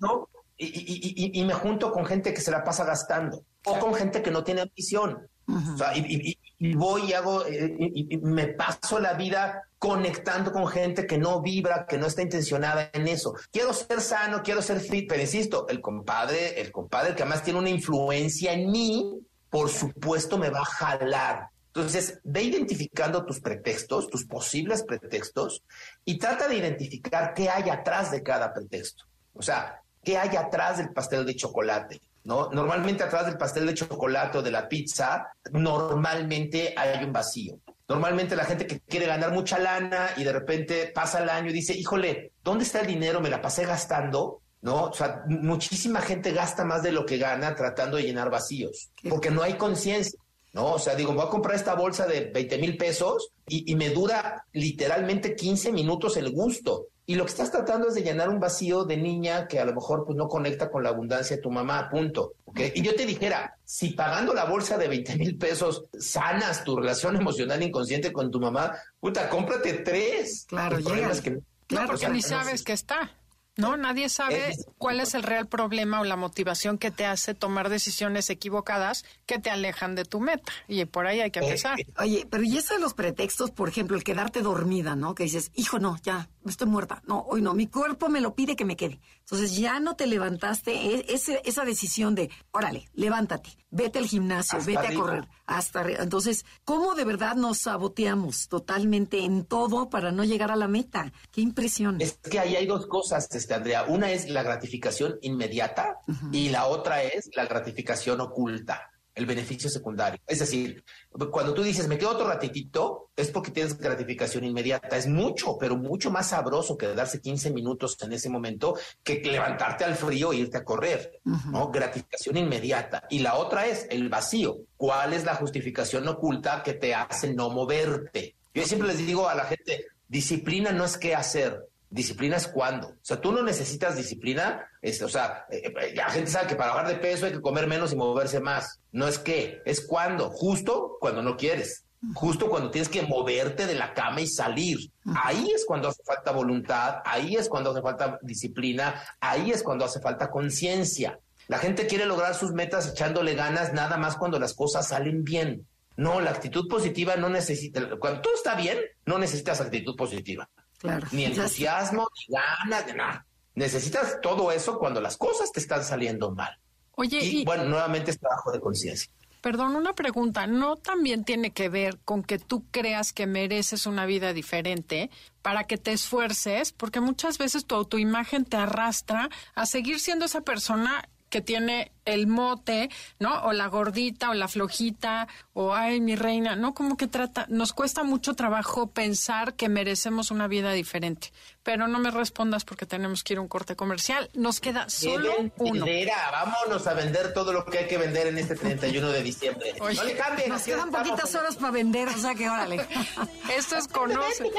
¿no? 0.00 0.28
Y, 0.56 0.66
y- 0.66 1.14
y- 1.36 1.40
y 1.40 1.44
me 1.44 1.52
junto 1.54 1.90
con 1.90 2.06
gente 2.06 2.32
que 2.32 2.40
se 2.40 2.52
la 2.52 2.62
pasa 2.62 2.84
gastando. 2.84 3.44
O 3.66 3.78
con 3.80 3.92
gente 3.94 4.22
que 4.22 4.30
no 4.30 4.44
tiene 4.44 4.60
ambición. 4.60 5.28
O 5.48 5.76
sea, 5.76 5.94
y, 5.96 6.74
voy 6.76 7.10
y 7.10 7.12
hago, 7.12 7.44
eh, 7.44 7.74
y 7.78 8.16
me 8.18 8.46
paso 8.48 8.98
la 9.00 9.12
vida 9.14 9.64
conectando 9.78 10.52
con 10.52 10.66
gente 10.68 11.06
que 11.06 11.18
no 11.18 11.42
vibra, 11.42 11.84
que 11.86 11.98
no 11.98 12.06
está 12.06 12.22
intencionada 12.22 12.88
en 12.94 13.08
eso. 13.08 13.34
Quiero 13.52 13.74
ser 13.74 14.00
sano, 14.00 14.42
quiero 14.42 14.62
ser 14.62 14.80
fit, 14.80 15.06
pero 15.08 15.20
insisto, 15.20 15.66
el 15.68 15.80
compadre, 15.82 16.60
el 16.60 16.70
compadre 16.72 17.14
que 17.14 17.22
además 17.24 17.42
tiene 17.42 17.58
una 17.58 17.68
influencia 17.68 18.52
en 18.54 18.70
mí, 18.70 19.18
por 19.54 19.70
supuesto 19.70 20.36
me 20.36 20.50
va 20.50 20.62
a 20.62 20.64
jalar. 20.64 21.48
Entonces, 21.68 22.18
ve 22.24 22.42
identificando 22.42 23.24
tus 23.24 23.38
pretextos, 23.38 24.10
tus 24.10 24.26
posibles 24.26 24.82
pretextos, 24.82 25.62
y 26.04 26.18
trata 26.18 26.48
de 26.48 26.56
identificar 26.56 27.32
qué 27.34 27.48
hay 27.48 27.70
atrás 27.70 28.10
de 28.10 28.24
cada 28.24 28.52
pretexto. 28.52 29.04
O 29.32 29.42
sea, 29.42 29.80
qué 30.02 30.18
hay 30.18 30.34
atrás 30.34 30.78
del 30.78 30.92
pastel 30.92 31.24
de 31.24 31.36
chocolate. 31.36 32.00
¿No? 32.24 32.50
Normalmente 32.50 33.04
atrás 33.04 33.26
del 33.26 33.38
pastel 33.38 33.66
de 33.66 33.74
chocolate 33.74 34.38
o 34.38 34.42
de 34.42 34.50
la 34.50 34.68
pizza, 34.68 35.28
normalmente 35.52 36.74
hay 36.76 37.04
un 37.04 37.12
vacío. 37.12 37.60
Normalmente 37.86 38.34
la 38.34 38.46
gente 38.46 38.66
que 38.66 38.80
quiere 38.80 39.06
ganar 39.06 39.30
mucha 39.30 39.60
lana 39.60 40.08
y 40.16 40.24
de 40.24 40.32
repente 40.32 40.90
pasa 40.92 41.22
el 41.22 41.28
año 41.28 41.50
y 41.50 41.52
dice, 41.52 41.74
híjole, 41.74 42.32
¿dónde 42.42 42.64
está 42.64 42.80
el 42.80 42.88
dinero? 42.88 43.20
Me 43.20 43.30
la 43.30 43.40
pasé 43.40 43.66
gastando, 43.66 44.40
¿no? 44.64 44.84
O 44.86 44.92
sea, 44.94 45.22
muchísima 45.28 46.00
gente 46.00 46.32
gasta 46.32 46.64
más 46.64 46.82
de 46.82 46.90
lo 46.90 47.04
que 47.06 47.18
gana 47.18 47.54
tratando 47.54 47.98
de 47.98 48.02
llenar 48.04 48.30
vacíos, 48.30 48.88
porque 49.08 49.30
no 49.30 49.42
hay 49.42 49.54
conciencia. 49.54 50.18
¿no? 50.54 50.72
O 50.72 50.78
sea, 50.78 50.94
digo, 50.94 51.12
voy 51.12 51.24
a 51.26 51.28
comprar 51.28 51.54
esta 51.56 51.74
bolsa 51.74 52.06
de 52.06 52.30
20 52.32 52.58
mil 52.58 52.76
pesos 52.76 53.30
y, 53.48 53.70
y 53.70 53.74
me 53.74 53.90
dura 53.90 54.44
literalmente 54.52 55.34
15 55.36 55.70
minutos 55.72 56.16
el 56.16 56.30
gusto. 56.30 56.86
Y 57.06 57.16
lo 57.16 57.24
que 57.24 57.32
estás 57.32 57.50
tratando 57.50 57.88
es 57.88 57.94
de 57.94 58.02
llenar 58.02 58.30
un 58.30 58.40
vacío 58.40 58.84
de 58.84 58.96
niña 58.96 59.46
que 59.46 59.58
a 59.60 59.64
lo 59.66 59.74
mejor 59.74 60.04
pues, 60.06 60.16
no 60.16 60.26
conecta 60.28 60.70
con 60.70 60.82
la 60.84 60.88
abundancia 60.90 61.36
de 61.36 61.42
tu 61.42 61.50
mamá, 61.50 61.90
punto. 61.90 62.32
¿ok? 62.46 62.60
Y 62.74 62.82
yo 62.82 62.94
te 62.94 63.04
dijera, 63.04 63.56
si 63.64 63.90
pagando 63.90 64.32
la 64.32 64.44
bolsa 64.46 64.78
de 64.78 64.88
20 64.88 65.16
mil 65.16 65.36
pesos 65.36 65.84
sanas 65.98 66.64
tu 66.64 66.76
relación 66.76 67.16
emocional 67.16 67.62
inconsciente 67.62 68.12
con 68.12 68.30
tu 68.30 68.40
mamá, 68.40 68.72
puta, 69.00 69.28
cómprate 69.28 69.72
tres. 69.74 70.46
Claro, 70.48 70.76
que- 70.78 71.38
Claro, 71.66 71.86
no, 71.86 71.88
porque 71.88 71.94
o 71.94 71.98
sea, 71.98 72.08
ni 72.10 72.22
sabes 72.22 72.62
que 72.62 72.72
está. 72.74 73.10
No, 73.56 73.76
nadie 73.76 74.08
sabe 74.08 74.50
Es- 74.50 74.66
cuál 74.78 74.98
es 75.00 75.14
el 75.14 75.22
real 75.22 75.46
problema 75.46 76.00
o 76.00 76.04
la 76.04 76.16
motivación 76.16 76.76
que 76.76 76.90
te 76.90 77.06
hace 77.06 77.34
tomar 77.34 77.68
decisiones 77.68 78.28
equivocadas 78.30 79.04
que 79.26 79.38
te 79.38 79.48
alejan 79.50 79.94
de 79.94 80.04
tu 80.04 80.18
meta. 80.20 80.52
Y 80.66 80.84
por 80.86 81.06
ahí 81.06 81.20
hay 81.20 81.30
que 81.30 81.38
Eh, 81.40 81.44
empezar. 81.44 81.78
eh, 81.78 81.86
Oye, 81.98 82.26
pero 82.28 82.42
y 82.42 82.56
eso 82.58 82.74
de 82.74 82.80
los 82.80 82.94
pretextos, 82.94 83.50
por 83.52 83.68
ejemplo, 83.68 83.96
el 83.96 84.02
quedarte 84.02 84.42
dormida, 84.42 84.96
¿no? 84.96 85.14
Que 85.14 85.22
dices, 85.24 85.52
hijo, 85.54 85.78
no, 85.78 85.96
ya, 86.02 86.28
estoy 86.50 86.66
muerta. 86.68 87.02
No, 87.06 87.20
hoy 87.28 87.40
no, 87.42 87.54
mi 87.54 87.66
cuerpo 87.66 88.08
me 88.08 88.20
lo 88.20 88.34
pide 88.34 88.56
que 88.56 88.64
me 88.64 88.76
quede. 88.76 89.00
Entonces 89.20 89.56
ya 89.56 89.80
no 89.80 89.96
te 89.96 90.06
levantaste, 90.06 90.72
e- 90.72 91.06
ese- 91.08 91.40
esa 91.44 91.64
decisión 91.64 92.14
de, 92.14 92.30
órale, 92.52 92.88
levántate, 92.94 93.50
vete 93.70 93.98
al 93.98 94.06
gimnasio, 94.06 94.58
Hasta 94.58 94.66
vete 94.70 94.86
arriba. 94.86 95.02
a 95.02 95.06
correr, 95.06 95.28
hasta 95.46 95.80
arriba. 95.80 96.02
Entonces, 96.02 96.44
¿cómo 96.64 96.94
de 96.94 97.04
verdad 97.04 97.34
nos 97.36 97.58
saboteamos 97.58 98.48
totalmente 98.48 99.24
en 99.24 99.44
todo 99.44 99.88
para 99.90 100.12
no 100.12 100.24
llegar 100.24 100.50
a 100.50 100.56
la 100.56 100.68
meta? 100.68 101.12
Qué 101.32 101.40
impresión. 101.40 102.00
Es 102.00 102.18
que 102.18 102.38
ahí 102.38 102.56
hay 102.56 102.66
dos 102.66 102.86
cosas, 102.86 103.28
este, 103.34 103.54
Andrea. 103.54 103.84
Una 103.88 104.10
es 104.12 104.28
la 104.28 104.42
gratificación 104.42 105.16
inmediata 105.22 105.98
y 106.32 106.50
la 106.50 106.66
otra 106.66 107.02
es 107.02 107.30
la 107.34 107.46
gratificación 107.46 108.20
oculta, 108.20 108.90
el 109.14 109.26
beneficio 109.26 109.70
secundario. 109.70 110.20
Es 110.26 110.40
decir, 110.40 110.84
cuando 111.30 111.54
tú 111.54 111.62
dices, 111.62 111.86
me 111.86 111.98
quedo 111.98 112.10
otro 112.10 112.26
ratitito, 112.26 113.10
es 113.16 113.30
porque 113.30 113.50
tienes 113.50 113.78
gratificación 113.78 114.44
inmediata. 114.44 114.96
Es 114.96 115.06
mucho, 115.06 115.56
pero 115.58 115.76
mucho 115.76 116.10
más 116.10 116.30
sabroso 116.30 116.76
que 116.76 116.88
darse 116.88 117.20
15 117.20 117.52
minutos 117.52 117.96
en 118.02 118.12
ese 118.12 118.28
momento 118.28 118.76
que 119.02 119.20
levantarte 119.22 119.84
al 119.84 119.94
frío 119.94 120.32
e 120.32 120.36
irte 120.36 120.58
a 120.58 120.64
correr, 120.64 121.20
¿no? 121.24 121.70
Gratificación 121.70 122.36
inmediata. 122.36 123.04
Y 123.10 123.20
la 123.20 123.36
otra 123.36 123.66
es 123.66 123.86
el 123.90 124.08
vacío. 124.08 124.56
¿Cuál 124.76 125.12
es 125.12 125.24
la 125.24 125.36
justificación 125.36 126.06
oculta 126.08 126.62
que 126.62 126.74
te 126.74 126.94
hace 126.94 127.32
no 127.32 127.50
moverte? 127.50 128.34
Yo 128.52 128.64
siempre 128.64 128.88
les 128.88 128.98
digo 128.98 129.28
a 129.28 129.34
la 129.34 129.44
gente, 129.44 129.86
disciplina 130.08 130.72
no 130.72 130.84
es 130.84 130.96
qué 130.96 131.14
hacer, 131.14 131.68
disciplina 131.94 132.36
es 132.36 132.48
cuándo. 132.48 132.88
O 132.88 132.98
sea, 133.02 133.20
tú 133.20 133.30
no 133.30 133.42
necesitas 133.42 133.96
disciplina, 133.96 134.68
o 134.82 135.08
sea, 135.08 135.46
eh, 135.48 135.62
eh, 135.64 135.94
la 135.94 136.10
gente 136.10 136.30
sabe 136.30 136.48
que 136.48 136.56
para 136.56 136.72
bajar 136.72 136.88
de 136.88 136.96
peso 136.96 137.26
hay 137.26 137.32
que 137.32 137.40
comer 137.40 137.68
menos 137.68 137.92
y 137.92 137.96
moverse 137.96 138.40
más. 138.40 138.80
No 138.90 139.06
es 139.06 139.18
qué, 139.18 139.62
es 139.64 139.86
cuándo, 139.86 140.30
justo 140.30 140.96
cuando 141.00 141.22
no 141.22 141.36
quieres. 141.36 141.84
Justo 142.12 142.50
cuando 142.50 142.70
tienes 142.70 142.90
que 142.90 143.02
moverte 143.02 143.66
de 143.66 143.76
la 143.76 143.94
cama 143.94 144.20
y 144.20 144.26
salir. 144.26 144.90
Ahí 145.22 145.48
es 145.54 145.64
cuando 145.64 145.88
hace 145.88 146.02
falta 146.02 146.32
voluntad, 146.32 146.96
ahí 147.04 147.36
es 147.36 147.48
cuando 147.48 147.70
hace 147.70 147.80
falta 147.80 148.18
disciplina, 148.20 149.02
ahí 149.20 149.52
es 149.52 149.62
cuando 149.62 149.86
hace 149.86 150.00
falta 150.00 150.30
conciencia. 150.30 151.18
La 151.46 151.58
gente 151.58 151.86
quiere 151.86 152.04
lograr 152.04 152.34
sus 152.34 152.52
metas 152.52 152.88
echándole 152.90 153.34
ganas 153.34 153.72
nada 153.72 153.96
más 153.96 154.16
cuando 154.16 154.38
las 154.38 154.52
cosas 154.52 154.88
salen 154.88 155.22
bien. 155.22 155.66
No, 155.96 156.20
la 156.20 156.32
actitud 156.32 156.68
positiva 156.68 157.16
no 157.16 157.30
necesita, 157.30 157.96
cuando 157.98 158.20
todo 158.20 158.34
está 158.34 158.56
bien, 158.56 158.78
no 159.06 159.18
necesitas 159.18 159.60
actitud 159.60 159.96
positiva. 159.96 160.50
Claro. 160.84 161.06
Ni 161.12 161.24
entusiasmo, 161.24 162.06
ni 162.14 162.34
ganas, 162.36 162.86
de 162.86 162.92
nada. 162.92 163.26
Necesitas 163.54 164.20
todo 164.20 164.52
eso 164.52 164.78
cuando 164.78 165.00
las 165.00 165.16
cosas 165.16 165.50
te 165.50 165.58
están 165.58 165.82
saliendo 165.82 166.30
mal. 166.30 166.58
Oye, 166.96 167.24
y, 167.24 167.42
bueno, 167.42 167.64
nuevamente 167.64 168.10
es 168.10 168.18
trabajo 168.18 168.52
de 168.52 168.60
conciencia. 168.60 169.10
Perdón, 169.40 169.76
una 169.76 169.94
pregunta. 169.94 170.46
¿No 170.46 170.76
también 170.76 171.24
tiene 171.24 171.52
que 171.52 171.70
ver 171.70 171.98
con 172.04 172.22
que 172.22 172.38
tú 172.38 172.66
creas 172.70 173.14
que 173.14 173.26
mereces 173.26 173.86
una 173.86 174.04
vida 174.04 174.34
diferente 174.34 175.08
para 175.40 175.64
que 175.64 175.78
te 175.78 175.92
esfuerces? 175.92 176.72
Porque 176.72 177.00
muchas 177.00 177.38
veces 177.38 177.64
tu 177.64 177.74
autoimagen 177.76 178.44
te 178.44 178.58
arrastra 178.58 179.30
a 179.54 179.64
seguir 179.64 180.00
siendo 180.00 180.26
esa 180.26 180.42
persona 180.42 181.08
que 181.30 181.40
tiene 181.40 181.92
el 182.04 182.26
mote, 182.26 182.90
¿no? 183.18 183.42
O 183.44 183.52
la 183.52 183.66
gordita 183.66 184.30
o 184.30 184.34
la 184.34 184.48
flojita 184.48 185.28
o 185.52 185.74
ay, 185.74 186.00
mi 186.00 186.16
reina, 186.16 186.56
¿no? 186.56 186.74
Como 186.74 186.96
que 186.96 187.06
trata, 187.06 187.46
nos 187.48 187.72
cuesta 187.72 188.02
mucho 188.02 188.34
trabajo 188.34 188.88
pensar 188.88 189.54
que 189.54 189.68
merecemos 189.68 190.30
una 190.30 190.48
vida 190.48 190.72
diferente. 190.72 191.32
Pero 191.62 191.88
no 191.88 191.98
me 191.98 192.10
respondas 192.10 192.64
porque 192.64 192.84
tenemos 192.84 193.24
que 193.24 193.32
ir 193.32 193.38
a 193.38 193.42
un 193.42 193.48
corte 193.48 193.74
comercial. 193.74 194.28
Nos 194.34 194.60
queda 194.60 194.88
solo 194.90 195.32
uno. 195.56 195.86
vámonos 196.30 196.86
a 196.86 196.94
vender 196.94 197.32
todo 197.32 197.52
lo 197.52 197.64
que 197.64 197.78
hay 197.78 197.86
que 197.86 197.96
vender 197.96 198.26
en 198.26 198.38
este 198.38 198.54
31 198.54 199.08
de 199.08 199.22
diciembre. 199.22 199.74
no 199.78 200.04
le 200.04 200.16
cambien. 200.16 200.50
Nos 200.50 200.62
quedan 200.62 200.90
poquitas 200.90 201.34
horas 201.34 201.56
para 201.56 201.70
vender, 201.70 202.08
o 202.08 202.18
sea 202.18 202.34
que 202.34 202.50
órale. 202.50 202.86
Esto 203.56 203.76
es 203.76 203.88
conoce. 203.88 204.50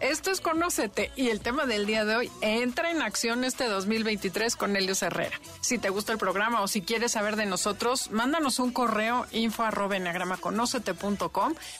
Esto 0.00 0.30
es 0.30 0.40
Conócete 0.40 1.10
y 1.14 1.28
el 1.28 1.40
tema 1.40 1.66
del 1.66 1.84
día 1.84 2.06
de 2.06 2.16
hoy 2.16 2.30
entra 2.40 2.90
en 2.90 3.02
acción 3.02 3.44
este 3.44 3.64
2023 3.64 4.56
con 4.56 4.74
Helios 4.74 5.02
Herrera. 5.02 5.38
Si 5.60 5.76
te 5.76 5.90
gusta 5.90 6.12
el 6.12 6.18
programa 6.18 6.62
o 6.62 6.68
si 6.70 6.82
quieres 6.82 7.12
saber 7.12 7.34
de 7.34 7.46
nosotros, 7.46 8.10
mándanos 8.12 8.60
un 8.60 8.70
correo 8.72 9.26
info 9.32 9.64
arroba 9.64 9.96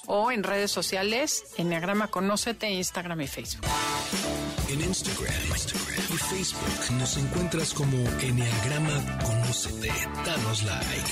o 0.06 0.32
en 0.32 0.42
redes 0.42 0.70
sociales 0.70 1.44
enneagrama 1.56 2.08
conócete, 2.08 2.68
Instagram 2.70 3.20
y 3.20 3.26
Facebook. 3.28 3.66
En 4.68 4.80
Instagram, 4.80 5.32
y 6.12 6.16
Facebook 6.16 6.96
nos 6.98 7.16
encuentras 7.16 7.72
como 7.72 7.96
Enneagrama 8.20 9.18
Conócete. 9.24 9.92
Danos 10.26 10.62
like. 10.64 11.10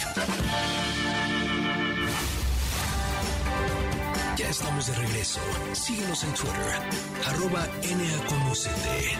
Ya 4.36 4.48
estamos 4.48 4.86
de 4.88 4.94
regreso. 4.94 5.40
Síguenos 5.72 6.24
en 6.24 6.34
Twitter, 6.34 6.82
arroba 7.26 7.66
NAConocete. 7.82 9.16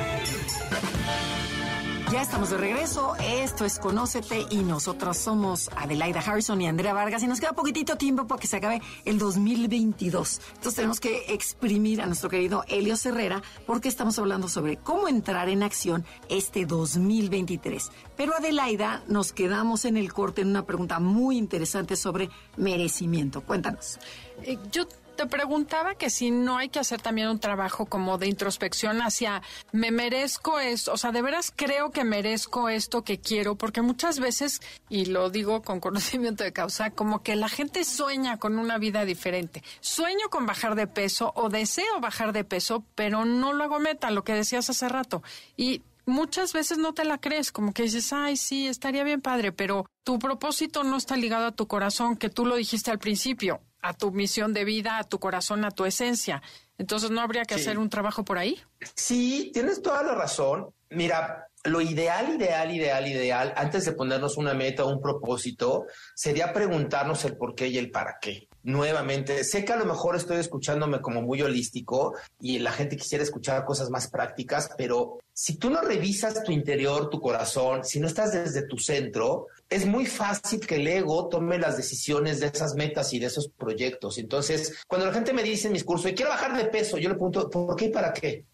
Ya 2.11 2.23
estamos 2.23 2.49
de 2.49 2.57
regreso. 2.57 3.15
Esto 3.23 3.67
es 3.67 3.79
Conócete 3.79 4.47
y 4.49 4.63
nosotros 4.63 5.19
somos 5.19 5.69
Adelaida 5.77 6.21
Harrison 6.21 6.59
y 6.63 6.67
Andrea 6.67 6.95
Vargas 6.95 7.23
y 7.23 7.27
nos 7.27 7.39
queda 7.39 7.53
poquitito 7.53 7.97
tiempo 7.97 8.27
para 8.27 8.41
que 8.41 8.47
se 8.47 8.57
acabe 8.57 8.81
el 9.05 9.19
2022. 9.19 10.41
Entonces 10.55 10.75
tenemos 10.75 11.01
que 11.01 11.35
exprimir 11.35 12.01
a 12.01 12.07
nuestro 12.07 12.31
querido 12.31 12.65
Helio 12.67 12.95
Herrera 13.05 13.43
porque 13.67 13.89
estamos 13.89 14.19
hablando 14.19 14.49
sobre 14.49 14.79
cómo 14.79 15.07
entrar 15.07 15.51
en 15.51 15.63
acción 15.63 16.07
este 16.31 16.65
2023. 16.65 17.91
Pero 18.17 18.35
Adelaida, 18.35 19.03
nos 19.07 19.35
quedamos 19.35 19.85
en 19.85 19.99
el 19.99 20.11
corte 20.11 20.41
en 20.41 20.49
una 20.49 20.65
pregunta 20.65 21.01
muy 21.01 21.37
interesante 21.37 21.95
sobre 21.95 22.31
merecimiento. 22.57 23.43
Cuéntanos. 23.43 23.99
Eh, 24.45 24.57
yo 24.73 24.87
te 25.19 25.27
preguntaba 25.27 25.97
que 25.97 26.11
si 26.11 26.31
no 26.31 26.59
hay 26.59 26.69
que 26.69 26.79
hacer 26.79 27.03
también 27.03 27.29
un 27.29 27.41
trabajo 27.41 27.87
como 27.87 28.19
de 28.19 28.29
introspección 28.29 29.03
hacia 29.03 29.43
me 29.73 29.91
merezco 29.91 30.61
esto, 30.61 30.93
o 30.93 30.97
sea, 30.97 31.11
de 31.11 31.23
veras 31.23 31.53
creo 31.55 31.91
que 31.91 32.05
merezco 32.05 32.69
esto 32.69 33.03
que 33.03 33.19
quiero, 33.19 33.57
porque 33.57 33.83
muchas 33.83 34.21
veces, 34.21 34.61
y 34.89 35.07
lo 35.07 35.29
digo 35.29 35.63
con 35.63 35.81
conocimiento 35.89 36.45
de 36.45 36.53
causa, 36.53 36.93
como 36.93 37.25
que 37.25 37.35
la 37.35 37.49
gente 37.49 37.83
sueña 37.83 38.37
con 38.37 38.61
una 38.61 38.79
vida 38.79 39.05
diferente. 39.05 39.65
Sueño 39.81 40.31
con 40.31 40.47
bajar 40.47 40.77
de 40.77 40.87
peso 40.87 41.33
o 41.35 41.49
deseo 41.49 41.99
bajar 42.01 42.33
de 42.33 42.45
peso, 42.45 42.85
pero 42.95 43.25
no 43.25 43.53
lo 43.53 43.65
hago 43.65 43.81
meta, 43.81 44.13
lo 44.13 44.23
que 44.23 44.35
decías 44.35 44.71
hace 44.71 44.89
rato. 44.89 45.25
Y 45.57 45.83
muchas 46.07 46.53
veces 46.53 46.79
no 46.79 46.95
te 46.95 47.05
la 47.05 47.19
crees, 47.19 47.51
como 47.51 47.73
que 47.73 47.83
dices, 47.83 48.13
ay, 48.13 48.37
sí, 48.37 48.69
estaría 48.69 49.03
bien 49.03 49.21
padre, 49.21 49.51
pero 49.51 49.85
tu 50.05 50.21
propósito 50.21 50.85
no 50.85 50.97
está 50.97 51.17
ligado 51.17 51.47
a 51.47 51.57
tu 51.57 51.67
corazón, 51.67 52.17
que 52.17 52.31
tú 52.31 52.47
lo 52.47 52.55
dijiste 52.55 52.93
al 52.93 53.01
principio 53.01 53.61
a 53.81 53.95
tu 53.95 54.11
misión 54.11 54.53
de 54.53 54.65
vida, 54.65 54.99
a 54.99 55.05
tu 55.05 55.19
corazón, 55.19 55.65
a 55.65 55.71
tu 55.71 55.85
esencia. 55.85 56.43
Entonces, 56.79 57.11
¿no 57.11 57.21
habría 57.21 57.45
que 57.45 57.55
hacer 57.55 57.79
un 57.79 57.91
trabajo 57.91 58.25
por 58.25 58.39
ahí? 58.39 58.61
Sí, 58.95 59.51
tienes 59.53 59.83
toda 59.83 60.03
la 60.03 60.15
razón. 60.15 60.71
Mira, 60.91 61.49
lo 61.65 61.81
ideal, 61.81 62.35
ideal, 62.35 62.71
ideal, 62.71 63.07
ideal, 63.07 63.53
antes 63.57 63.85
de 63.85 63.93
ponernos 63.93 64.37
una 64.37 64.55
meta 64.55 64.85
o 64.85 64.93
un 64.93 65.01
propósito, 65.01 65.87
sería 66.15 66.53
preguntarnos 66.53 67.25
el 67.25 67.37
por 67.37 67.55
qué 67.55 67.67
y 67.69 67.79
el 67.79 67.91
para 67.91 68.19
qué. 68.21 68.49
Nuevamente, 68.63 69.45
sé 69.45 69.65
que 69.65 69.73
a 69.73 69.77
lo 69.77 69.85
mejor 69.85 70.17
estoy 70.17 70.39
escuchándome 70.39 71.01
como 71.01 71.21
muy 71.21 71.43
holístico 71.43 72.15
y 72.41 72.59
la 72.59 72.73
gente 72.73 72.97
quisiera 72.97 73.25
escuchar 73.25 73.65
cosas 73.65 73.91
más 73.91 74.09
prácticas, 74.09 74.71
pero 74.79 75.19
si 75.33 75.57
tú 75.57 75.71
no 75.71 75.81
revisas 75.81 76.43
tu 76.43 76.53
interior, 76.53 77.11
tu 77.11 77.21
corazón, 77.21 77.85
si 77.85 78.01
no 78.01 78.07
estás 78.07 78.33
desde 78.33 78.67
tu 78.67 78.79
centro, 78.79 79.47
es 79.71 79.87
muy 79.87 80.07
fácil 80.07 80.67
que 80.67 80.77
el 80.77 80.87
ego 80.87 81.29
tome 81.29 81.59
las 81.59 81.77
decisiones 81.77 82.41
de 82.41 82.47
esas 82.47 82.75
metas 82.75 83.13
y 83.13 83.19
de 83.19 83.27
esos 83.27 83.49
proyectos. 83.49 84.19
Entonces, 84.19 84.83
cuando 84.87 85.07
la 85.07 85.13
gente 85.13 85.33
me 85.33 85.43
dice 85.43 85.67
en 85.67 85.75
mis 85.75 85.85
cursos, 85.85 86.13
quiero 86.13 86.31
bajar 86.31 86.57
de 86.57 86.65
peso, 86.67 86.97
yo 86.97 87.09
le 87.09 87.15
pregunto, 87.15 87.51
¿por 87.51 87.77
qué 87.77 87.87
y 87.87 87.91
para 87.91 88.13
qué? 88.13 88.45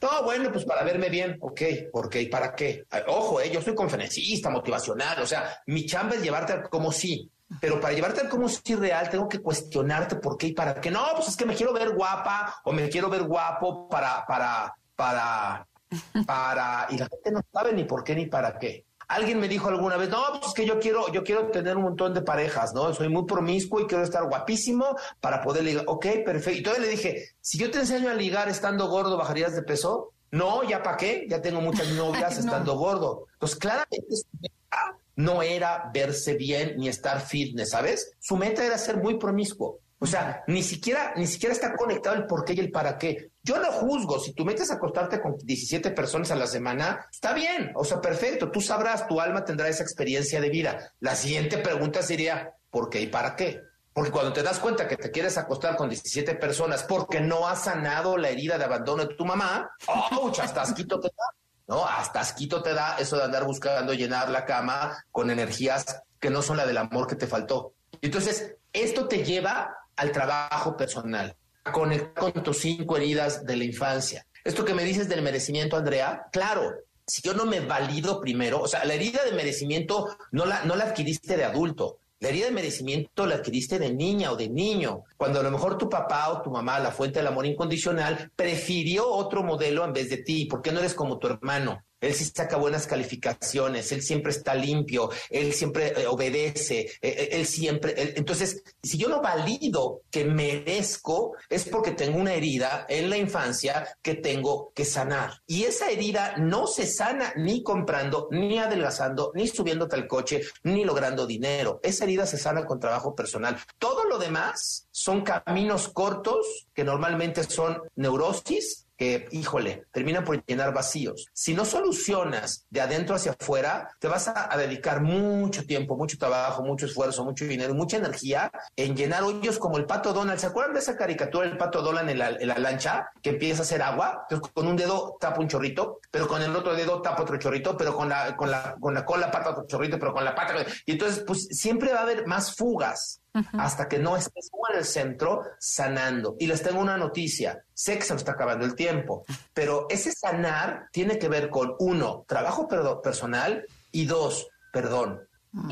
Todo 0.00 0.22
bueno, 0.22 0.52
pues 0.52 0.64
para 0.64 0.84
verme 0.84 1.08
bien, 1.08 1.38
ok, 1.40 1.60
¿por 1.92 2.08
qué 2.08 2.22
y 2.22 2.28
para 2.28 2.54
qué? 2.54 2.84
Ojo, 3.08 3.40
eh, 3.40 3.50
yo 3.50 3.60
soy 3.60 3.74
conferencista, 3.74 4.48
motivacional, 4.48 5.20
o 5.20 5.26
sea, 5.26 5.60
mi 5.66 5.84
chamba 5.86 6.14
es 6.14 6.22
llevarte 6.22 6.52
al 6.52 6.68
como 6.68 6.92
sí, 6.92 7.28
pero 7.60 7.80
para 7.80 7.92
llevarte 7.92 8.20
al 8.20 8.28
como 8.28 8.48
sí 8.48 8.76
real 8.76 9.10
tengo 9.10 9.28
que 9.28 9.40
cuestionarte 9.40 10.16
por 10.16 10.36
qué 10.36 10.48
y 10.48 10.52
para 10.52 10.80
qué. 10.80 10.92
No, 10.92 11.04
pues 11.16 11.28
es 11.28 11.36
que 11.36 11.46
me 11.46 11.56
quiero 11.56 11.72
ver 11.72 11.94
guapa 11.94 12.60
o 12.64 12.72
me 12.72 12.88
quiero 12.88 13.10
ver 13.10 13.24
guapo 13.24 13.88
para, 13.88 14.24
para, 14.24 14.72
para, 14.94 15.66
para, 16.26 16.86
y 16.90 16.98
la 16.98 17.08
gente 17.08 17.32
no 17.32 17.40
sabe 17.52 17.72
ni 17.72 17.82
por 17.84 18.04
qué 18.04 18.14
ni 18.14 18.26
para 18.26 18.56
qué. 18.60 18.85
Alguien 19.08 19.38
me 19.38 19.48
dijo 19.48 19.68
alguna 19.68 19.96
vez, 19.96 20.08
no, 20.08 20.20
pues 20.30 20.48
es 20.48 20.54
que 20.54 20.66
yo 20.66 20.80
quiero, 20.80 21.12
yo 21.12 21.22
quiero 21.22 21.48
tener 21.50 21.76
un 21.76 21.84
montón 21.84 22.12
de 22.12 22.22
parejas, 22.22 22.74
¿no? 22.74 22.92
Soy 22.92 23.08
muy 23.08 23.24
promiscuo 23.24 23.80
y 23.80 23.86
quiero 23.86 24.02
estar 24.02 24.24
guapísimo 24.28 24.96
para 25.20 25.40
poder 25.40 25.62
ligar. 25.62 25.84
Ok, 25.86 26.06
perfecto. 26.24 26.58
Y 26.58 26.62
todavía 26.62 26.86
le 26.86 26.92
dije, 26.92 27.36
si 27.40 27.56
yo 27.56 27.70
te 27.70 27.78
enseño 27.78 28.10
a 28.10 28.14
ligar 28.14 28.48
estando 28.48 28.88
gordo, 28.88 29.16
¿bajarías 29.16 29.54
de 29.54 29.62
peso? 29.62 30.12
No, 30.32 30.64
¿ya 30.64 30.82
para 30.82 30.96
qué? 30.96 31.26
Ya 31.28 31.40
tengo 31.40 31.60
muchas 31.60 31.88
novias 31.92 32.36
estando 32.36 32.76
gordo. 32.76 33.26
Pues 33.38 33.54
claramente 33.54 34.16
su 34.16 34.26
meta 34.40 34.98
no 35.14 35.42
era 35.42 35.90
verse 35.94 36.34
bien 36.34 36.76
ni 36.76 36.88
estar 36.88 37.20
fitness, 37.20 37.70
¿sabes? 37.70 38.12
Su 38.18 38.36
meta 38.36 38.64
era 38.64 38.76
ser 38.76 38.96
muy 38.96 39.18
promiscuo. 39.18 39.78
O 39.98 40.06
sea, 40.06 40.44
ni 40.46 40.62
siquiera, 40.62 41.14
ni 41.16 41.26
siquiera 41.26 41.54
está 41.54 41.74
conectado 41.74 42.16
el 42.16 42.26
por 42.26 42.44
qué 42.44 42.52
y 42.52 42.60
el 42.60 42.70
para 42.70 42.98
qué. 42.98 43.30
Yo 43.42 43.58
no 43.58 43.72
juzgo, 43.72 44.20
si 44.20 44.34
tú 44.34 44.44
metes 44.44 44.70
a 44.70 44.74
acostarte 44.74 45.20
con 45.20 45.36
17 45.38 45.90
personas 45.92 46.30
a 46.30 46.36
la 46.36 46.46
semana, 46.46 47.06
está 47.10 47.32
bien, 47.32 47.72
o 47.74 47.84
sea, 47.84 48.00
perfecto, 48.00 48.50
tú 48.50 48.60
sabrás, 48.60 49.06
tu 49.06 49.20
alma 49.20 49.44
tendrá 49.44 49.68
esa 49.68 49.82
experiencia 49.82 50.40
de 50.40 50.50
vida. 50.50 50.92
La 51.00 51.16
siguiente 51.16 51.58
pregunta 51.58 52.02
sería, 52.02 52.52
¿por 52.70 52.90
qué 52.90 53.00
y 53.00 53.06
para 53.06 53.36
qué? 53.36 53.62
Porque 53.94 54.10
cuando 54.10 54.34
te 54.34 54.42
das 54.42 54.58
cuenta 54.58 54.86
que 54.86 54.98
te 54.98 55.10
quieres 55.10 55.38
acostar 55.38 55.74
con 55.74 55.88
17 55.88 56.34
personas 56.34 56.82
porque 56.82 57.18
no 57.18 57.48
has 57.48 57.64
sanado 57.64 58.18
la 58.18 58.28
herida 58.28 58.58
de 58.58 58.64
abandono 58.64 59.06
de 59.06 59.14
tu 59.14 59.24
mamá, 59.24 59.70
¡ouch! 60.10 60.40
Hasta 60.40 60.60
asquito 60.60 61.00
te 61.00 61.08
da, 61.08 61.24
¿no? 61.68 61.86
Hasta 61.86 62.20
asquito 62.20 62.62
te 62.62 62.74
da 62.74 62.98
eso 62.98 63.16
de 63.16 63.24
andar 63.24 63.44
buscando 63.44 63.94
llenar 63.94 64.28
la 64.28 64.44
cama 64.44 65.02
con 65.10 65.30
energías 65.30 66.02
que 66.20 66.28
no 66.28 66.42
son 66.42 66.58
la 66.58 66.66
del 66.66 66.76
amor 66.76 67.06
que 67.06 67.16
te 67.16 67.26
faltó. 67.26 67.72
Entonces, 68.02 68.56
esto 68.74 69.08
te 69.08 69.24
lleva 69.24 69.74
al 69.96 70.12
trabajo 70.12 70.76
personal 70.76 71.36
conectar 71.72 72.32
con 72.32 72.42
tus 72.42 72.58
cinco 72.58 72.96
heridas 72.96 73.44
de 73.44 73.56
la 73.56 73.64
infancia. 73.64 74.26
Esto 74.44 74.64
que 74.64 74.74
me 74.74 74.84
dices 74.84 75.08
del 75.08 75.22
merecimiento, 75.22 75.76
Andrea, 75.76 76.26
claro, 76.32 76.72
si 77.06 77.22
yo 77.22 77.34
no 77.34 77.46
me 77.46 77.60
valido 77.60 78.20
primero, 78.20 78.60
o 78.60 78.68
sea, 78.68 78.84
la 78.84 78.94
herida 78.94 79.24
de 79.24 79.32
merecimiento 79.32 80.16
no 80.30 80.46
la, 80.46 80.64
no 80.64 80.76
la 80.76 80.84
adquiriste 80.84 81.36
de 81.36 81.44
adulto, 81.44 81.98
la 82.20 82.28
herida 82.28 82.46
de 82.46 82.52
merecimiento 82.52 83.26
la 83.26 83.36
adquiriste 83.36 83.78
de 83.78 83.92
niña 83.92 84.32
o 84.32 84.36
de 84.36 84.48
niño, 84.48 85.02
cuando 85.16 85.40
a 85.40 85.42
lo 85.42 85.50
mejor 85.50 85.76
tu 85.76 85.88
papá 85.88 86.30
o 86.30 86.42
tu 86.42 86.50
mamá, 86.50 86.78
la 86.78 86.90
fuente 86.90 87.18
del 87.18 87.26
amor 87.26 87.46
incondicional, 87.46 88.30
prefirió 88.34 89.08
otro 89.08 89.42
modelo 89.42 89.84
en 89.84 89.92
vez 89.92 90.08
de 90.08 90.18
ti, 90.18 90.46
porque 90.46 90.72
no 90.72 90.78
eres 90.78 90.94
como 90.94 91.18
tu 91.18 91.26
hermano. 91.26 91.82
Él 92.00 92.14
sí 92.14 92.24
saca 92.24 92.56
buenas 92.56 92.86
calificaciones, 92.86 93.90
él 93.92 94.02
siempre 94.02 94.32
está 94.32 94.54
limpio, 94.54 95.10
él 95.30 95.52
siempre 95.52 95.94
eh, 95.96 96.06
obedece, 96.06 96.80
eh, 96.80 96.98
eh, 97.00 97.28
él, 97.32 97.46
siempre... 97.46 97.94
entonces, 98.16 98.62
si 98.82 98.98
yo 98.98 99.08
no 99.08 99.22
valido 99.22 100.02
que 100.10 100.24
merezco, 100.24 101.34
es 101.48 101.64
porque 101.64 101.92
tengo 101.92 102.18
una 102.18 102.34
herida 102.34 102.86
en 102.88 103.08
la 103.08 103.16
infancia 103.16 103.96
que 104.02 104.14
tengo 104.14 104.72
que 104.74 104.84
sanar. 104.84 105.40
Y 105.46 105.64
esa 105.64 105.90
herida 105.90 106.36
no 106.36 106.66
se 106.66 106.86
sana 106.86 107.32
ni 107.36 107.62
comprando, 107.62 108.28
ni 108.30 108.58
adelgazando, 108.58 109.32
ni 109.34 109.48
subiéndote 109.48 109.96
al 109.96 110.06
coche, 110.06 110.42
ni 110.64 110.84
logrando 110.84 111.26
dinero. 111.26 111.80
Esa 111.82 112.04
herida 112.04 112.26
se 112.26 112.38
sana 112.38 112.64
con 112.64 112.80
trabajo 112.80 113.14
personal. 113.14 113.56
Todo 113.78 114.04
lo 114.04 114.18
demás 114.18 114.86
son 114.90 115.22
caminos 115.22 115.88
cortos 115.88 116.68
que 116.74 116.84
normalmente 116.84 117.44
son 117.44 117.80
neurosis 117.96 118.85
que, 118.96 119.28
híjole, 119.30 119.84
terminan 119.92 120.24
por 120.24 120.44
llenar 120.44 120.72
vacíos. 120.72 121.26
Si 121.32 121.54
no 121.54 121.64
solucionas 121.64 122.66
de 122.70 122.80
adentro 122.80 123.16
hacia 123.16 123.32
afuera, 123.32 123.90
te 124.00 124.08
vas 124.08 124.28
a, 124.28 124.56
dedicar 124.56 125.02
mucho 125.02 125.64
tiempo, 125.66 125.96
mucho 125.96 126.16
trabajo, 126.16 126.64
mucho 126.64 126.86
esfuerzo, 126.86 127.24
mucho 127.24 127.44
dinero, 127.44 127.74
mucha 127.74 127.98
energía 127.98 128.50
en 128.74 128.96
llenar 128.96 129.22
hoyos 129.22 129.58
como 129.58 129.76
el 129.76 129.84
pato 129.84 130.12
Donald. 130.12 130.38
¿Se 130.38 130.46
acuerdan 130.46 130.74
de 130.74 130.80
esa 130.80 130.96
caricatura 130.96 131.46
del 131.46 131.58
pato 131.58 131.82
Donald 131.82 132.08
en 132.08 132.18
la, 132.18 132.28
en 132.30 132.48
la 132.48 132.58
lancha 132.58 133.10
que 133.22 133.30
empieza 133.30 133.60
a 133.60 133.64
hacer 133.64 133.82
agua? 133.82 134.26
Entonces, 134.30 134.52
con 134.54 134.66
un 134.66 134.76
dedo 134.76 135.16
tapa 135.20 135.40
un 135.40 135.48
chorrito, 135.48 136.00
pero 136.10 136.26
con 136.26 136.42
el 136.42 136.54
otro 136.56 136.74
dedo 136.74 137.02
tapa 137.02 137.22
otro 137.22 137.36
chorrito, 137.36 137.76
pero 137.76 137.94
con 137.94 138.08
la, 138.08 138.34
con 138.36 138.50
la, 138.50 138.76
con 138.80 138.94
la 138.94 139.04
cola 139.04 139.30
pata 139.30 139.50
otro 139.50 139.66
chorrito, 139.66 139.98
pero 139.98 140.14
con 140.14 140.24
la 140.24 140.34
pata. 140.34 140.54
Y 140.86 140.92
entonces, 140.92 141.22
pues 141.26 141.48
siempre 141.50 141.92
va 141.92 142.00
a 142.00 142.02
haber 142.02 142.26
más 142.26 142.54
fugas 142.54 143.20
hasta 143.52 143.88
que 143.88 143.98
no 143.98 144.16
estés 144.16 144.50
en 144.70 144.78
el 144.78 144.84
centro 144.84 145.42
sanando. 145.58 146.36
Y 146.38 146.46
les 146.46 146.62
tengo 146.62 146.80
una 146.80 146.96
noticia, 146.96 147.62
sé 147.74 147.98
que 147.98 148.04
se 148.04 148.12
nos 148.12 148.22
está 148.22 148.32
acabando 148.32 148.64
el 148.64 148.74
tiempo, 148.74 149.24
pero 149.52 149.86
ese 149.90 150.12
sanar 150.12 150.88
tiene 150.92 151.18
que 151.18 151.28
ver 151.28 151.50
con, 151.50 151.74
uno, 151.78 152.24
trabajo 152.26 152.68
personal 153.02 153.64
y 153.92 154.06
dos, 154.06 154.48
perdón. 154.72 155.20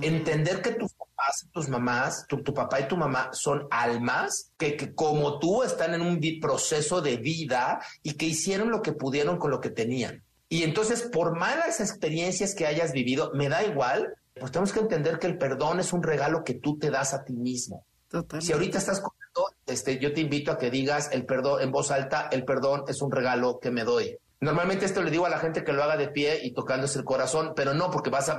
Entender 0.00 0.62
que 0.62 0.72
tus 0.72 0.94
papás, 0.94 1.46
tus 1.52 1.68
mamás, 1.68 2.26
tu, 2.26 2.42
papá 2.42 2.80
y 2.80 2.88
tu 2.88 2.96
mamá 2.96 3.28
son 3.32 3.66
almas 3.70 4.50
que, 4.56 4.76
que, 4.76 4.94
como 4.94 5.38
tú 5.38 5.62
están 5.62 5.92
en 5.92 6.00
un 6.00 6.18
proceso 6.40 7.02
de 7.02 7.18
vida 7.18 7.80
y 8.02 8.14
que 8.14 8.24
hicieron 8.24 8.70
lo 8.70 8.80
que 8.80 8.92
pudieron 8.92 9.36
con 9.36 9.50
lo 9.50 9.60
que 9.60 9.68
tenían. 9.68 10.22
Y 10.48 10.62
entonces, 10.62 11.02
por 11.02 11.36
malas 11.36 11.80
experiencias 11.80 12.54
que 12.54 12.66
hayas 12.66 12.92
vivido, 12.92 13.30
me 13.34 13.50
da 13.50 13.62
igual, 13.64 14.14
pues 14.38 14.50
tenemos 14.50 14.72
que 14.72 14.80
entender 14.80 15.18
que 15.18 15.26
el 15.26 15.38
perdón 15.38 15.80
es 15.80 15.92
un 15.92 16.02
regalo 16.02 16.42
que 16.42 16.54
tú 16.54 16.78
te 16.78 16.90
das 16.90 17.14
a 17.14 17.24
ti 17.24 17.34
mismo. 17.34 17.86
Si 18.40 18.52
ahorita 18.52 18.78
estás 18.78 19.00
comiendo, 19.00 19.56
este, 19.66 19.98
yo 19.98 20.12
te 20.12 20.20
invito 20.20 20.52
a 20.52 20.58
que 20.58 20.70
digas 20.70 21.10
el 21.12 21.26
perdón 21.26 21.62
en 21.62 21.72
voz 21.72 21.90
alta, 21.90 22.28
el 22.30 22.44
perdón 22.44 22.84
es 22.86 23.02
un 23.02 23.10
regalo 23.10 23.58
que 23.58 23.70
me 23.70 23.84
doy. 23.84 24.16
Normalmente 24.40 24.84
esto 24.84 25.02
le 25.02 25.10
digo 25.10 25.24
a 25.24 25.30
la 25.30 25.38
gente 25.38 25.64
que 25.64 25.72
lo 25.72 25.82
haga 25.82 25.96
de 25.96 26.08
pie 26.08 26.40
y 26.42 26.52
tocándose 26.52 26.98
el 26.98 27.04
corazón, 27.04 27.54
pero 27.56 27.72
no, 27.72 27.90
porque 27.90 28.10
vas 28.10 28.28
a, 28.28 28.36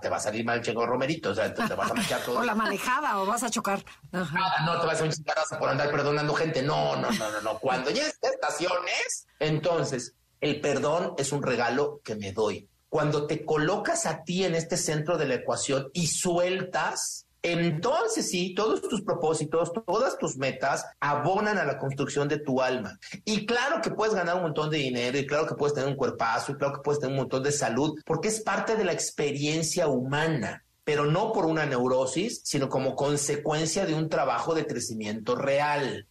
te 0.00 0.08
va 0.08 0.16
a 0.16 0.20
salir 0.20 0.44
mal 0.44 0.58
el 0.58 0.64
chengo 0.64 0.84
romerito, 0.84 1.30
o 1.30 1.34
sea, 1.34 1.54
te, 1.54 1.62
vas 1.74 1.90
a 1.90 1.94
manchar 1.94 2.20
todo. 2.22 2.40
o 2.40 2.42
la 2.42 2.54
manejada, 2.54 3.20
o 3.20 3.26
vas 3.26 3.44
a 3.44 3.50
chocar. 3.50 3.84
Ah, 4.12 4.64
no, 4.66 4.80
te 4.80 4.86
vas 4.86 5.00
a 5.00 5.04
manchar 5.04 5.58
por 5.58 5.68
andar 5.68 5.90
perdonando 5.90 6.34
gente. 6.34 6.62
No, 6.62 6.96
no, 6.96 7.10
no, 7.10 7.30
no, 7.30 7.40
no. 7.40 7.58
Cuando 7.60 7.90
ya 7.90 8.02
estaciones, 8.06 9.26
entonces, 9.38 10.14
el 10.40 10.60
perdón 10.60 11.14
es 11.18 11.30
un 11.30 11.42
regalo 11.42 12.00
que 12.02 12.16
me 12.16 12.32
doy 12.32 12.68
cuando 12.94 13.26
te 13.26 13.44
colocas 13.44 14.06
a 14.06 14.22
ti 14.22 14.44
en 14.44 14.54
este 14.54 14.76
centro 14.76 15.18
de 15.18 15.26
la 15.26 15.34
ecuación 15.34 15.90
y 15.94 16.06
sueltas, 16.06 17.26
entonces 17.42 18.30
sí, 18.30 18.54
todos 18.54 18.82
tus 18.82 19.02
propósitos, 19.02 19.72
todas 19.84 20.16
tus 20.16 20.36
metas 20.36 20.86
abonan 21.00 21.58
a 21.58 21.64
la 21.64 21.76
construcción 21.76 22.28
de 22.28 22.38
tu 22.38 22.62
alma. 22.62 22.96
Y 23.24 23.46
claro 23.46 23.82
que 23.82 23.90
puedes 23.90 24.14
ganar 24.14 24.36
un 24.36 24.42
montón 24.42 24.70
de 24.70 24.78
dinero, 24.78 25.18
y 25.18 25.26
claro 25.26 25.44
que 25.44 25.56
puedes 25.56 25.74
tener 25.74 25.90
un 25.90 25.96
cuerpazo, 25.96 26.52
y 26.52 26.54
claro 26.54 26.74
que 26.74 26.82
puedes 26.82 27.00
tener 27.00 27.14
un 27.14 27.22
montón 27.22 27.42
de 27.42 27.50
salud, 27.50 27.98
porque 28.06 28.28
es 28.28 28.40
parte 28.42 28.76
de 28.76 28.84
la 28.84 28.92
experiencia 28.92 29.88
humana 29.88 30.62
pero 30.84 31.06
no 31.06 31.32
por 31.32 31.46
una 31.46 31.64
neurosis, 31.64 32.42
sino 32.44 32.68
como 32.68 32.94
consecuencia 32.94 33.86
de 33.86 33.94
un 33.94 34.10
trabajo 34.10 34.54
de 34.54 34.66
crecimiento 34.66 35.34
real. 35.34 36.06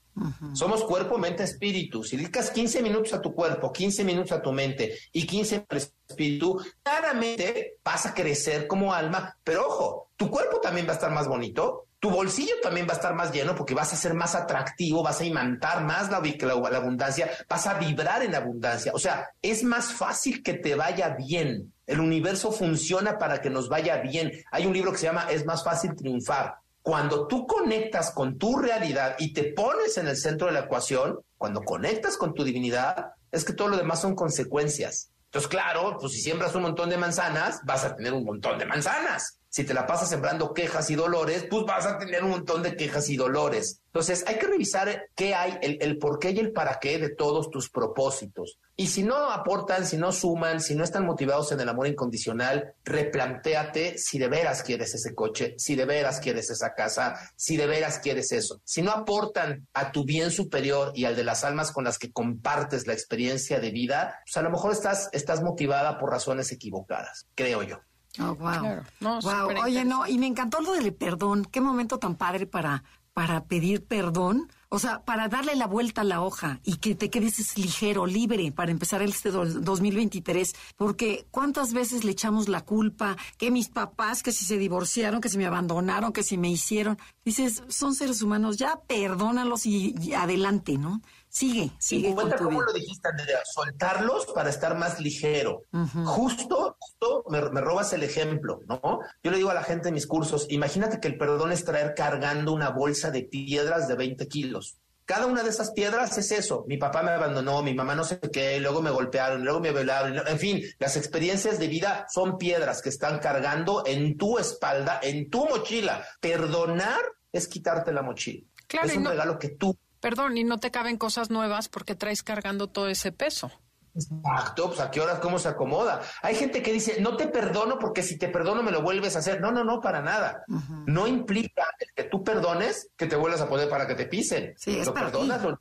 Somos 0.53 0.83
cuerpo, 0.83 1.17
mente, 1.17 1.43
espíritu. 1.43 2.03
Si 2.03 2.17
dedicas 2.17 2.51
15 2.51 2.81
minutos 2.81 3.13
a 3.13 3.21
tu 3.21 3.33
cuerpo, 3.33 3.71
15 3.71 4.03
minutos 4.03 4.31
a 4.31 4.41
tu 4.41 4.51
mente 4.51 4.97
y 5.11 5.25
15 5.25 5.65
al 5.67 5.77
espíritu, 5.77 6.61
claramente 6.83 7.77
vas 7.83 8.05
a 8.05 8.13
crecer 8.13 8.67
como 8.67 8.93
alma. 8.93 9.35
Pero 9.43 9.67
ojo, 9.67 10.09
tu 10.15 10.29
cuerpo 10.29 10.59
también 10.59 10.85
va 10.85 10.91
a 10.91 10.95
estar 10.95 11.11
más 11.11 11.27
bonito, 11.27 11.87
tu 12.03 12.09
bolsillo 12.09 12.55
también 12.61 12.85
va 12.85 12.91
a 12.91 12.97
estar 12.97 13.15
más 13.15 13.31
lleno 13.31 13.55
porque 13.55 13.73
vas 13.73 13.93
a 13.93 13.95
ser 13.95 14.13
más 14.13 14.35
atractivo, 14.35 15.01
vas 15.01 15.21
a 15.21 15.25
imantar 15.25 15.85
más 15.85 16.11
la, 16.11 16.19
la 16.19 16.77
abundancia, 16.77 17.31
vas 17.47 17.65
a 17.65 17.75
vibrar 17.75 18.21
en 18.23 18.35
abundancia. 18.35 18.91
O 18.93 18.99
sea, 18.99 19.29
es 19.41 19.63
más 19.63 19.93
fácil 19.93 20.43
que 20.43 20.53
te 20.53 20.75
vaya 20.75 21.15
bien. 21.17 21.73
El 21.87 22.01
universo 22.01 22.51
funciona 22.51 23.17
para 23.17 23.41
que 23.41 23.49
nos 23.49 23.69
vaya 23.69 24.01
bien. 24.01 24.31
Hay 24.51 24.65
un 24.65 24.73
libro 24.73 24.91
que 24.91 24.97
se 24.97 25.05
llama 25.05 25.27
Es 25.31 25.45
más 25.45 25.63
fácil 25.63 25.95
triunfar. 25.95 26.55
Cuando 26.83 27.27
tú 27.27 27.47
conectas 27.47 28.11
con 28.11 28.37
tu 28.37 28.59
realidad 28.59 29.15
y 29.17 29.33
te 29.33 29.45
pones 29.53 29.97
en 29.97 30.07
el 30.07 30.17
centro 30.17 30.47
de 30.47 30.53
la 30.53 30.65
ecuación, 30.65 31.19
cuando 31.37 31.61
conectas 31.61 32.17
con 32.17 32.35
tu 32.35 32.43
divinidad, 32.43 33.13
es 33.31 33.43
que 33.43 33.53
todo 33.53 33.69
lo 33.69 33.77
demás 33.77 34.01
son 34.01 34.15
consecuencias. 34.15 35.09
Entonces, 35.25 35.49
claro, 35.49 35.97
pues 35.99 36.13
si 36.13 36.21
siembras 36.21 36.53
un 36.53 36.61
montón 36.61 36.89
de 36.89 36.97
manzanas, 36.97 37.61
vas 37.63 37.85
a 37.85 37.95
tener 37.95 38.13
un 38.13 38.23
montón 38.23 38.59
de 38.59 38.65
manzanas 38.65 39.39
si 39.53 39.63
te 39.63 39.75
la 39.75 39.85
pasas 39.85 40.09
sembrando 40.09 40.51
quejas 40.51 40.89
y 40.89 40.95
dolores, 40.95 41.45
pues 41.47 41.63
vas 41.67 41.85
a 41.85 41.99
tener 41.99 42.23
un 42.23 42.31
montón 42.31 42.63
de 42.63 42.75
quejas 42.75 43.07
y 43.09 43.17
dolores. 43.17 43.81
Entonces, 43.85 44.23
hay 44.25 44.39
que 44.39 44.47
revisar 44.47 45.09
qué 45.13 45.35
hay, 45.35 45.59
el, 45.61 45.77
el 45.79 45.99
por 45.99 46.17
qué 46.17 46.31
y 46.31 46.39
el 46.39 46.51
para 46.53 46.79
qué 46.79 46.97
de 46.97 47.09
todos 47.09 47.51
tus 47.51 47.69
propósitos. 47.69 48.57
Y 48.75 48.87
si 48.87 49.03
no 49.03 49.29
aportan, 49.29 49.85
si 49.85 49.95
no 49.95 50.11
suman, 50.11 50.59
si 50.59 50.73
no 50.73 50.83
están 50.83 51.05
motivados 51.05 51.51
en 51.51 51.59
el 51.59 51.69
amor 51.69 51.85
incondicional, 51.85 52.73
replantéate 52.83 53.99
si 53.99 54.17
de 54.17 54.27
veras 54.27 54.63
quieres 54.63 54.95
ese 54.95 55.13
coche, 55.13 55.53
si 55.59 55.75
de 55.75 55.85
veras 55.85 56.19
quieres 56.19 56.49
esa 56.49 56.73
casa, 56.73 57.13
si 57.35 57.55
de 57.55 57.67
veras 57.67 57.99
quieres 57.99 58.31
eso. 58.31 58.59
Si 58.63 58.81
no 58.81 58.89
aportan 58.89 59.67
a 59.75 59.91
tu 59.91 60.03
bien 60.03 60.31
superior 60.31 60.93
y 60.95 61.05
al 61.05 61.15
de 61.15 61.25
las 61.25 61.43
almas 61.43 61.71
con 61.71 61.83
las 61.83 61.99
que 61.99 62.11
compartes 62.11 62.87
la 62.87 62.93
experiencia 62.93 63.59
de 63.59 63.69
vida, 63.69 64.19
pues 64.25 64.35
a 64.35 64.41
lo 64.41 64.49
mejor 64.49 64.71
estás, 64.71 65.09
estás 65.11 65.43
motivada 65.43 65.99
por 65.99 66.09
razones 66.09 66.51
equivocadas, 66.51 67.27
creo 67.35 67.61
yo. 67.61 67.81
Oh, 68.19 68.35
wow. 68.35 68.83
wow. 69.01 69.63
Oye, 69.63 69.85
no, 69.85 70.07
y 70.07 70.17
me 70.17 70.27
encantó 70.27 70.61
lo 70.61 70.73
del 70.73 70.93
perdón. 70.93 71.45
Qué 71.45 71.61
momento 71.61 71.97
tan 71.97 72.15
padre 72.15 72.45
para, 72.45 72.83
para 73.13 73.45
pedir 73.45 73.85
perdón. 73.85 74.51
O 74.69 74.79
sea, 74.79 75.03
para 75.05 75.27
darle 75.27 75.55
la 75.55 75.67
vuelta 75.67 76.01
a 76.01 76.03
la 76.03 76.21
hoja 76.21 76.59
y 76.63 76.77
que 76.77 76.95
te 76.95 77.11
quedes 77.11 77.57
ligero, 77.57 78.07
libre 78.07 78.51
para 78.51 78.71
empezar 78.71 79.03
este 79.03 79.29
2023. 79.29 80.53
Porque 80.75 81.27
cuántas 81.29 81.73
veces 81.73 82.03
le 82.03 82.11
echamos 82.11 82.49
la 82.49 82.61
culpa 82.61 83.15
que 83.37 83.51
mis 83.51 83.69
papás, 83.69 84.23
que 84.23 84.31
si 84.31 84.45
se 84.45 84.57
divorciaron, 84.57 85.21
que 85.21 85.29
si 85.29 85.37
me 85.37 85.45
abandonaron, 85.45 86.11
que 86.11 86.23
si 86.23 86.37
me 86.37 86.49
hicieron. 86.49 86.97
Dices, 87.23 87.63
son 87.67 87.93
seres 87.93 88.21
humanos, 88.21 88.57
ya 88.57 88.79
perdónalos 88.87 89.65
y 89.65 90.13
adelante, 90.13 90.77
¿no? 90.77 91.01
Sigue, 91.33 91.71
sigue. 91.79 92.13
Cuenta 92.13 92.37
cómo 92.37 92.61
lo 92.61 92.71
dijiste, 92.71 93.07
Andrea, 93.07 93.39
soltarlos 93.43 94.27
para 94.35 94.51
estar 94.51 94.77
más 94.77 94.99
ligero. 94.99 95.63
Justo, 96.05 96.77
justo 96.79 97.25
me, 97.27 97.41
robas 97.59 97.91
el 97.93 98.03
ejemplo, 98.03 98.61
¿no? 98.67 98.99
Yo 99.23 99.31
le 99.31 99.37
digo 99.37 99.49
a 99.49 99.55
la 99.55 99.63
gente 99.63 99.87
en 99.87 99.95
mis 99.95 100.05
cursos, 100.05 100.45
imagínate 100.49 100.99
que 100.99 101.07
el 101.07 101.17
perdón 101.17 101.51
es 101.51 101.65
traer 101.65 101.95
cargando 101.95 102.53
una 102.53 102.69
bolsa 102.69 103.09
de 103.09 103.23
piedras 103.23 103.87
de 103.87 103.95
20 103.95 104.27
kilos. 104.27 104.77
Cada 105.05 105.25
una 105.25 105.41
de 105.41 105.49
esas 105.49 105.71
piedras 105.71 106.15
es 106.19 106.31
eso. 106.31 106.65
Mi 106.67 106.77
papá 106.77 107.01
me 107.01 107.09
abandonó, 107.09 107.63
mi 107.63 107.73
mamá 107.73 107.95
no 107.95 108.03
sé 108.03 108.19
qué, 108.31 108.59
luego 108.59 108.83
me 108.83 108.91
golpearon, 108.91 109.43
luego 109.43 109.59
me 109.59 109.71
violaron. 109.71 110.27
En 110.27 110.37
fin, 110.37 110.61
las 110.77 110.95
experiencias 110.97 111.57
de 111.57 111.67
vida 111.67 112.05
son 112.13 112.37
piedras 112.37 112.83
que 112.83 112.89
están 112.89 113.17
cargando 113.17 113.81
en 113.87 114.19
tu 114.19 114.37
espalda, 114.37 114.99
en 115.01 115.31
tu 115.31 115.47
mochila. 115.47 116.05
Perdonar 116.21 117.01
es 117.31 117.47
quitarte 117.47 117.91
la 117.91 118.03
mochila. 118.03 118.45
Claro, 118.67 118.87
es 118.87 118.95
un 118.95 119.05
regalo 119.05 119.39
que 119.39 119.49
tú 119.49 119.75
Perdón, 120.03 120.37
y 120.37 120.43
no 120.43 120.59
te 120.59 120.69
caben 120.69 120.97
cosas 120.97 121.29
nuevas 121.29 121.69
porque 121.69 121.95
traes 121.95 122.23
cargando 122.23 122.67
todo 122.67 122.89
ese 122.89 123.13
peso. 123.13 123.49
Exacto, 123.95 124.67
pues 124.67 124.81
a 124.81 124.91
qué 124.91 124.99
horas 124.99 125.19
cómo 125.19 125.39
se 125.39 125.47
acomoda. 125.47 126.01
Hay 126.21 126.35
gente 126.35 126.61
que 126.61 126.73
dice, 126.73 126.99
no 126.99 127.15
te 127.15 127.29
perdono 127.29 127.79
porque 127.79 128.03
si 128.03 128.17
te 128.17 128.27
perdono 128.27 128.63
me 128.63 128.71
lo 128.71 128.81
vuelves 128.81 129.15
a 129.15 129.19
hacer. 129.19 129.39
No, 129.39 129.53
no, 129.53 129.63
no, 129.63 129.79
para 129.79 130.01
nada. 130.01 130.43
No 130.87 131.07
implica 131.07 131.63
que 131.95 132.03
tú 132.03 132.21
perdones 132.21 132.89
que 132.97 133.05
te 133.05 133.15
vuelvas 133.15 133.39
a 133.39 133.47
poner 133.47 133.69
para 133.69 133.87
que 133.87 133.95
te 133.95 134.05
pisen. 134.05 134.53
Sí, 134.57 134.83
lo 134.83 134.93
perdonas, 134.93 135.41
lo 135.41 135.57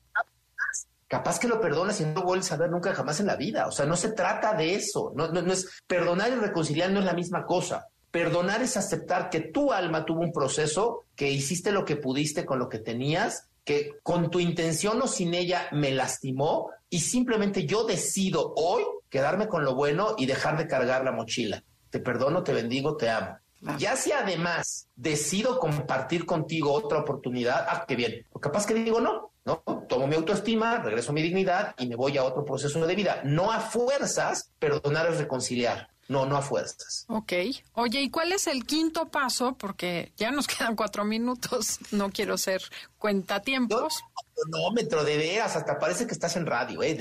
capaz 1.07 1.39
que 1.39 1.47
lo 1.47 1.61
perdonas 1.61 2.01
y 2.01 2.07
no 2.07 2.15
lo 2.15 2.23
vuelves 2.25 2.51
a 2.51 2.57
ver 2.57 2.69
nunca 2.69 2.93
jamás 2.93 3.21
en 3.21 3.29
la 3.29 3.37
vida. 3.37 3.69
O 3.69 3.71
sea, 3.71 3.87
no 3.87 3.95
se 3.95 4.11
trata 4.11 4.55
de 4.55 4.75
eso. 4.75 5.13
No, 5.15 5.29
no 5.29 5.53
es 5.53 5.85
perdonar 5.87 6.33
y 6.33 6.35
reconciliar 6.35 6.91
no 6.91 6.99
es 6.99 7.07
la 7.07 7.15
misma 7.15 7.47
cosa. 7.47 7.87
Perdonar 8.11 8.61
es 8.61 8.77
aceptar 8.77 9.31
que 9.31 9.39
tu 9.39 9.73
alma 9.73 10.05
tuvo 10.05 10.23
un 10.23 10.33
proceso, 10.33 11.05
que 11.15 11.31
hiciste 11.31 11.71
lo 11.71 11.85
que 11.85 11.95
pudiste 11.95 12.45
con 12.45 12.59
lo 12.59 12.69
que 12.69 12.81
tenías 12.81 13.51
que 13.65 13.93
con 14.03 14.31
tu 14.31 14.41
intención 14.41 15.01
o 15.03 15.07
sin 15.07 15.35
ella 15.35 15.69
me 15.73 15.93
lastimó 15.93 16.71
y 16.89 17.01
simplemente 17.01 17.67
yo 17.67 17.85
decido 17.85 18.53
hoy 18.57 18.83
quedarme 19.09 19.49
con 19.49 19.65
lo 19.65 19.75
bueno 19.75 20.15
y 20.19 20.27
dejar 20.27 20.59
de 20.59 20.67
cargar 20.67 21.05
la 21.05 21.13
mochila. 21.13 21.63
Te 21.91 22.01
perdono, 22.01 22.43
te 22.43 22.53
bendigo, 22.53 22.97
te 22.97 23.11
amo. 23.11 23.37
Ya 23.79 23.95
si 23.95 24.11
además 24.11 24.89
decido 24.97 25.61
compartir 25.61 26.27
contigo 26.27 26.73
otra 26.73 26.99
oportunidad, 26.99 27.65
ah, 27.69 27.85
qué 27.87 27.95
bien. 27.95 28.27
O 28.33 28.41
capaz 28.41 28.67
que 28.67 28.75
digo 28.75 29.01
no, 29.01 29.33
¿no? 29.45 29.63
Tomo 29.89 30.09
mi 30.09 30.17
autoestima, 30.17 30.79
regreso 30.79 31.13
a 31.13 31.15
mi 31.15 31.23
dignidad 31.23 31.75
y 31.79 31.87
me 31.87 31.95
voy 31.95 32.19
a 32.19 32.25
otro 32.25 32.45
proceso 32.45 32.85
de 32.85 32.95
vida. 32.97 33.21
No 33.25 33.53
a 33.53 33.61
fuerzas, 33.61 34.51
perdonar 34.59 35.07
es 35.07 35.19
reconciliar. 35.19 35.92
No, 36.13 36.27
no 36.27 36.37
a 36.37 36.43
fuerzas. 36.43 37.07
Ok. 37.09 37.33
Oye, 37.73 38.03
¿y 38.03 38.11
cuál 38.11 38.33
es 38.33 38.47
el 38.47 38.67
quinto 38.67 39.09
paso? 39.09 39.57
Porque 39.57 40.13
ya 40.19 40.31
nos 40.31 40.47
quedan 40.47 40.77
cuatro 40.77 41.07
minutos. 41.07 41.79
No 41.91 42.11
quiero 42.11 42.37
ser 42.37 42.63
cuentatiempos. 42.99 44.03
Cronómetro, 44.35 45.05
de 45.05 45.17
veras, 45.17 45.57
hasta 45.57 45.79
parece 45.79 46.07
que 46.07 46.13
estás 46.13 46.37
en 46.37 46.47
radio, 46.47 46.83
¿eh? 46.83 46.99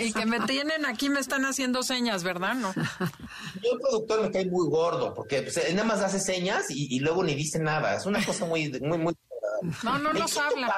y 0.00 0.12
que 0.12 0.26
me 0.26 0.40
tienen 0.40 0.84
aquí, 0.84 1.08
me 1.08 1.20
están 1.20 1.44
haciendo 1.46 1.82
señas, 1.82 2.24
¿verdad? 2.24 2.54
No. 2.54 2.74
Yo, 2.74 3.72
el 3.72 3.78
productor, 3.80 4.22
me 4.22 4.30
cae 4.30 4.46
muy 4.46 4.68
gordo, 4.68 5.14
porque 5.14 5.42
pues, 5.42 5.58
nada 5.72 5.84
más 5.84 6.00
hace 6.00 6.20
señas 6.20 6.66
y, 6.68 6.98
luego 7.00 7.24
ni 7.24 7.34
dice 7.34 7.58
nada. 7.58 7.96
Es 7.96 8.04
una 8.04 8.24
cosa 8.24 8.44
muy, 8.44 8.70
muy, 8.80 8.98
muy. 8.98 9.14
No, 9.84 9.96
no 9.98 10.12
nos 10.12 10.36
habla. 10.36 10.74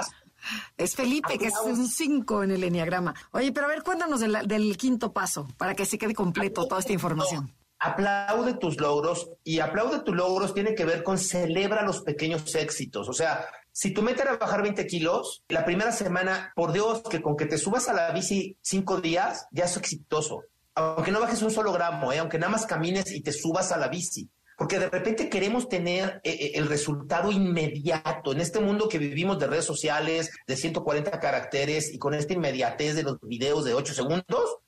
Es 0.76 0.94
Felipe, 0.94 1.38
que 1.38 1.46
es 1.46 1.54
un 1.64 1.88
5 1.88 2.42
en 2.42 2.50
el 2.50 2.64
enneagrama. 2.64 3.14
Oye, 3.32 3.50
pero 3.52 3.66
a 3.66 3.68
ver, 3.70 3.82
cuéntanos 3.82 4.20
del, 4.20 4.76
quinto 4.76 5.12
paso, 5.12 5.48
para 5.56 5.74
que 5.74 5.86
se 5.86 5.96
quede 5.96 6.14
completo 6.14 6.66
toda 6.66 6.80
esta 6.80 6.92
información. 6.92 7.54
Aplaude 7.86 8.54
tus 8.54 8.80
logros 8.80 9.28
y 9.44 9.60
aplaude 9.60 10.00
tus 10.00 10.16
logros 10.16 10.54
tiene 10.54 10.74
que 10.74 10.86
ver 10.86 11.02
con 11.02 11.18
celebra 11.18 11.82
los 11.82 12.00
pequeños 12.00 12.54
éxitos. 12.54 13.10
O 13.10 13.12
sea, 13.12 13.46
si 13.72 13.92
tu 13.92 14.00
meta 14.00 14.22
era 14.22 14.38
bajar 14.38 14.62
20 14.62 14.86
kilos, 14.86 15.44
la 15.48 15.66
primera 15.66 15.92
semana, 15.92 16.50
por 16.56 16.72
Dios, 16.72 17.02
que 17.02 17.20
con 17.20 17.36
que 17.36 17.44
te 17.44 17.58
subas 17.58 17.90
a 17.90 17.92
la 17.92 18.10
bici 18.12 18.56
cinco 18.62 19.02
días, 19.02 19.48
ya 19.50 19.64
es 19.64 19.76
exitoso. 19.76 20.44
Aunque 20.74 21.10
no 21.10 21.20
bajes 21.20 21.42
un 21.42 21.50
solo 21.50 21.74
gramo, 21.74 22.10
¿eh? 22.10 22.20
aunque 22.20 22.38
nada 22.38 22.52
más 22.52 22.64
camines 22.64 23.12
y 23.12 23.20
te 23.20 23.32
subas 23.32 23.70
a 23.70 23.76
la 23.76 23.88
bici. 23.88 24.30
Porque 24.56 24.78
de 24.78 24.88
repente 24.88 25.28
queremos 25.28 25.68
tener 25.68 26.20
eh, 26.22 26.30
eh, 26.30 26.52
el 26.54 26.68
resultado 26.68 27.30
inmediato. 27.30 28.32
En 28.32 28.40
este 28.40 28.60
mundo 28.60 28.88
que 28.88 28.98
vivimos 28.98 29.38
de 29.38 29.46
redes 29.46 29.64
sociales, 29.64 30.30
de 30.46 30.56
140 30.56 31.18
caracteres 31.18 31.92
y 31.92 31.98
con 31.98 32.14
esta 32.14 32.34
inmediatez 32.34 32.94
de 32.94 33.02
los 33.02 33.18
videos 33.20 33.64
de 33.64 33.74
8 33.74 33.94
segundos, 33.94 34.58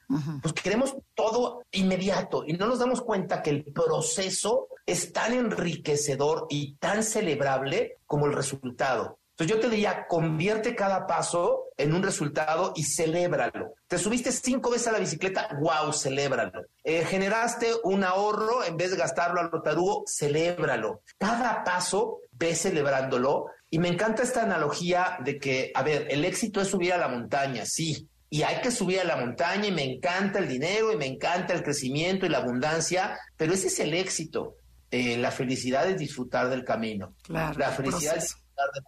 pues 0.40 0.54
queremos 0.54 0.94
todo 1.14 1.64
inmediato 1.72 2.44
y 2.46 2.52
no 2.52 2.66
nos 2.66 2.78
damos 2.78 3.00
cuenta 3.00 3.42
que 3.42 3.50
el 3.50 3.64
proceso 3.64 4.68
es 4.86 5.12
tan 5.12 5.32
enriquecedor 5.32 6.46
y 6.48 6.76
tan 6.76 7.02
celebrable 7.02 7.98
como 8.06 8.26
el 8.26 8.32
resultado. 8.32 9.18
Entonces 9.38 9.54
yo 9.54 9.60
te 9.60 9.68
diría, 9.68 10.06
convierte 10.08 10.74
cada 10.74 11.06
paso 11.06 11.64
en 11.76 11.92
un 11.92 12.02
resultado 12.02 12.72
y 12.74 12.84
celébralo. 12.84 13.74
Te 13.86 13.98
subiste 13.98 14.32
cinco 14.32 14.70
veces 14.70 14.88
a 14.88 14.92
la 14.92 14.98
bicicleta, 14.98 15.50
wow, 15.60 15.92
celébralo. 15.92 16.62
Eh, 16.82 17.04
generaste 17.04 17.68
un 17.84 18.02
ahorro 18.02 18.64
en 18.64 18.78
vez 18.78 18.92
de 18.92 18.96
gastarlo 18.96 19.38
al 19.38 19.50
tarugo, 19.62 20.04
celébralo. 20.06 21.02
Cada 21.18 21.64
paso 21.64 22.20
ve 22.32 22.54
celebrándolo. 22.54 23.48
Y 23.68 23.78
me 23.78 23.88
encanta 23.88 24.22
esta 24.22 24.42
analogía 24.42 25.18
de 25.22 25.38
que, 25.38 25.70
a 25.74 25.82
ver, 25.82 26.06
el 26.08 26.24
éxito 26.24 26.62
es 26.62 26.68
subir 26.68 26.94
a 26.94 26.96
la 26.96 27.08
montaña, 27.08 27.66
sí, 27.66 28.08
y 28.30 28.42
hay 28.42 28.62
que 28.62 28.70
subir 28.70 29.00
a 29.00 29.04
la 29.04 29.16
montaña 29.16 29.66
y 29.66 29.72
me 29.72 29.84
encanta 29.84 30.38
el 30.38 30.48
dinero 30.48 30.92
y 30.92 30.96
me 30.96 31.06
encanta 31.06 31.52
el 31.52 31.62
crecimiento 31.62 32.24
y 32.24 32.30
la 32.30 32.38
abundancia, 32.38 33.18
pero 33.36 33.52
ese 33.52 33.66
es 33.66 33.80
el 33.80 33.92
éxito. 33.92 34.56
Eh, 34.90 35.18
la 35.18 35.30
felicidad 35.30 35.86
es 35.90 35.98
disfrutar 35.98 36.48
del 36.48 36.64
camino. 36.64 37.14
la 37.28 37.70
felicidad 37.70 38.16
es 38.16 38.22
disfrutar 38.24 38.70
del 38.72 38.84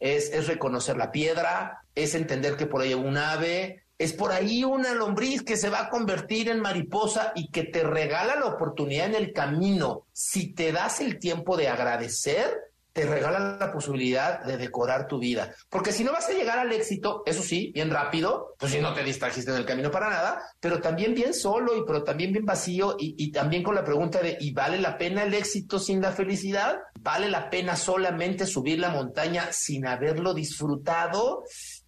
es, 0.00 0.30
es 0.32 0.46
reconocer 0.46 0.96
la 0.96 1.12
piedra, 1.12 1.84
es 1.94 2.14
entender 2.14 2.56
que 2.56 2.66
por 2.66 2.82
ahí 2.82 2.88
hay 2.88 2.94
un 2.94 3.16
ave, 3.16 3.84
es 3.98 4.12
por 4.12 4.32
ahí 4.32 4.64
una 4.64 4.92
lombriz 4.92 5.42
que 5.42 5.56
se 5.56 5.70
va 5.70 5.82
a 5.82 5.88
convertir 5.88 6.48
en 6.48 6.60
mariposa 6.60 7.32
y 7.34 7.50
que 7.50 7.62
te 7.62 7.84
regala 7.84 8.36
la 8.36 8.46
oportunidad 8.46 9.06
en 9.06 9.14
el 9.14 9.32
camino. 9.32 10.06
Si 10.12 10.52
te 10.52 10.72
das 10.72 11.00
el 11.00 11.18
tiempo 11.18 11.56
de 11.56 11.68
agradecer, 11.68 12.73
te 12.94 13.04
regala 13.06 13.58
la 13.58 13.72
posibilidad 13.72 14.44
de 14.44 14.56
decorar 14.56 15.08
tu 15.08 15.18
vida. 15.18 15.52
Porque 15.68 15.90
si 15.90 16.04
no 16.04 16.12
vas 16.12 16.28
a 16.28 16.32
llegar 16.32 16.60
al 16.60 16.72
éxito, 16.72 17.24
eso 17.26 17.42
sí, 17.42 17.72
bien 17.74 17.90
rápido, 17.90 18.54
pues 18.56 18.70
si 18.70 18.78
no 18.78 18.94
te 18.94 19.02
distrajiste 19.02 19.50
en 19.50 19.56
el 19.56 19.66
camino 19.66 19.90
para 19.90 20.08
nada, 20.08 20.42
pero 20.60 20.80
también 20.80 21.12
bien 21.12 21.34
solo 21.34 21.76
y 21.76 21.84
pero 21.84 22.04
también 22.04 22.32
bien 22.32 22.44
vacío 22.46 22.94
y, 22.96 23.16
y 23.18 23.32
también 23.32 23.64
con 23.64 23.74
la 23.74 23.84
pregunta 23.84 24.20
de, 24.22 24.38
¿y 24.40 24.52
vale 24.52 24.78
la 24.78 24.96
pena 24.96 25.24
el 25.24 25.34
éxito 25.34 25.80
sin 25.80 26.00
la 26.00 26.12
felicidad? 26.12 26.78
¿Vale 27.00 27.28
la 27.28 27.50
pena 27.50 27.74
solamente 27.74 28.46
subir 28.46 28.78
la 28.78 28.90
montaña 28.90 29.48
sin 29.50 29.88
haberlo 29.88 30.32
disfrutado? 30.32 31.42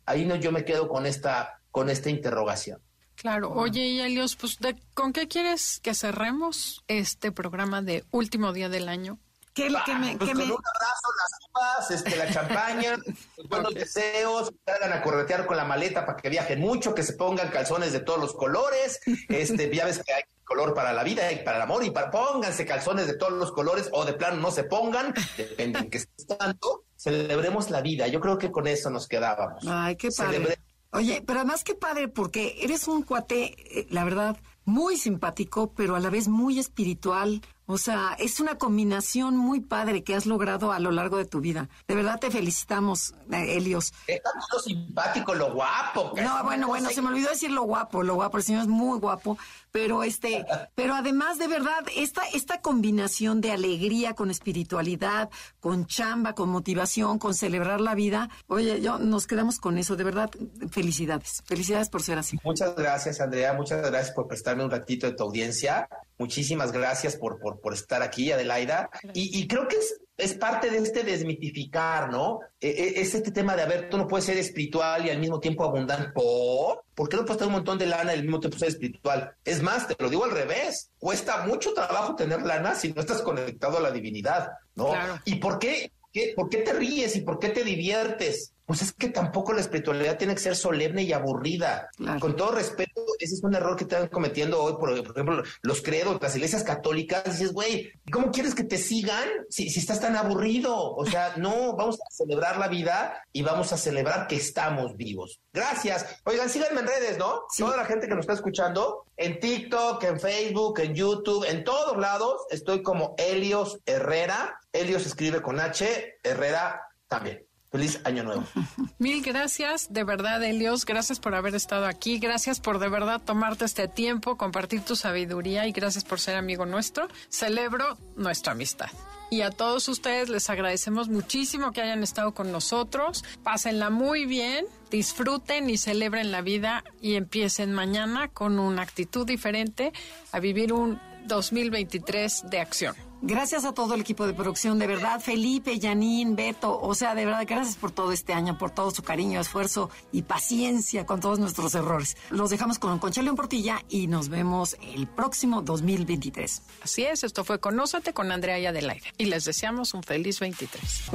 Ahí 0.07 0.24
no, 0.24 0.34
yo 0.34 0.50
me 0.50 0.64
quedo 0.64 0.88
con 0.88 1.07
esta, 1.07 1.61
con 1.70 1.88
esta 1.88 2.11
interrogación. 2.11 2.80
Claro. 3.14 3.52
Oye, 3.52 3.86
y 3.86 4.00
Elios, 4.00 4.34
pues, 4.34 4.59
¿con 4.92 5.12
qué 5.12 5.28
quieres 5.28 5.80
que 5.80 5.94
cerremos 5.94 6.84
este 6.88 7.30
programa 7.30 7.80
de 7.80 8.04
último 8.11 8.52
día 8.52 8.68
del 8.68 8.88
año? 8.88 9.20
Que, 9.57 9.70
me, 9.70 10.16
pues 10.18 10.30
con 10.30 10.42
un 10.42 10.50
abrazo, 10.50 11.09
las 11.16 11.48
uvas, 11.50 11.90
este, 11.90 12.16
la 12.16 12.30
champaña, 12.30 12.96
los 13.38 13.48
buenos 13.48 13.74
deseos, 13.74 14.50
que 14.50 14.57
salgan 14.70 14.92
a 14.92 15.02
corretear 15.02 15.46
con 15.46 15.57
la 15.57 15.64
maleta 15.64 16.04
para 16.04 16.18
que 16.18 16.28
viajen 16.28 16.61
mucho, 16.61 16.94
que 16.94 17.02
se 17.02 17.14
pongan 17.14 17.48
calzones 17.48 17.92
de 17.92 18.00
todos 18.00 18.20
los 18.20 18.34
colores, 18.34 19.00
este, 19.28 19.74
ya 19.74 19.86
ves 19.86 20.02
que 20.04 20.12
hay 20.12 20.22
color 20.44 20.74
para 20.74 20.92
la 20.92 21.02
vida 21.02 21.32
y 21.32 21.42
para 21.42 21.57
el 21.57 21.62
amor, 21.62 21.84
y 21.84 21.90
para 21.90 22.11
pónganse 22.11 22.66
calzones 22.66 23.07
de 23.07 23.16
todos 23.16 23.32
los 23.32 23.50
colores, 23.50 23.88
o 23.92 24.04
de 24.04 24.12
plano 24.12 24.36
no 24.36 24.50
se 24.50 24.64
pongan, 24.64 25.14
depende 25.36 25.78
en 25.78 25.90
qué 25.90 25.98
estés 25.98 26.26
tanto, 26.26 26.84
celebremos 26.94 27.70
la 27.70 27.80
vida. 27.80 28.07
Yo 28.09 28.20
creo 28.20 28.36
que 28.36 28.52
con 28.52 28.66
eso 28.66 28.90
nos 28.90 29.09
quedábamos. 29.09 29.64
Ay, 29.66 29.96
qué 29.96 30.11
padre. 30.11 30.59
Oye, 30.92 31.22
pero 31.26 31.40
además 31.40 31.64
qué 31.64 31.74
padre, 31.74 32.09
porque 32.09 32.59
eres 32.61 32.88
un 32.88 33.02
cuate, 33.02 33.80
eh, 33.80 33.86
la 33.90 34.04
verdad, 34.04 34.36
muy 34.64 34.96
simpático, 34.96 35.72
pero 35.72 35.96
a 35.96 36.00
la 36.00 36.11
vez 36.11 36.28
muy 36.28 36.59
espiritual, 36.59 37.40
o 37.67 37.79
sea, 37.79 38.17
es 38.19 38.39
una 38.41 38.59
combinación 38.59 39.37
muy 39.37 39.61
padre 39.61 40.05
que 40.05 40.14
has 40.14 40.25
logrado 40.25 40.73
a 40.73 40.79
lo 40.79 40.93
largo 40.93 41.17
de 41.17 41.25
tu 41.25 41.41
vida. 41.41 41.69
De 41.89 41.95
verdad 41.95 42.21
te 42.21 42.31
felicitamos, 42.31 43.14
eh, 43.33 43.57
Helios. 43.57 43.93
Es 44.07 44.21
lo 44.53 44.59
simpático, 44.61 45.35
lo 45.35 45.53
guapo. 45.53 46.12
No, 46.17 46.45
bueno, 46.45 46.69
bueno, 46.69 46.91
se 46.91 47.03
me 47.03 47.09
olvidó 47.09 47.31
decir 47.31 47.51
lo 47.51 47.62
guapo, 47.62 48.03
lo 48.03 48.14
guapo. 48.14 48.37
El 48.39 48.45
señor 48.45 48.62
es 48.62 48.69
muy 48.69 48.99
guapo, 48.99 49.37
pero 49.73 50.05
este, 50.05 50.47
pero 50.77 50.95
además 50.95 51.39
de 51.39 51.49
verdad 51.49 51.85
esta 51.97 52.23
esta 52.33 52.61
combinación 52.61 53.41
de 53.41 53.51
alegría 53.51 54.14
con 54.14 54.31
espiritualidad, 54.31 55.29
con 55.59 55.87
chamba, 55.87 56.35
con 56.35 56.49
motivación, 56.49 57.19
con 57.19 57.35
celebrar 57.35 57.81
la 57.81 57.95
vida. 57.95 58.31
Oye, 58.47 58.81
yo 58.81 58.99
nos 58.99 59.27
quedamos 59.27 59.59
con 59.59 59.79
eso. 59.79 59.97
De 59.97 60.05
verdad, 60.05 60.31
felicidades, 60.71 61.43
felicidades 61.47 61.89
por 61.89 62.03
ser 62.03 62.19
así. 62.19 62.39
Muchas 62.45 62.77
gracias, 62.77 63.21
Andrea. 63.21 63.53
Muchas 63.55 63.83
gracias 63.83 64.14
por 64.14 64.29
prestarme 64.29 64.64
un 64.64 64.71
ratito 64.71 65.07
de 65.07 65.14
tu 65.14 65.25
audiencia. 65.25 65.89
Muchísimas 66.19 66.73
gracias 66.73 67.14
por, 67.17 67.39
por, 67.41 67.55
por 67.61 67.74
estar 67.74 68.02
aquí, 68.02 68.30
Adelaida. 68.32 68.90
Y, 69.14 69.38
y, 69.38 69.46
creo 69.46 69.68
que 69.68 69.76
es, 69.76 70.00
es 70.16 70.34
parte 70.34 70.70
de 70.70 70.78
este 70.78 71.02
desmitificar, 71.02 72.11
¿no? 72.11 72.40
E, 72.61 72.68
e, 72.68 73.00
es 73.00 73.14
este 73.14 73.30
tema 73.30 73.57
de, 73.57 73.62
a 73.62 73.66
ver, 73.66 73.88
tú 73.88 73.98
no 73.98 74.07
puedes 74.07 74.24
ser 74.24 74.38
espiritual 74.38 75.07
y 75.07 75.11
al 75.11 75.18
mismo 75.18 75.40
tiempo 75.40 75.64
abundante. 75.64 76.11
¿Por? 76.12 76.84
¿Por 76.94 77.09
qué 77.09 77.16
no 77.16 77.24
puedes 77.24 77.38
tener 77.38 77.48
un 77.48 77.57
montón 77.57 77.78
de 77.78 77.86
lana 77.86 78.14
y 78.14 78.18
al 78.18 78.22
mismo 78.22 78.40
tiempo 78.40 78.59
ser 78.59 78.68
espiritual? 78.68 79.34
Es 79.44 79.62
más, 79.62 79.86
te 79.86 79.96
lo 79.98 80.09
digo 80.09 80.24
al 80.24 80.30
revés. 80.30 80.90
Cuesta 80.98 81.46
mucho 81.46 81.74
trabajo 81.74 82.16
tener 82.16 82.42
lana 82.42 82.74
si 82.74 82.92
no 82.92 83.00
estás 83.00 83.22
conectado 83.22 83.78
a 83.78 83.80
la 83.80 83.90
divinidad, 83.90 84.52
¿no? 84.74 84.92
¿Y 85.24 85.36
por 85.36 85.59
qué, 85.59 85.92
qué, 86.12 86.32
por 86.34 86.48
qué 86.48 86.59
te 86.59 86.72
ríes 86.72 87.16
y 87.16 87.20
por 87.20 87.38
qué 87.38 87.50
te 87.50 87.64
diviertes? 87.64 88.52
Pues 88.66 88.82
es 88.82 88.92
que 88.92 89.11
tampoco 89.11 89.52
la 89.52 89.61
espiritualidad 89.61 90.18
tiene 90.18 90.34
que 90.34 90.40
ser 90.40 90.57
solemne 90.57 91.04
y 91.04 91.12
aburrida. 91.12 91.88
Con 92.18 92.34
todo 92.34 92.50
respeto, 92.52 93.05
ese 93.19 93.35
es 93.35 93.43
un 93.43 93.55
error 93.55 93.77
que 93.77 93.85
están 93.85 94.09
cometiendo 94.09 94.62
hoy, 94.62 94.75
por, 94.79 94.93
ejemplo, 94.93 95.43
los 95.62 95.83
credos, 95.83 96.19
las 96.21 96.37
iglesias 96.37 96.62
católicas. 96.62 97.25
Dices, 97.25 97.53
güey, 97.53 97.93
¿cómo 98.12 98.31
quieres 98.31 98.55
que 98.55 98.64
te 98.64 98.79
sigan 98.79 99.29
si, 99.49 99.71
si 99.71 99.81
estás 99.81 100.01
tan 100.01 100.17
aburrido? 100.17 100.95
O 100.95 101.05
sea, 101.07 101.35
no, 101.37 101.75
vamos 101.77 101.97
a 101.97 102.11
celebrar 102.11 102.59
la 102.59 102.69
vida 102.69 103.23
y 103.33 103.43
vamos 103.43 103.73
a 103.73 103.77
celebrar 103.77 104.27
que 104.27 104.37
estamos 104.37 104.97
vivos. 104.97 105.41
Gracias. 105.53 106.07
Oigan, 106.25 106.51
síganme 106.51 106.81
en 106.81 106.87
redes, 106.87 107.19
¿no? 107.19 107.43
Toda 107.57 107.77
la 107.77 107.85
gente 107.85 108.09
que 108.09 108.14
nos 108.14 108.25
está 108.25 108.35
escuchando, 108.35 109.07
en 109.17 109.41
TikTok, 109.41 110.03
en 110.05 110.21
Facebook, 110.21 110.81
en 110.81 110.95
YouTube, 110.95 111.45
en 111.49 111.64
todos 111.64 111.97
lados, 111.97 112.43
estoy 112.51 112.83
como 112.83 113.14
Helios 113.17 113.79
Herrera. 113.87 114.61
Helios 114.73 115.07
escribe 115.07 115.41
con 115.41 115.59
H, 115.59 116.19
Herrera 116.23 116.83
también. 117.09 117.45
Feliz 117.77 118.01
año 118.05 118.22
nuevo. 118.22 118.43
Mil 118.99 119.22
gracias, 119.22 119.93
de 119.93 120.03
verdad, 120.03 120.43
Elios. 120.43 120.87
Gracias 120.87 121.20
por 121.20 121.35
haber 121.35 121.55
estado 121.55 121.85
aquí. 121.85 122.18
Gracias 122.18 122.59
por 122.59 122.79
de 122.79 122.89
verdad 122.89 123.20
tomarte 123.22 123.66
este 123.66 123.87
tiempo, 123.87 124.39
compartir 124.39 124.81
tu 124.81 124.97
sabiduría 124.97 125.66
y 125.66 125.72
gracias 125.72 126.03
por 126.03 126.18
ser 126.18 126.37
amigo 126.37 126.64
nuestro. 126.64 127.07
Celebro 127.29 127.99
nuestra 128.16 128.53
amistad. 128.53 128.89
Y 129.31 129.43
a 129.43 129.51
todos 129.51 129.89
ustedes 129.89 130.31
les 130.31 130.49
agradecemos 130.49 131.11
muchísimo 131.11 131.72
que 131.72 131.83
hayan 131.83 132.03
estado 132.03 132.33
con 132.33 132.51
nosotros. 132.51 133.24
Pásenla 133.43 133.91
muy 133.91 134.24
bien, 134.24 134.64
disfruten 134.91 135.68
y 135.68 135.77
celebren 135.77 136.33
la 136.33 136.41
vida 136.41 136.83
y 137.03 137.16
empiecen 137.16 137.74
mañana 137.74 138.29
con 138.29 138.59
una 138.59 138.81
actitud 138.81 139.27
diferente 139.27 139.93
a 140.33 140.41
vivir 140.41 140.72
un 140.72 140.99
2023 141.27 142.45
de 142.49 142.61
acción. 142.61 143.05
Gracias 143.23 143.64
a 143.64 143.73
todo 143.73 143.95
el 143.95 144.03
equipo 144.03 144.27
de 144.27 144.35
producción, 144.35 144.79
de 144.79 144.87
verdad, 144.87 145.21
Felipe, 145.21 145.79
Janine, 145.81 146.35
Beto, 146.35 146.79
o 146.79 146.95
sea, 146.95 147.14
de 147.14 147.25
verdad, 147.25 147.45
gracias 147.47 147.77
por 147.77 147.91
todo 147.91 148.12
este 148.12 148.33
año, 148.33 148.59
por 148.59 148.71
todo 148.71 148.91
su 148.91 149.03
cariño, 149.03 149.41
esfuerzo 149.41 149.91
y 150.12 150.23
paciencia 150.23 151.07
con 151.07 151.21
todos 151.21 151.39
nuestros 151.39 151.75
errores. 151.75 152.17
Los 152.31 152.51
dejamos 152.51 152.79
con 152.79 152.99
Concha 152.99 153.23
León 153.23 153.37
Portilla 153.37 153.83
y 153.89 154.07
nos 154.07 154.29
vemos 154.29 154.77
el 154.81 155.07
próximo 155.07 155.62
2023. 155.62 156.62
Así 156.83 157.05
es, 157.05 157.25
esto 157.25 157.43
fue 157.45 157.59
Conózate 157.59 158.12
con 158.12 158.31
Andrea 158.31 158.59
y 158.59 158.67
Adelaide 158.67 159.12
y 159.17 159.25
les 159.27 159.45
deseamos 159.45 159.95
un 159.95 160.03
feliz 160.03 160.39
23. 160.41 161.11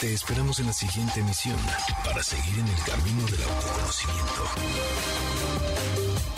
Te 0.00 0.12
esperamos 0.12 0.58
en 0.60 0.66
la 0.66 0.72
siguiente 0.72 1.20
emisión 1.20 1.56
para 2.04 2.22
seguir 2.22 2.58
en 2.58 2.68
el 2.68 2.82
camino 2.84 3.26
del 3.26 3.42
autoconocimiento. 3.42 4.44